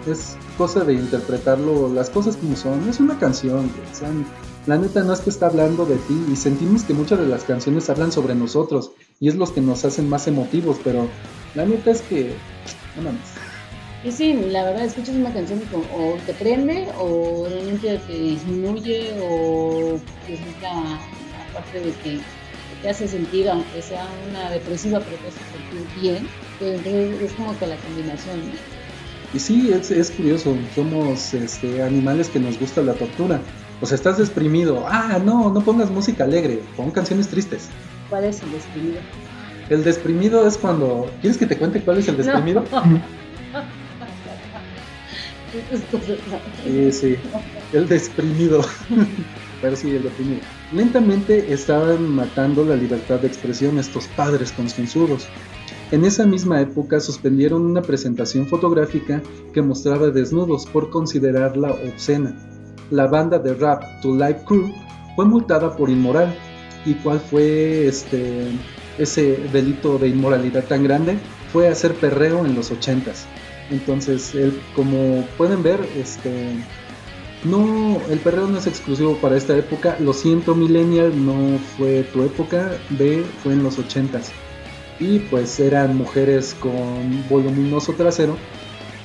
es 0.05 0.37
cosa 0.55 0.83
de 0.83 0.93
interpretarlo 0.93 1.91
las 1.91 2.11
cosas 2.11 2.37
como 2.37 2.55
son. 2.55 2.87
Es 2.87 2.99
una 2.99 3.17
canción, 3.17 3.71
güey, 3.75 3.95
sean, 3.95 4.23
La 4.67 4.77
neta 4.77 5.03
no 5.03 5.13
es 5.13 5.21
que 5.21 5.31
está 5.31 5.47
hablando 5.47 5.85
de 5.85 5.97
ti 5.97 6.23
y 6.31 6.35
sentimos 6.35 6.83
que 6.83 6.93
muchas 6.93 7.19
de 7.19 7.25
las 7.25 7.43
canciones 7.43 7.89
hablan 7.89 8.11
sobre 8.11 8.35
nosotros 8.35 8.91
y 9.19 9.27
es 9.27 9.35
los 9.35 9.51
que 9.51 9.61
nos 9.61 9.83
hacen 9.85 10.07
más 10.07 10.27
emotivos, 10.27 10.77
pero 10.83 11.07
la 11.55 11.65
neta 11.65 11.89
es 11.89 12.01
que 12.03 12.33
no 12.95 13.01
mames. 13.01 13.21
Y 14.03 14.11
sí, 14.11 14.33
la 14.33 14.63
verdad, 14.63 14.85
escuchas 14.85 15.15
una 15.15 15.33
canción 15.33 15.61
como, 15.71 15.83
o 15.95 16.15
te 16.25 16.33
prende 16.33 16.87
o 16.99 17.47
realmente 17.49 17.99
te 18.07 18.13
disminuye 18.13 19.15
o 19.21 19.99
resulta, 20.27 20.99
aparte 21.49 21.79
de 21.79 21.91
que 22.03 22.19
te 22.81 22.89
hace 22.89 23.07
sentir, 23.07 23.49
aunque 23.49 23.81
sea 23.81 24.07
una 24.29 24.49
depresiva, 24.51 24.99
pero 24.99 25.17
te 25.17 25.27
hace 25.27 25.39
sentir 25.39 26.01
bien. 26.01 26.27
Entonces 26.59 27.21
es 27.21 27.31
como 27.33 27.57
que 27.57 27.67
la 27.67 27.77
combinación. 27.77 28.39
¿no? 28.39 28.53
Y 29.33 29.39
sí, 29.39 29.71
es, 29.71 29.91
es 29.91 30.11
curioso, 30.11 30.55
somos 30.75 31.33
este, 31.33 31.81
animales 31.81 32.29
que 32.29 32.39
nos 32.39 32.59
gusta 32.59 32.81
la 32.81 32.93
tortura. 32.93 33.39
O 33.81 33.85
sea, 33.85 33.95
estás 33.95 34.17
desprimido. 34.19 34.85
Ah, 34.87 35.19
no, 35.23 35.51
no 35.51 35.61
pongas 35.61 35.89
música 35.89 36.23
alegre, 36.23 36.61
pon 36.77 36.91
canciones 36.91 37.27
tristes. 37.27 37.67
¿Cuál 38.09 38.25
es 38.25 38.41
el 38.43 38.51
desprimido? 38.51 38.99
El 39.69 39.83
desprimido 39.83 40.47
es 40.47 40.57
cuando... 40.57 41.09
¿Quieres 41.21 41.37
que 41.37 41.47
te 41.47 41.57
cuente 41.57 41.81
cuál 41.81 41.97
es 41.97 42.07
el 42.07 42.17
desprimido? 42.17 42.63
Sí, 46.63 46.91
sí, 46.91 47.15
el 47.73 47.87
desprimido. 47.87 48.61
Pero 49.61 49.75
sí, 49.75 49.95
el 49.95 50.03
deprimido. 50.03 50.41
Lentamente 50.73 51.53
estaban 51.53 52.07
matando 52.09 52.63
la 52.63 52.75
libertad 52.75 53.19
de 53.19 53.27
expresión 53.27 53.77
estos 53.77 54.07
padres 54.07 54.51
concienzudos. 54.51 55.27
En 55.91 56.05
esa 56.05 56.25
misma 56.25 56.61
época 56.61 56.99
suspendieron 56.99 57.65
una 57.65 57.81
presentación 57.81 58.47
fotográfica 58.47 59.21
que 59.53 59.61
mostraba 59.61 60.09
desnudos 60.09 60.65
por 60.65 60.89
considerarla 60.89 61.71
obscena. 61.71 62.35
La 62.91 63.07
banda 63.07 63.39
de 63.39 63.53
rap 63.55 63.83
To 64.01 64.15
Life 64.15 64.41
Crew 64.45 64.71
fue 65.15 65.25
multada 65.25 65.75
por 65.75 65.89
inmoral. 65.89 66.35
¿Y 66.85 66.93
cuál 66.95 67.19
fue 67.19 67.87
este 67.87 68.47
ese 68.97 69.37
delito 69.51 69.97
de 69.97 70.09
inmoralidad 70.09 70.65
tan 70.65 70.83
grande? 70.83 71.17
Fue 71.51 71.67
hacer 71.67 71.93
perreo 71.95 72.45
en 72.45 72.53
los 72.53 72.69
ochentas. 72.69 73.25
Entonces, 73.71 74.35
el, 74.35 74.59
como 74.75 75.25
pueden 75.37 75.63
ver, 75.63 75.79
este 75.97 76.55
no, 77.43 77.99
el 78.09 78.19
perreo 78.19 78.47
no 78.47 78.59
es 78.59 78.67
exclusivo 78.67 79.15
para 79.15 79.37
esta 79.37 79.57
época. 79.57 79.95
Lo 79.99 80.13
siento, 80.13 80.53
Millennial, 80.53 81.25
no 81.25 81.57
fue 81.77 82.03
tu 82.03 82.23
época. 82.23 82.71
B 82.91 83.23
fue 83.41 83.53
en 83.53 83.63
los 83.63 83.79
ochentas 83.79 84.31
y 85.01 85.17
pues 85.17 85.59
eran 85.59 85.97
mujeres 85.97 86.55
con 86.59 87.27
voluminoso 87.27 87.93
trasero 87.93 88.37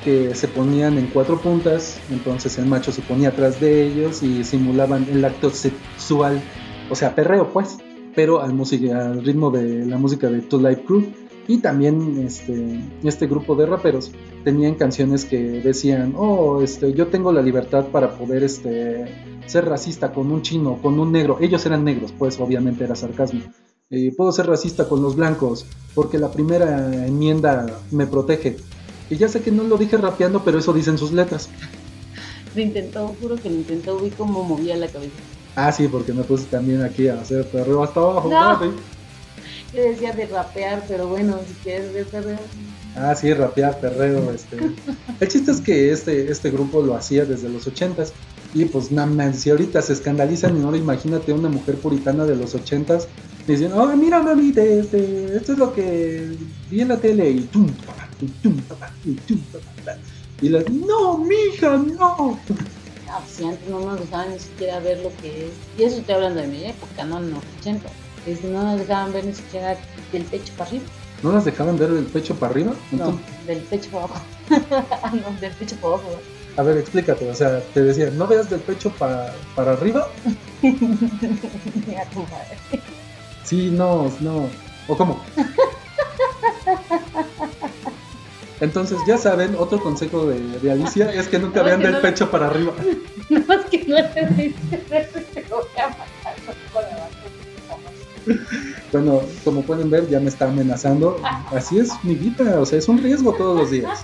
que 0.06 0.36
se 0.36 0.46
ponían 0.46 0.98
en 0.98 1.08
cuatro 1.08 1.36
puntas, 1.36 1.98
entonces 2.12 2.56
el 2.58 2.66
macho 2.66 2.92
se 2.92 3.02
ponía 3.02 3.30
atrás 3.30 3.58
de 3.58 3.88
ellos 3.88 4.22
y 4.22 4.44
simulaban 4.44 5.04
el 5.10 5.24
acto 5.24 5.50
sexual, 5.50 6.40
o 6.88 6.94
sea, 6.94 7.16
perreo 7.16 7.52
pues, 7.52 7.78
pero 8.14 8.40
al, 8.40 8.52
al 8.52 9.24
ritmo 9.24 9.50
de 9.50 9.84
la 9.84 9.98
música 9.98 10.30
de 10.30 10.42
Two 10.42 10.60
Life 10.60 10.84
Crew. 10.86 11.12
Y 11.48 11.58
también 11.58 12.24
este, 12.24 12.80
este 13.02 13.26
grupo 13.26 13.56
de 13.56 13.66
raperos 13.66 14.12
tenían 14.44 14.76
canciones 14.76 15.24
que 15.24 15.38
decían, 15.60 16.14
oh, 16.16 16.62
este, 16.62 16.92
yo 16.92 17.08
tengo 17.08 17.32
la 17.32 17.42
libertad 17.42 17.86
para 17.86 18.16
poder 18.16 18.44
este, 18.44 19.06
ser 19.46 19.64
racista 19.64 20.12
con 20.12 20.30
un 20.30 20.42
chino, 20.42 20.78
con 20.82 21.00
un 21.00 21.10
negro, 21.10 21.38
ellos 21.40 21.66
eran 21.66 21.82
negros, 21.82 22.12
pues 22.16 22.38
obviamente 22.38 22.84
era 22.84 22.94
sarcasmo. 22.94 23.40
Eh, 23.90 24.12
puedo 24.16 24.30
ser 24.30 24.46
racista 24.46 24.88
con 24.88 25.02
los 25.02 25.16
blancos 25.16 25.66
porque 25.94 26.18
la 26.18 26.30
primera 26.30 27.06
enmienda 27.06 27.80
me 27.90 28.06
protege. 28.06 28.56
Y 29.10 29.16
ya 29.16 29.28
sé 29.28 29.40
que 29.42 29.50
no 29.50 29.64
lo 29.64 29.76
dije 29.76 29.96
rapeando, 29.96 30.42
pero 30.44 30.58
eso 30.58 30.72
dicen 30.72 30.98
sus 30.98 31.12
letras. 31.12 31.48
Lo 32.54 32.60
intentó, 32.60 33.14
juro 33.20 33.36
que 33.36 33.48
lo 33.48 33.56
intentó, 33.56 33.98
vi 33.98 34.10
cómo 34.10 34.42
movía 34.42 34.76
la 34.76 34.88
cabeza. 34.88 35.14
Ah, 35.54 35.72
sí, 35.72 35.88
porque 35.88 36.12
me 36.12 36.22
puse 36.22 36.44
también 36.46 36.82
aquí 36.82 37.08
a 37.08 37.20
hacer 37.20 37.46
perreo 37.46 37.82
hasta 37.82 38.00
abajo. 38.00 38.28
No. 38.28 38.74
Yo 39.74 39.82
decía 39.82 40.12
de 40.12 40.26
rapear, 40.26 40.84
pero 40.88 41.08
bueno, 41.08 41.38
si 41.46 41.54
quieres 41.62 41.92
ver 41.92 42.06
perreo. 42.06 42.38
Ah, 42.94 43.14
sí, 43.14 43.32
rapear, 43.32 43.78
perreo. 43.80 44.30
Este. 44.34 44.56
El 45.20 45.28
chiste 45.28 45.50
es 45.50 45.60
que 45.60 45.92
este, 45.92 46.30
este 46.30 46.50
grupo 46.50 46.82
lo 46.82 46.94
hacía 46.94 47.24
desde 47.24 47.48
los 47.48 47.66
ochentas. 47.66 48.12
Y 48.54 48.64
pues, 48.66 48.90
nada 48.90 49.32
si 49.32 49.50
ahorita 49.50 49.82
se 49.82 49.92
escandalizan 49.92 50.58
y 50.58 50.62
ahora 50.62 50.78
imagínate 50.78 51.32
una 51.32 51.48
mujer 51.48 51.76
puritana 51.76 52.24
de 52.24 52.36
los 52.36 52.54
ochentas 52.54 53.08
dicen, 53.46 53.72
oh, 53.72 53.86
mira 53.96 54.22
mami, 54.22 54.52
este, 54.56 55.36
esto 55.36 55.52
es 55.52 55.58
lo 55.58 55.72
que 55.72 56.36
vi 56.70 56.80
en 56.80 56.88
la 56.88 56.96
tele 56.96 57.30
y 57.30 57.40
tum, 57.42 57.68
y 60.40 60.48
las, 60.48 60.68
no, 60.70 61.18
mija, 61.18 61.76
no. 61.76 62.38
Ah, 63.08 63.22
si 63.28 63.44
antes 63.44 63.68
no 63.68 63.80
nos 63.80 64.00
dejaban 64.00 64.32
ni 64.32 64.38
siquiera 64.38 64.80
ver 64.80 65.00
lo 65.00 65.14
que 65.16 65.46
es, 65.46 65.52
y 65.78 65.84
eso 65.84 65.98
estoy 65.98 66.14
hablando 66.14 66.40
de 66.40 66.48
mi 66.48 66.64
época, 66.64 67.04
no 67.04 67.18
en 67.18 67.30
los 67.30 67.42
80, 67.60 67.88
es, 68.26 68.42
no 68.44 68.62
nos 68.62 68.78
dejaban 68.78 69.12
ver 69.12 69.24
ni 69.24 69.34
siquiera 69.34 69.76
del 70.12 70.24
pecho 70.24 70.52
para 70.56 70.70
arriba. 70.70 70.84
¿No 71.22 71.32
las 71.32 71.44
dejaban 71.44 71.78
ver 71.78 71.90
del 71.90 72.04
pecho 72.04 72.34
para 72.34 72.52
arriba? 72.52 72.74
No, 72.92 73.18
del 73.46 73.60
pecho 73.60 73.90
para 73.90 74.04
abajo. 74.04 74.24
no, 75.16 75.40
del 75.40 75.52
pecho 75.52 75.76
para 75.76 75.94
abajo. 75.94 76.20
A 76.56 76.62
ver, 76.62 76.78
explícate, 76.78 77.28
o 77.28 77.34
sea, 77.34 77.60
te 77.74 77.82
decían, 77.82 78.16
¿no 78.16 78.26
veas 78.26 78.48
del 78.48 78.60
pecho 78.60 78.90
pa, 78.90 79.32
para 79.54 79.72
arriba? 79.72 80.08
Mira 80.62 82.04
tu 82.10 82.20
madre. 82.20 82.58
Sí, 83.44 83.70
no, 83.70 84.10
no. 84.20 84.48
¿O 84.88 84.96
cómo? 84.96 85.22
Entonces, 88.60 88.98
ya 89.06 89.18
saben, 89.18 89.54
otro 89.58 89.80
consejo 89.82 90.26
de, 90.26 90.40
de 90.60 90.72
Alicia 90.72 91.12
es 91.14 91.28
que 91.28 91.38
nunca 91.38 91.60
No, 91.60 91.66
vean 91.66 91.80
que 91.80 91.86
del 91.86 91.94
no- 91.96 92.00
pecho 92.00 92.30
para 92.30 92.46
arriba. 92.46 92.72
No 93.28 93.38
es 93.54 93.66
que 93.66 93.84
no 93.88 93.96
te 94.10 94.26
dice, 94.34 94.54
te 95.34 95.44
voy 95.50 95.64
a 95.82 95.88
matar 95.88 96.36
con 96.72 96.82
la 96.84 98.40
Bueno, 98.92 99.20
como 99.44 99.62
pueden 99.62 99.90
ver, 99.90 100.08
ya 100.08 100.20
me 100.20 100.28
está 100.28 100.44
amenazando. 100.46 101.20
Así 101.52 101.78
es, 101.78 101.90
mi 102.04 102.14
vida, 102.14 102.60
o 102.60 102.64
sea, 102.66 102.78
es 102.78 102.88
un 102.88 102.98
riesgo 103.02 103.32
todos 103.32 103.58
los 103.58 103.70
días. 103.72 104.00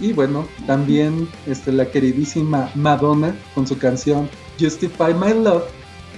Y 0.00 0.12
bueno, 0.12 0.48
también 0.66 1.28
este, 1.46 1.70
la 1.70 1.86
queridísima 1.86 2.68
Madonna 2.74 3.34
con 3.54 3.66
su 3.66 3.78
canción 3.78 4.28
Justify 4.58 5.14
My 5.14 5.32
Love 5.32 5.62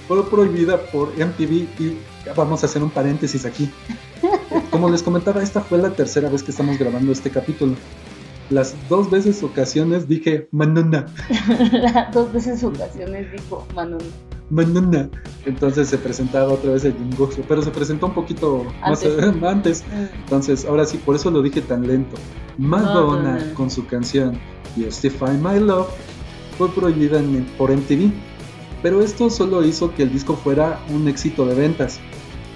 fue 0.07 0.27
prohibida 0.27 0.77
por 0.87 1.09
MTV 1.15 1.51
y 1.79 1.97
vamos 2.35 2.63
a 2.63 2.65
hacer 2.65 2.81
un 2.81 2.89
paréntesis 2.89 3.45
aquí. 3.45 3.69
Como 4.75 4.89
les 4.89 5.01
comentaba, 5.03 5.41
esta 5.41 5.61
fue 5.61 5.77
la 5.77 5.91
tercera 5.91 6.29
vez 6.29 6.43
que 6.43 6.51
estamos 6.51 6.77
grabando 6.77 7.09
este 7.13 7.29
capítulo. 7.29 7.75
Las 8.49 8.75
dos 8.89 9.09
veces 9.09 9.41
ocasiones 9.41 10.07
dije 10.09 10.49
Madonna, 10.51 11.05
Las 11.71 12.13
dos 12.13 12.33
veces 12.33 12.61
ocasiones 12.61 13.31
dijo 13.31 13.65
Manon. 13.73 14.01
Madonna. 14.49 15.09
Entonces 15.45 15.87
se 15.87 15.97
presentaba 15.97 16.51
otra 16.51 16.73
vez 16.73 16.83
el 16.83 16.93
jingo, 16.93 17.29
pero 17.47 17.61
se 17.61 17.71
presentó 17.71 18.07
un 18.07 18.13
poquito 18.13 18.65
más 18.81 19.01
Antes. 19.01 19.43
antes. 19.43 19.83
Entonces, 20.25 20.65
ahora 20.65 20.85
sí, 20.85 20.97
por 20.97 21.15
eso 21.15 21.31
lo 21.31 21.41
dije 21.41 21.61
tan 21.61 21.87
lento. 21.87 22.17
Madonna 22.57 23.31
Madonna. 23.31 23.53
con 23.53 23.71
su 23.71 23.87
canción 23.87 24.37
Justify 24.75 25.37
My 25.41 25.57
Love 25.59 25.87
fue 26.57 26.69
prohibida 26.69 27.17
en- 27.19 27.45
por 27.57 27.71
MTV, 27.71 28.11
pero 28.83 29.01
esto 29.01 29.29
solo 29.29 29.63
hizo 29.63 29.95
que 29.95 30.03
el 30.03 30.11
disco 30.11 30.35
fuera 30.35 30.79
un 30.93 31.07
éxito 31.07 31.45
de 31.45 31.55
ventas 31.55 31.99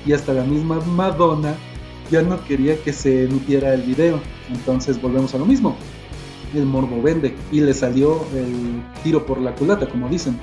y 0.06 0.12
hasta 0.12 0.34
la 0.34 0.44
misma 0.44 0.80
Madonna 0.82 1.56
ya 2.12 2.22
no 2.22 2.44
quería 2.44 2.82
que 2.82 2.94
se 2.94 3.26
emitiera 3.26 3.74
el 3.74 3.84
video. 3.84 4.20
Entonces 4.50 5.02
volvemos 5.02 5.34
a 5.36 5.38
lo 5.38 5.46
mismo. 5.46 5.76
El 6.54 6.66
morbo 6.66 7.02
vende 7.02 7.36
y 7.52 7.62
le 7.62 7.74
salió 7.74 8.26
el 8.36 8.82
tiro 9.04 9.26
por 9.26 9.40
la 9.40 9.54
culata, 9.54 9.88
como 9.88 10.10
dicen. 10.10 10.40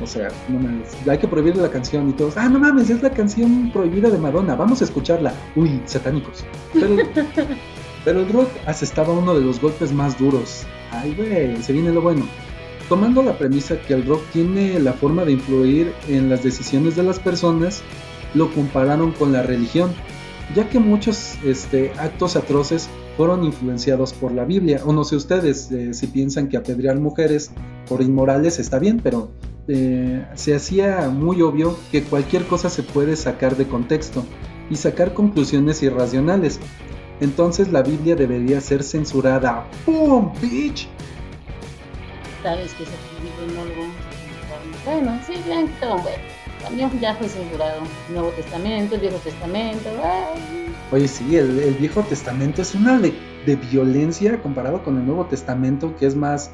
O 0.00 0.06
sea, 0.06 0.28
no 0.48 0.58
mames, 0.58 0.88
hay 1.08 1.18
que 1.18 1.28
prohibirle 1.28 1.62
la 1.62 1.70
canción 1.70 2.08
y 2.10 2.12
todos, 2.12 2.36
ah, 2.36 2.48
no 2.48 2.58
mames, 2.58 2.90
es 2.90 3.02
la 3.02 3.10
canción 3.10 3.70
prohibida 3.72 4.10
de 4.10 4.18
Madonna, 4.18 4.56
vamos 4.56 4.80
a 4.80 4.84
escucharla. 4.84 5.32
Uy, 5.54 5.80
satánicos. 5.86 6.44
Pero, 6.72 6.96
pero 8.04 8.20
el 8.20 8.28
rock 8.32 8.48
asestaba 8.66 9.12
uno 9.12 9.34
de 9.34 9.40
los 9.42 9.60
golpes 9.60 9.92
más 9.92 10.18
duros. 10.18 10.64
Ay, 10.90 11.14
güey, 11.14 11.62
se 11.62 11.72
viene 11.72 11.92
lo 11.92 12.02
bueno. 12.02 12.26
Tomando 12.88 13.22
la 13.22 13.38
premisa 13.38 13.80
que 13.80 13.94
el 13.94 14.04
rock 14.04 14.22
tiene 14.32 14.78
la 14.78 14.92
forma 14.92 15.24
de 15.24 15.32
influir 15.32 15.92
en 16.08 16.28
las 16.28 16.42
decisiones 16.42 16.96
de 16.96 17.04
las 17.04 17.18
personas, 17.18 17.82
lo 18.34 18.52
compararon 18.52 19.12
con 19.12 19.32
la 19.32 19.42
religión, 19.42 19.94
ya 20.54 20.68
que 20.68 20.78
muchos 20.78 21.36
este, 21.44 21.92
actos 21.98 22.36
atroces 22.36 22.88
fueron 23.16 23.44
influenciados 23.44 24.12
por 24.12 24.32
la 24.32 24.44
Biblia. 24.44 24.80
O 24.84 24.92
no 24.92 25.04
sé 25.04 25.16
ustedes 25.16 25.70
eh, 25.70 25.94
si 25.94 26.06
piensan 26.06 26.48
que 26.48 26.56
apedrear 26.56 26.98
mujeres 26.98 27.50
por 27.88 28.02
inmorales 28.02 28.58
está 28.58 28.78
bien, 28.78 29.00
pero 29.02 29.30
eh, 29.68 30.26
se 30.34 30.54
hacía 30.54 31.08
muy 31.08 31.40
obvio 31.42 31.78
que 31.90 32.02
cualquier 32.02 32.44
cosa 32.46 32.68
se 32.68 32.82
puede 32.82 33.16
sacar 33.16 33.56
de 33.56 33.66
contexto 33.66 34.24
y 34.70 34.76
sacar 34.76 35.14
conclusiones 35.14 35.82
irracionales. 35.82 36.60
Entonces 37.20 37.70
la 37.72 37.82
Biblia 37.82 38.16
debería 38.16 38.60
ser 38.60 38.82
censurada. 38.82 39.66
¡Pum! 39.84 40.32
¡Bitch! 40.40 40.88
Sabes 42.42 42.74
que 42.74 42.82
ese 42.82 42.92
libro 43.22 43.54
no 43.56 43.64
lo 43.64 43.80
vamos 43.80 43.96
a 43.96 44.10
censurar. 44.10 44.84
Bueno, 44.84 45.20
sí, 45.26 45.34
ya 45.48 45.58
han 45.60 45.68
ya 47.00 47.14
fue 47.16 47.28
censurado. 47.28 47.82
Nuevo 48.10 48.30
Testamento, 48.30 48.94
el 48.94 49.00
Viejo 49.00 49.18
Testamento. 49.18 49.88
ay. 50.02 50.74
Oye, 50.92 51.08
sí, 51.08 51.36
el, 51.36 51.58
el 51.58 51.74
Viejo 51.74 52.02
Testamento 52.02 52.62
es 52.62 52.74
una 52.74 52.98
de, 52.98 53.14
de 53.46 53.56
violencia 53.56 54.40
comparado 54.42 54.82
con 54.84 54.98
el 54.98 55.06
Nuevo 55.06 55.26
Testamento 55.26 55.96
que 55.96 56.06
es 56.06 56.14
más, 56.14 56.50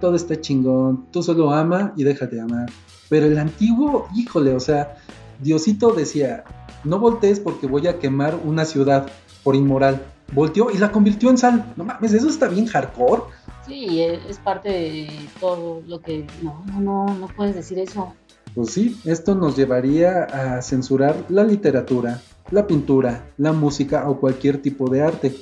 todo 0.00 0.16
está 0.16 0.40
chingón, 0.40 1.06
tú 1.10 1.22
solo 1.22 1.52
ama 1.52 1.92
y 1.96 2.04
déjate 2.04 2.40
amar. 2.40 2.66
Pero 3.08 3.26
el 3.26 3.38
antiguo, 3.38 4.08
híjole, 4.14 4.54
o 4.54 4.60
sea, 4.60 4.96
Diosito 5.40 5.92
decía, 5.92 6.44
no 6.84 6.98
voltees 6.98 7.40
porque 7.40 7.66
voy 7.66 7.86
a 7.86 7.98
quemar 7.98 8.38
una 8.44 8.64
ciudad 8.64 9.06
por 9.42 9.54
inmoral. 9.54 10.02
Volteó 10.32 10.70
y 10.72 10.78
la 10.78 10.90
convirtió 10.90 11.30
en 11.30 11.38
sal. 11.38 11.72
No 11.76 11.84
mames, 11.84 12.12
eso 12.12 12.28
está 12.28 12.48
bien 12.48 12.66
hardcore. 12.66 13.22
Sí, 13.66 14.00
es 14.02 14.38
parte 14.38 14.68
de 14.68 15.08
todo 15.40 15.82
lo 15.86 16.00
que... 16.00 16.26
No, 16.42 16.64
no, 16.72 16.80
no, 16.80 17.14
no 17.14 17.28
puedes 17.28 17.54
decir 17.54 17.78
eso. 17.78 18.14
Pues 18.56 18.70
sí, 18.70 18.98
esto 19.04 19.34
nos 19.34 19.54
llevaría 19.54 20.22
a 20.22 20.62
censurar 20.62 21.26
la 21.28 21.44
literatura, 21.44 22.22
la 22.50 22.66
pintura, 22.66 23.26
la 23.36 23.52
música 23.52 24.08
o 24.08 24.18
cualquier 24.18 24.62
tipo 24.62 24.88
de 24.88 25.02
arte 25.02 25.36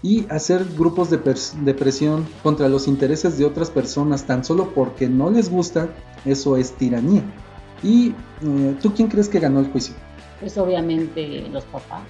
y 0.00 0.26
hacer 0.30 0.64
grupos 0.78 1.10
de, 1.10 1.18
presión 1.74 2.24
contra 2.44 2.68
los 2.68 2.86
intereses 2.86 3.36
de 3.36 3.44
otras 3.44 3.68
personas 3.68 4.28
tan 4.28 4.44
solo 4.44 4.72
porque 4.76 5.08
no 5.08 5.28
les 5.28 5.50
gusta, 5.50 5.88
eso 6.24 6.56
es 6.56 6.70
tiranía. 6.70 7.24
¿Y 7.82 8.14
eh, 8.42 8.76
tú 8.80 8.94
quién 8.94 9.08
crees 9.08 9.28
que 9.28 9.40
ganó 9.40 9.58
el 9.58 9.66
juicio? 9.72 9.96
Pues 10.38 10.56
obviamente 10.56 11.48
los 11.50 11.64
papás. 11.64 12.02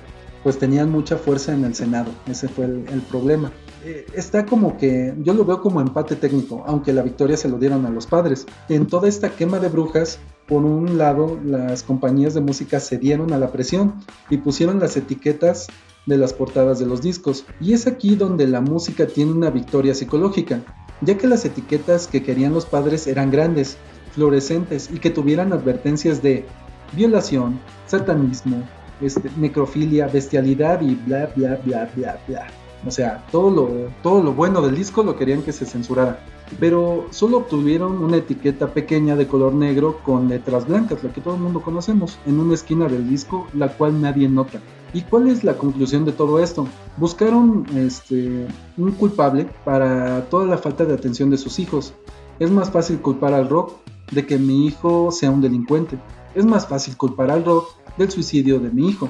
Pues 0.42 0.58
tenían 0.58 0.90
mucha 0.90 1.16
fuerza 1.16 1.54
en 1.54 1.64
el 1.64 1.74
Senado, 1.74 2.10
ese 2.26 2.46
fue 2.46 2.66
el, 2.66 3.02
problema. 3.08 3.50
Eh, 3.84 4.06
está 4.14 4.46
como 4.46 4.76
que 4.76 5.14
yo 5.22 5.34
lo 5.34 5.44
veo 5.44 5.60
como 5.60 5.80
empate 5.80 6.16
técnico, 6.16 6.64
aunque 6.66 6.92
la 6.92 7.02
victoria 7.02 7.36
se 7.36 7.48
lo 7.48 7.58
dieron 7.58 7.86
a 7.86 7.90
los 7.90 8.06
padres. 8.06 8.46
En 8.68 8.86
toda 8.86 9.08
esta 9.08 9.30
quema 9.30 9.58
de 9.58 9.68
brujas, 9.68 10.18
por 10.46 10.64
un 10.64 10.98
lado, 10.98 11.38
las 11.44 11.82
compañías 11.82 12.34
de 12.34 12.40
música 12.40 12.80
cedieron 12.80 13.32
a 13.32 13.38
la 13.38 13.52
presión 13.52 13.94
y 14.30 14.38
pusieron 14.38 14.78
las 14.78 14.96
etiquetas 14.96 15.66
de 16.06 16.16
las 16.16 16.32
portadas 16.32 16.78
de 16.78 16.86
los 16.86 17.02
discos. 17.02 17.44
Y 17.60 17.72
es 17.72 17.86
aquí 17.86 18.16
donde 18.16 18.46
la 18.46 18.60
música 18.60 19.06
tiene 19.06 19.32
una 19.32 19.50
victoria 19.50 19.94
psicológica, 19.94 20.62
ya 21.00 21.18
que 21.18 21.26
las 21.26 21.44
etiquetas 21.44 22.06
que 22.06 22.22
querían 22.22 22.54
los 22.54 22.64
padres 22.64 23.06
eran 23.06 23.30
grandes, 23.30 23.76
fluorescentes 24.12 24.88
y 24.92 24.98
que 24.98 25.10
tuvieran 25.10 25.52
advertencias 25.52 26.22
de 26.22 26.44
violación, 26.92 27.60
satanismo, 27.86 28.62
este, 29.00 29.30
necrofilia, 29.36 30.06
bestialidad 30.06 30.80
y 30.80 30.94
bla 30.94 31.26
bla 31.36 31.60
bla 31.64 31.90
bla 31.94 32.18
bla. 32.26 32.46
O 32.86 32.90
sea, 32.90 33.26
todo 33.32 33.50
lo, 33.50 33.68
todo 34.02 34.22
lo 34.22 34.32
bueno 34.32 34.62
del 34.62 34.76
disco 34.76 35.02
lo 35.02 35.16
querían 35.16 35.42
que 35.42 35.52
se 35.52 35.66
censurara. 35.66 36.20
Pero 36.60 37.06
solo 37.10 37.38
obtuvieron 37.38 38.02
una 38.02 38.18
etiqueta 38.18 38.72
pequeña 38.72 39.16
de 39.16 39.26
color 39.26 39.54
negro 39.54 39.98
con 40.04 40.28
letras 40.28 40.66
blancas, 40.68 41.02
la 41.02 41.12
que 41.12 41.20
todo 41.20 41.34
el 41.34 41.40
mundo 41.40 41.60
conocemos, 41.60 42.18
en 42.26 42.38
una 42.38 42.54
esquina 42.54 42.86
del 42.86 43.08
disco, 43.08 43.48
la 43.52 43.68
cual 43.68 44.00
nadie 44.00 44.28
nota. 44.28 44.60
¿Y 44.92 45.02
cuál 45.02 45.28
es 45.28 45.42
la 45.42 45.54
conclusión 45.54 46.04
de 46.04 46.12
todo 46.12 46.38
esto? 46.38 46.68
Buscaron 46.96 47.66
este, 47.74 48.46
un 48.76 48.92
culpable 48.92 49.48
para 49.64 50.24
toda 50.30 50.46
la 50.46 50.56
falta 50.56 50.84
de 50.84 50.94
atención 50.94 51.28
de 51.30 51.36
sus 51.36 51.58
hijos. 51.58 51.92
Es 52.38 52.50
más 52.50 52.70
fácil 52.70 53.00
culpar 53.00 53.34
al 53.34 53.48
rock 53.48 53.72
de 54.12 54.24
que 54.24 54.38
mi 54.38 54.66
hijo 54.66 55.10
sea 55.10 55.30
un 55.30 55.40
delincuente. 55.40 55.98
Es 56.34 56.46
más 56.46 56.68
fácil 56.68 56.96
culpar 56.96 57.30
al 57.30 57.44
rock 57.44 57.68
del 57.98 58.10
suicidio 58.10 58.60
de 58.60 58.70
mi 58.70 58.88
hijo. 58.88 59.08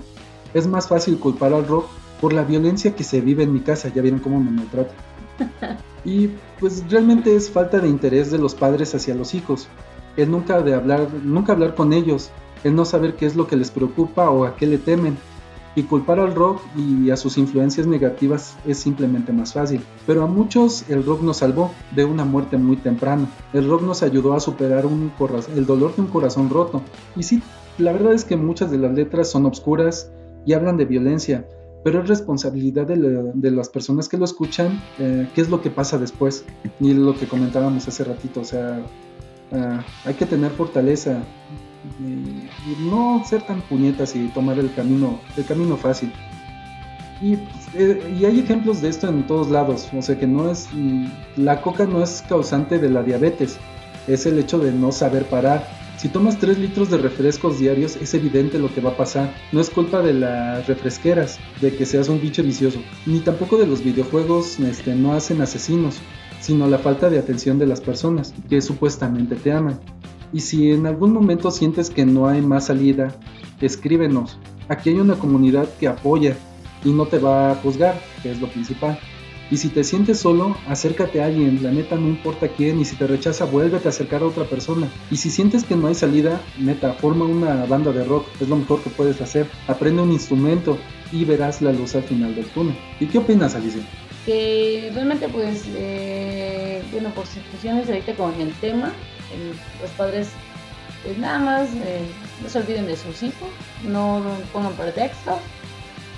Es 0.55 0.66
más 0.66 0.89
fácil 0.89 1.18
culpar 1.18 1.53
al 1.53 1.68
rock 1.68 1.87
por 2.20 2.32
la 2.32 2.44
violencia 2.44 2.94
que 2.94 3.04
se 3.04 3.20
vive 3.20 3.44
en 3.44 3.52
mi 3.52 3.60
casa. 3.60 3.90
Ya 3.94 4.02
vieron 4.02 4.20
cómo 4.20 4.40
me 4.40 4.50
maltrata. 4.50 4.94
Y 6.04 6.30
pues 6.60 6.84
realmente 6.88 7.34
es 7.34 7.50
falta 7.50 7.80
de 7.80 7.88
interés 7.88 8.30
de 8.30 8.38
los 8.38 8.54
padres 8.54 8.94
hacia 8.94 9.14
los 9.14 9.34
hijos. 9.34 9.68
El 10.16 10.30
nunca 10.30 10.62
de 10.62 10.72
hablar, 10.72 11.08
nunca 11.24 11.52
hablar 11.52 11.74
con 11.74 11.92
ellos, 11.92 12.30
el 12.62 12.74
no 12.74 12.84
saber 12.84 13.16
qué 13.16 13.26
es 13.26 13.34
lo 13.34 13.46
que 13.48 13.56
les 13.56 13.70
preocupa 13.70 14.30
o 14.30 14.44
a 14.44 14.56
qué 14.56 14.66
le 14.66 14.78
temen 14.78 15.18
y 15.74 15.82
culpar 15.82 16.18
al 16.20 16.34
rock 16.34 16.62
y 16.74 17.10
a 17.10 17.16
sus 17.16 17.36
influencias 17.36 17.86
negativas 17.86 18.56
es 18.66 18.78
simplemente 18.78 19.32
más 19.32 19.52
fácil. 19.52 19.82
Pero 20.06 20.22
a 20.22 20.26
muchos 20.26 20.88
el 20.88 21.04
rock 21.04 21.22
nos 21.22 21.38
salvó 21.38 21.72
de 21.94 22.04
una 22.04 22.24
muerte 22.24 22.56
muy 22.56 22.76
temprana. 22.76 23.28
El 23.52 23.68
rock 23.68 23.82
nos 23.82 24.02
ayudó 24.02 24.32
a 24.32 24.40
superar 24.40 24.86
un 24.86 25.12
el 25.54 25.66
dolor 25.66 25.94
de 25.94 26.02
un 26.02 26.08
corazón 26.08 26.48
roto. 26.48 26.82
Y 27.14 27.24
sí, 27.24 27.42
la 27.78 27.92
verdad 27.92 28.14
es 28.14 28.24
que 28.24 28.36
muchas 28.36 28.70
de 28.70 28.78
las 28.78 28.92
letras 28.94 29.28
son 29.30 29.44
obscuras 29.44 30.10
y 30.46 30.54
hablan 30.54 30.78
de 30.78 30.86
violencia, 30.86 31.46
pero 31.87 32.03
es 32.03 32.09
responsabilidad 32.09 32.84
de, 32.84 33.51
las 33.53 33.68
personas 33.68 34.09
que 34.09 34.16
lo 34.16 34.24
escuchan 34.24 34.82
eh, 34.99 35.28
qué 35.37 35.41
es 35.41 35.49
lo 35.49 35.62
que 35.62 35.70
pasa 35.70 35.97
después. 35.97 36.45
Y 36.80 36.95
lo 36.95 37.16
que 37.16 37.28
comentábamos 37.28 37.87
hace 37.87 38.03
ratito, 38.03 38.41
o 38.41 38.45
sea, 38.45 38.80
eh, 39.53 39.78
hay 40.05 40.14
que 40.14 40.26
tener 40.26 40.51
fortaleza, 40.51 41.22
y, 42.01 42.91
no 42.91 43.22
ser 43.24 43.43
tan 43.43 43.61
puñetas 43.61 44.16
y 44.16 44.26
tomar 44.30 44.59
el 44.59 44.74
camino, 44.74 45.20
el 45.37 45.45
camino 45.45 45.76
fácil. 45.76 46.12
Y, 47.22 47.34
eh, 47.74 48.16
y, 48.18 48.24
hay 48.24 48.41
ejemplos 48.41 48.82
de 48.82 48.89
esto 48.89 49.07
en 49.07 49.24
todos 49.24 49.49
lados, 49.49 49.89
o 49.97 50.03
sea 50.03 50.18
que 50.18 50.26
no 50.26 50.51
es, 50.51 50.68
la 51.37 51.62
coca 51.62 51.87
no 51.87 52.03
es 52.03 52.24
causante 52.28 52.80
de 52.80 52.91
la 52.91 53.05
diabetes, 53.05 53.59
es 54.09 54.26
el 54.26 54.41
hecho 54.41 54.59
de 54.59 54.72
no 54.72 54.91
saber 54.91 55.24
parar. 55.26 55.64
Si 55.97 56.11
tomas 56.11 56.38
3 56.38 56.59
litros 56.59 56.90
de 56.90 56.99
refrescos 56.99 57.59
diarios, 57.59 57.97
es 57.97 58.12
evidente 58.12 58.59
lo 58.59 58.72
que 58.72 58.82
va 58.82 58.90
a 58.90 58.97
pasar. 58.97 59.34
No 59.51 59.61
es 59.61 59.70
culpa 59.70 60.03
de 60.03 60.12
las 60.12 60.66
refresqueras, 60.66 61.38
de 61.62 61.74
que 61.74 61.86
seas 61.86 62.11
un 62.11 62.20
bicho 62.20 62.42
vicioso, 62.42 62.80
ni 63.07 63.20
tampoco 63.20 63.57
de 63.57 63.66
los 63.66 63.82
videojuegos 63.82 64.61
este, 64.61 64.94
no 64.94 65.14
hacen 65.14 65.40
asesinos, 65.40 65.97
sino 66.40 66.68
la 66.68 66.78
falta 66.78 67.09
de 67.09 67.18
atención 67.18 67.59
de 67.59 67.66
las 67.66 67.80
personas, 67.80 68.34
que 68.51 68.61
supuestamente 68.61 69.36
te 69.36 69.53
aman. 69.53 69.80
Y 70.34 70.40
si 70.40 70.70
en 70.70 70.86
algún 70.86 71.14
momento 71.14 71.51
sientes 71.51 71.88
que 71.88 72.05
no 72.05 72.28
hay 72.28 72.42
más 72.42 72.66
salida, 72.66 73.16
escríbenos. 73.62 74.38
Aquí 74.68 74.90
hay 74.90 74.97
una 74.97 75.14
comunidad 75.14 75.66
que 75.80 75.88
apoya 75.88 76.36
y 76.84 76.90
no 76.90 77.07
te 77.07 77.18
va 77.18 77.53
a 77.53 77.55
juzgar, 77.55 77.99
que 78.22 78.32
es 78.32 78.40
lo 78.40 78.49
principal. 78.49 78.99
Y 79.51 79.59
si 79.59 79.68
te 79.68 79.84
sientes 79.84 80.18
solo, 80.18 80.57
acércate 80.66 81.22
a 81.22 81.26
alguien, 81.26 81.62
la 81.62 81.70
neta 81.70 81.97
no 81.97 82.09
importa 82.09 82.49
quién, 82.49 82.80
y 82.80 82.84
si 82.84 82.97
te 82.97 83.07
rechaza, 83.07 83.44
vuélvete 83.44 83.86
a 83.86 83.90
acercar 83.90 84.22
a 84.22 84.26
otra 84.26 84.44
persona. 84.44 84.88
Y 85.11 85.16
si 85.16 85.30
sientes 85.30 85.62
que 85.62 85.76
no 85.76 85.86
hay 85.86 85.94
salida, 85.94 86.40
neta, 86.59 86.94
forma 86.94 87.24
una 87.24 87.64
banda 87.66 87.92
de 87.92 88.05
rock, 88.05 88.26
es 88.40 88.49
lo 88.49 88.57
mejor 88.57 88.82
que 88.82 88.90
puedes 88.90 89.20
hacer. 89.20 89.47
Aprende 89.68 90.03
un 90.03 90.12
instrumento 90.12 90.78
y 91.12 91.24
verás 91.24 91.62
la 91.62 91.72
luz 91.72 91.94
al 91.94 92.03
final 92.03 92.34
del 92.34 92.47
túnel. 92.47 92.76
¿Y 92.99 93.07
qué 93.07 93.18
opinas, 93.18 93.55
Alicia? 93.55 93.82
Que 94.24 94.90
realmente, 94.92 95.28
pues, 95.28 95.64
eh, 95.76 96.82
bueno, 96.90 97.11
por 97.11 97.26
situaciones 97.26 97.88
ahorita 97.88 98.14
con 98.14 98.40
el 98.40 98.53
tema, 98.55 98.92
los 99.80 99.90
padres 99.92 100.28
pues 101.05 101.18
nada 101.18 101.38
más 101.38 101.68
eh, 101.84 102.01
no 102.42 102.49
se 102.49 102.59
olviden 102.59 102.86
de 102.86 102.97
sus 102.97 103.22
hijos, 103.22 103.49
no 103.84 104.22
pongan 104.53 104.72
pretexto 104.72 105.38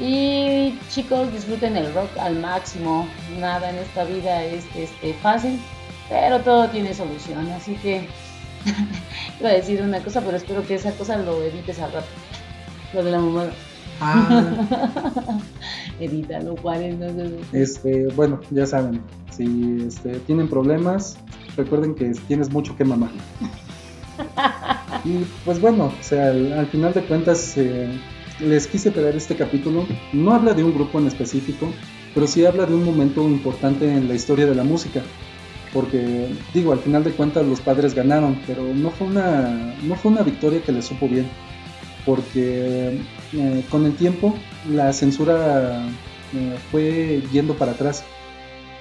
y 0.01 0.79
chicos 0.91 1.33
disfruten 1.33 1.77
el 1.77 1.93
rock 1.93 2.11
al 2.19 2.39
máximo, 2.39 3.09
nada 3.41 3.71
en 3.71 3.77
esta 3.77 4.05
vida 4.05 4.45
es 4.45 4.65
este, 4.77 5.15
fácil, 5.15 5.59
pero 6.09 6.41
todo 6.41 6.69
tiene 6.69 6.95
solución, 6.95 7.49
así 7.51 7.75
que 7.77 8.07
iba 9.41 9.51
a 9.51 9.55
decir 9.55 9.83
una 9.83 10.01
cosa, 10.01 10.21
pero 10.21 10.37
espero 10.37 10.65
que 10.67 10.77
esa 10.77 10.93
cosa 10.93 11.17
lo 11.17 11.43
edites 11.43 11.81
al 11.81 11.93
rato, 11.93 12.07
lo 12.95 13.05
de 13.05 13.11
la 13.11 13.19
mamá. 13.19 13.47
Ah. 14.01 14.45
Edítalo, 16.01 16.57
Juárez. 16.57 16.97
Este, 17.53 18.07
bueno, 18.15 18.41
ya 18.51 18.65
saben, 18.67 19.03
si 19.31 19.85
este, 19.87 20.21
tienen 20.21 20.49
problemas, 20.49 21.17
recuerden 21.57 21.95
que 21.95 22.13
tienes 22.29 22.51
mucho 22.51 22.77
que 22.77 22.85
mamar. 22.85 23.11
y 25.05 25.25
pues 25.45 25.61
bueno, 25.61 25.87
o 25.87 26.03
sea, 26.03 26.29
al, 26.29 26.67
final 26.69 26.95
de 26.95 27.05
cuentas 27.05 27.55
eh, 27.57 28.01
les 28.41 28.67
quise 28.67 28.91
traer 28.91 29.17
este 29.17 29.37
capítulo. 29.37 29.87
No 30.13 30.33
habla 30.33 30.55
de 30.55 30.65
un 30.65 30.75
grupo 30.75 30.99
en 30.99 31.07
específico, 31.07 31.73
pero 32.15 32.27
sí 32.27 32.45
habla 32.47 32.67
de 32.67 32.75
un 32.75 32.85
momento 32.85 33.23
importante 33.23 33.91
en 33.91 34.09
la 34.09 34.15
historia 34.15 34.47
de 34.47 34.55
la 34.55 34.65
música. 34.65 35.03
Porque 35.73 36.29
digo, 36.55 36.73
al 36.73 36.79
final 36.79 37.05
de 37.05 37.11
cuentas 37.11 37.47
los 37.47 37.61
padres 37.61 37.95
ganaron, 37.95 38.41
pero 38.47 38.63
no 38.75 38.91
fue 38.91 39.07
una, 39.07 39.75
no 39.83 39.95
fue 39.97 40.13
una 40.13 40.23
victoria 40.23 40.63
que 40.63 40.73
les 40.73 40.87
supo 40.87 41.09
bien. 41.09 41.29
Porque 42.07 43.01
eh, 43.35 43.65
con 43.71 43.85
el 43.85 43.95
tiempo 43.95 44.35
la 44.71 44.93
censura 44.93 45.87
eh, 46.35 46.57
fue 46.71 47.23
yendo 47.33 47.55
para 47.55 47.73
atrás 47.73 48.05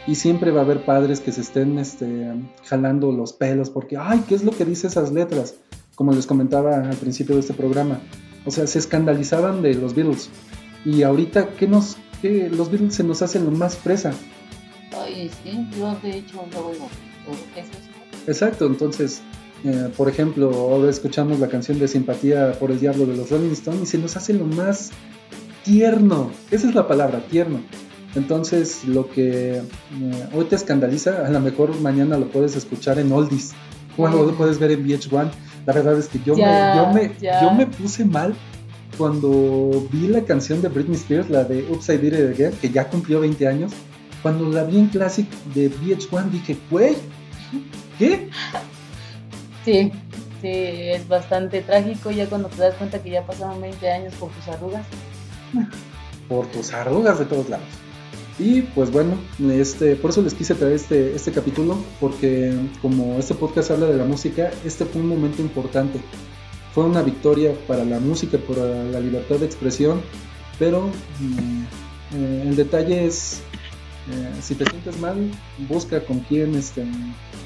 y 0.06 0.16
siempre 0.16 0.52
va 0.52 0.62
a 0.62 0.64
haber 0.64 0.86
padres 0.86 1.20
que 1.20 1.34
se 1.34 1.42
estén 1.42 1.78
este, 1.78 2.34
jalando 2.64 3.12
los 3.12 3.34
pelos 3.34 3.70
porque, 3.70 3.98
ay, 3.98 4.24
¿qué 4.28 4.36
es 4.36 4.46
lo 4.46 4.52
que 4.52 4.64
dice 4.64 4.88
esas 4.88 5.12
letras? 5.12 5.56
Como 5.96 6.14
les 6.14 6.26
comentaba 6.26 6.78
al 6.78 6.96
principio 6.96 7.36
de 7.36 7.42
este 7.42 7.54
programa. 7.54 8.00
O 8.48 8.52
sea, 8.52 8.66
se 8.66 8.80
escandalizaban 8.80 9.62
de 9.62 9.76
los 9.76 9.94
Beatles. 9.94 10.30
Y 10.86 11.04
ahorita, 11.04 11.50
¿qué 11.50 11.68
nos, 11.68 11.98
qué, 12.22 12.50
los 12.50 12.72
Beatles 12.72 12.96
se 12.96 13.04
nos 13.04 13.22
hacen 13.22 13.44
lo 13.44 13.52
más 13.52 13.76
fresa? 13.76 14.14
Ay, 14.98 15.30
sí, 15.44 15.68
yo 15.78 15.98
de 16.02 16.18
hecho 16.18 16.38
no 16.38 16.88
¿Qué 17.54 17.60
es 17.60 17.68
eso? 17.68 17.78
Exacto, 18.26 18.66
entonces, 18.66 19.22
eh, 19.66 19.90
por 19.98 20.08
ejemplo, 20.08 20.50
ahora 20.50 20.90
escuchamos 20.90 21.42
la 21.42 21.50
canción 21.50 21.78
de 21.78 21.90
Simpatía 21.90 22.54
por 22.54 22.72
el 22.72 22.80
Diablo 22.80 23.06
de 23.06 23.18
los 23.18 23.30
Rolling 23.30 23.52
Stones 23.52 23.82
y 23.82 23.86
se 23.86 23.98
nos 23.98 24.16
hace 24.16 24.34
lo 24.34 24.46
más 24.46 24.92
tierno. 25.66 26.32
Esa 26.50 26.70
es 26.70 26.74
la 26.74 26.88
palabra, 26.88 27.20
tierno. 27.30 27.60
Entonces, 28.16 28.86
lo 28.86 29.10
que 29.10 29.58
eh, 29.58 29.64
hoy 30.34 30.46
te 30.46 30.56
escandaliza, 30.56 31.28
a 31.28 31.30
lo 31.30 31.42
mejor 31.42 31.78
mañana 31.82 32.18
lo 32.18 32.30
puedes 32.30 32.56
escuchar 32.56 32.98
en 32.98 33.12
Oldies. 33.12 33.52
O 33.98 34.08
lo 34.08 34.36
puedes 34.36 34.60
ver 34.60 34.72
en 34.72 34.86
VH1. 34.86 35.30
La 35.66 35.74
verdad 35.74 35.98
es 35.98 36.08
que 36.08 36.20
yo, 36.26 36.36
me, 36.36 36.42
yo, 36.76 36.88
me, 36.94 37.12
yo 37.20 37.52
me 37.52 37.68
puse 37.68 38.06
mal 38.06 38.34
cuando 38.98 39.88
vi 39.92 40.08
la 40.08 40.22
canción 40.24 40.62
de 40.62 40.70
Britney 40.70 40.96
Spears, 40.96 41.30
la 41.30 41.44
de 41.44 41.66
Upside 41.70 42.08
It 42.08 42.14
Again, 42.14 42.54
que 42.62 42.70
ya 42.70 42.88
cumplió 42.88 43.20
20 43.20 43.48
años. 43.48 43.74
Cuando 44.22 44.50
la 44.50 44.64
vi 44.64 44.80
en 44.80 44.88
Classic 44.88 45.28
de 45.54 45.70
VH1 45.70 46.30
dije, 46.32 46.58
güey, 46.72 46.96
¿Qué? 47.98 48.30
Sí, 49.66 49.92
sí, 50.42 50.50
es 50.52 51.08
bastante 51.08 51.62
trágico 51.62 52.12
ya 52.12 52.28
cuando 52.28 52.48
te 52.50 52.62
das 52.62 52.76
cuenta 52.76 53.02
que 53.02 53.10
ya 53.10 53.26
pasaron 53.26 53.60
20 53.60 53.92
años 53.92 54.14
por 54.16 54.30
tus 54.32 54.48
arrugas. 54.48 54.86
Por 56.30 56.46
tus 56.48 56.74
arrugas 56.74 57.20
de 57.20 57.26
todos 57.26 57.50
lados. 57.50 57.68
Y 58.40 58.62
pues 58.62 58.92
bueno, 58.92 59.16
este, 59.52 59.96
por 59.96 60.12
eso 60.12 60.22
les 60.22 60.34
quise 60.34 60.54
traer 60.54 60.74
este, 60.74 61.16
este 61.16 61.32
capítulo, 61.32 61.78
porque 62.00 62.54
como 62.82 63.18
este 63.18 63.34
podcast 63.34 63.72
habla 63.72 63.88
de 63.88 63.98
la 63.98 64.06
música, 64.06 64.52
este 64.64 64.86
fue 64.86 65.02
un 65.02 65.08
momento 65.08 65.42
importante. 65.42 66.00
Fue 66.74 66.84
una 66.84 67.02
victoria 67.02 67.54
para 67.68 67.84
la 67.84 68.00
música, 68.00 68.38
para 68.38 68.84
la 68.84 69.00
libertad 69.00 69.38
de 69.38 69.48
expresión, 69.48 70.02
pero 70.60 70.84
mm, 71.20 71.64
eh, 72.16 72.44
el 72.48 72.56
detalle 72.56 73.08
es, 73.08 73.42
eh, 74.12 74.32
si 74.40 74.54
te 74.54 74.70
sientes 74.70 75.00
mal, 75.00 75.32
busca 75.68 76.06
con 76.06 76.20
quién, 76.20 76.54
este, 76.54 76.86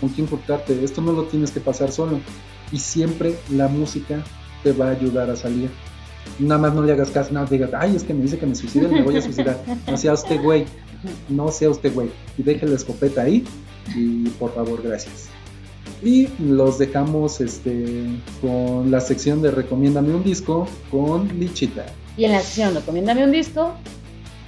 con 0.01 0.09
quién 0.09 0.27
cortarte. 0.27 0.83
Esto 0.83 1.01
no 1.01 1.13
lo 1.13 1.23
tienes 1.23 1.51
que 1.51 1.61
pasar 1.61 1.93
solo. 1.93 2.19
Y 2.73 2.79
siempre 2.79 3.37
la 3.49 3.69
música 3.69 4.21
te 4.61 4.73
va 4.73 4.87
a 4.87 4.91
ayudar 4.91 5.29
a 5.29 5.37
salir. 5.37 5.69
Nada 6.39 6.59
más 6.59 6.73
no 6.73 6.81
le 6.81 6.93
hagas 6.93 7.11
caso, 7.11 7.33
más 7.33 7.49
digas, 7.49 7.71
ay, 7.77 7.95
es 7.95 8.03
que 8.03 8.13
me 8.13 8.23
dice 8.23 8.37
que 8.37 8.45
me 8.45 8.55
suicide, 8.55 8.87
me 8.87 9.03
voy 9.03 9.17
a 9.17 9.21
suicidar. 9.21 9.59
No 9.87 9.97
sea 9.97 10.13
usted 10.13 10.41
güey, 10.41 10.65
no 11.29 11.51
sea 11.51 11.69
usted 11.69 11.93
güey. 11.93 12.09
Y 12.37 12.43
deje 12.43 12.65
la 12.65 12.75
escopeta 12.75 13.21
ahí 13.23 13.43
y 13.95 14.29
por 14.29 14.53
favor, 14.53 14.81
gracias. 14.81 15.29
Y 16.03 16.29
los 16.39 16.79
dejamos 16.79 17.41
este, 17.41 18.07
con 18.41 18.89
la 18.89 18.99
sección 19.01 19.41
de 19.41 19.51
Recomiéndame 19.51 20.15
un 20.15 20.23
disco 20.23 20.67
con 20.89 21.27
Lichita. 21.39 21.85
Y 22.17 22.25
en 22.25 22.31
la 22.31 22.41
sección 22.41 22.73
Recomiéndame 22.73 23.23
un 23.23 23.31
disco, 23.31 23.73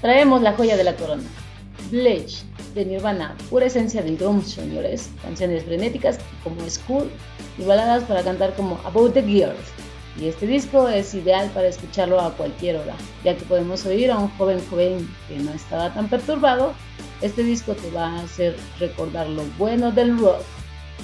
traemos 0.01 0.41
la 0.41 0.53
joya 0.53 0.77
de 0.77 0.83
la 0.83 0.95
corona. 0.95 1.23
Bleach 1.91 2.43
de 2.73 2.85
Nirvana, 2.85 3.35
pura 3.49 3.67
esencia 3.67 4.01
del 4.01 4.17
grunge, 4.17 4.47
señores. 4.47 5.09
Canciones 5.21 5.63
frenéticas 5.63 6.17
como 6.43 6.67
School 6.67 7.09
y 7.59 7.63
baladas 7.63 8.03
para 8.05 8.23
cantar 8.23 8.55
como 8.55 8.79
About 8.83 9.13
the 9.13 9.21
Girls. 9.21 9.53
Y 10.19 10.27
este 10.27 10.45
disco 10.45 10.87
es 10.87 11.13
ideal 11.15 11.49
para 11.53 11.67
escucharlo 11.67 12.19
a 12.19 12.33
cualquier 12.33 12.77
hora, 12.77 12.95
ya 13.23 13.35
que 13.35 13.45
podemos 13.45 13.85
oír 13.85 14.11
a 14.11 14.19
un 14.19 14.29
joven 14.37 14.61
joven 14.69 15.09
que 15.27 15.39
no 15.39 15.51
estaba 15.51 15.93
tan 15.93 16.07
perturbado. 16.07 16.73
Este 17.21 17.43
disco 17.43 17.73
te 17.73 17.89
va 17.91 18.09
a 18.09 18.21
hacer 18.21 18.55
recordar 18.79 19.27
lo 19.29 19.43
bueno 19.57 19.91
del 19.91 20.17
rock. 20.19 20.41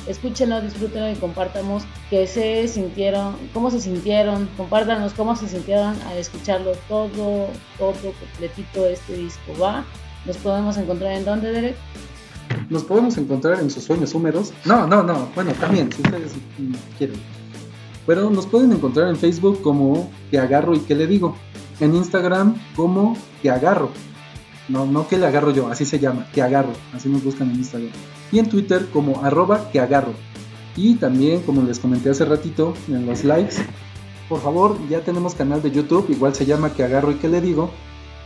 Escúchenlo, 0.08 0.62
disfrútenlo 0.62 1.12
y 1.12 1.16
compartamos 1.16 1.84
que 2.10 2.28
se 2.28 2.68
sintieron, 2.68 3.36
cómo 3.54 3.72
se 3.72 3.82
sintieron, 3.82 4.48
compártanos 4.56 5.14
cómo 5.14 5.36
se 5.36 5.48
sintieron 5.48 5.96
al 6.04 6.18
escucharlo 6.18 6.72
todo, 6.88 7.48
todo 7.78 7.94
completito 7.94 8.86
este 8.86 9.14
disco, 9.14 9.54
¿va? 9.62 9.84
Nos 10.26 10.38
podemos 10.38 10.78
encontrar 10.78 11.14
en 11.14 11.26
dónde, 11.26 11.52
Derek? 11.52 11.76
Nos 12.70 12.84
podemos 12.84 13.18
encontrar 13.18 13.60
en 13.60 13.70
sus 13.70 13.84
sueños 13.84 14.14
húmedos. 14.14 14.52
No, 14.66 14.88
no, 14.88 15.04
no. 15.04 15.30
Bueno, 15.36 15.52
también, 15.54 15.92
si 15.92 16.02
ustedes 16.02 16.34
quieren. 16.98 17.39
Pero 18.06 18.30
nos 18.30 18.46
pueden 18.46 18.72
encontrar 18.72 19.10
en 19.10 19.18
Facebook 19.18 19.62
como 19.62 20.10
que 20.32 20.40
agarro 20.40 20.76
y 20.76 20.80
que 20.80 20.96
le 20.96 21.08
digo. 21.08 21.36
En 21.80 21.96
Instagram 21.96 22.56
como 22.76 23.16
que 23.42 23.50
agarro. 23.50 23.90
No, 24.68 24.86
no 24.86 25.08
que 25.08 25.18
le 25.18 25.26
agarro 25.26 25.52
yo, 25.52 25.68
así 25.68 25.86
se 25.86 26.00
llama, 26.00 26.28
que 26.34 26.42
agarro. 26.42 26.74
Así 26.94 27.10
nos 27.10 27.24
buscan 27.24 27.50
en 27.50 27.58
Instagram. 27.58 27.92
Y 28.32 28.40
en 28.40 28.50
Twitter 28.50 28.88
como 28.92 29.24
arroba 29.24 29.70
que 29.72 29.80
agarro. 29.80 30.14
Y 30.76 30.96
también, 30.96 31.42
como 31.42 31.64
les 31.64 31.80
comenté 31.80 32.10
hace 32.10 32.26
ratito 32.26 32.74
en 32.88 33.06
los 33.06 33.24
likes, 33.24 33.56
por 34.30 34.40
favor, 34.40 34.78
ya 34.90 35.02
tenemos 35.02 35.34
canal 35.34 35.62
de 35.62 35.72
YouTube, 35.72 36.10
igual 36.10 36.36
se 36.36 36.46
llama 36.46 36.72
que 36.72 36.84
agarro 36.84 37.12
y 37.12 37.16
que 37.16 37.28
le 37.28 37.42
digo. 37.42 37.72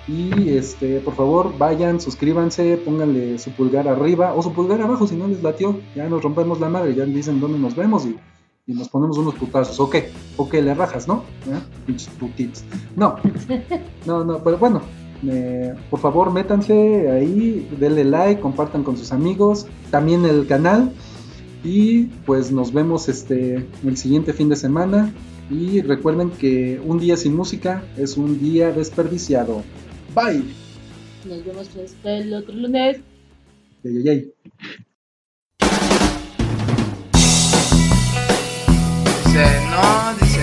Y 0.06 0.50
este, 0.50 1.00
por 1.00 1.16
favor, 1.16 1.58
vayan, 1.58 2.02
suscríbanse, 2.02 2.76
pónganle 2.76 3.40
su 3.40 3.52
pulgar 3.52 3.88
arriba 3.88 4.34
o 4.34 4.44
su 4.44 4.52
pulgar 4.52 4.82
abajo 4.82 5.08
si 5.08 5.16
no 5.16 5.30
les 5.30 5.42
latió. 5.42 5.80
Ya 5.96 6.10
nos 6.10 6.22
rompemos 6.22 6.60
la 6.60 6.68
madre, 6.68 6.94
ya 6.94 7.06
dicen 7.06 7.40
dónde 7.40 7.58
nos 7.58 7.76
vemos 7.76 8.06
y, 8.06 8.18
y 8.66 8.74
nos 8.74 8.90
ponemos 8.90 9.18
unos 9.18 9.36
putazos. 9.36 9.80
Ok, 9.80 9.98
ok, 10.38 10.54
le 10.56 10.74
rajas, 10.74 11.08
¿no? 11.08 11.24
¿Eh? 11.48 11.60
Pinches 11.86 12.10
putitos. 12.10 12.64
No, 12.96 13.18
no, 14.06 14.24
no, 14.24 14.44
pero 14.44 14.58
bueno, 14.58 14.82
eh, 15.28 15.74
por 15.90 16.00
favor, 16.00 16.32
métanse 16.32 17.10
ahí, 17.12 17.68
denle 17.80 18.06
like, 18.06 18.42
compartan 18.42 18.84
con 18.84 18.98
sus 18.98 19.12
amigos, 19.12 19.68
también 19.92 20.26
el 20.26 20.48
canal. 20.48 20.92
Y 21.64 22.06
pues 22.26 22.52
nos 22.52 22.74
vemos 22.74 23.08
este 23.08 23.66
el 23.86 23.98
siguiente 23.98 24.34
fin 24.34 24.50
de 24.50 24.56
semana. 24.56 25.14
Y 25.50 25.82
recuerden 25.82 26.32
que 26.32 26.82
un 26.86 27.00
día 27.00 27.18
sin 27.18 27.36
música 27.36 27.84
es 27.98 28.18
un 28.18 28.40
día 28.40 28.72
desperdiciado. 28.72 29.62
Bye. 30.16 30.44
Nos 31.28 31.46
vemos 31.46 31.70
hasta 31.76 32.18
el 32.18 32.34
otro 32.34 32.54
lunes. 32.54 33.00
Yay, 33.84 33.94
yay, 33.94 34.04
yay. 34.04 34.34
No, 39.74 40.14
dice. 40.20 40.42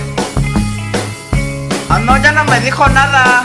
Ah, 1.88 1.98
no, 1.98 2.16
ya 2.22 2.32
no 2.32 2.44
me 2.44 2.60
dijo 2.60 2.86
nada. 2.88 3.42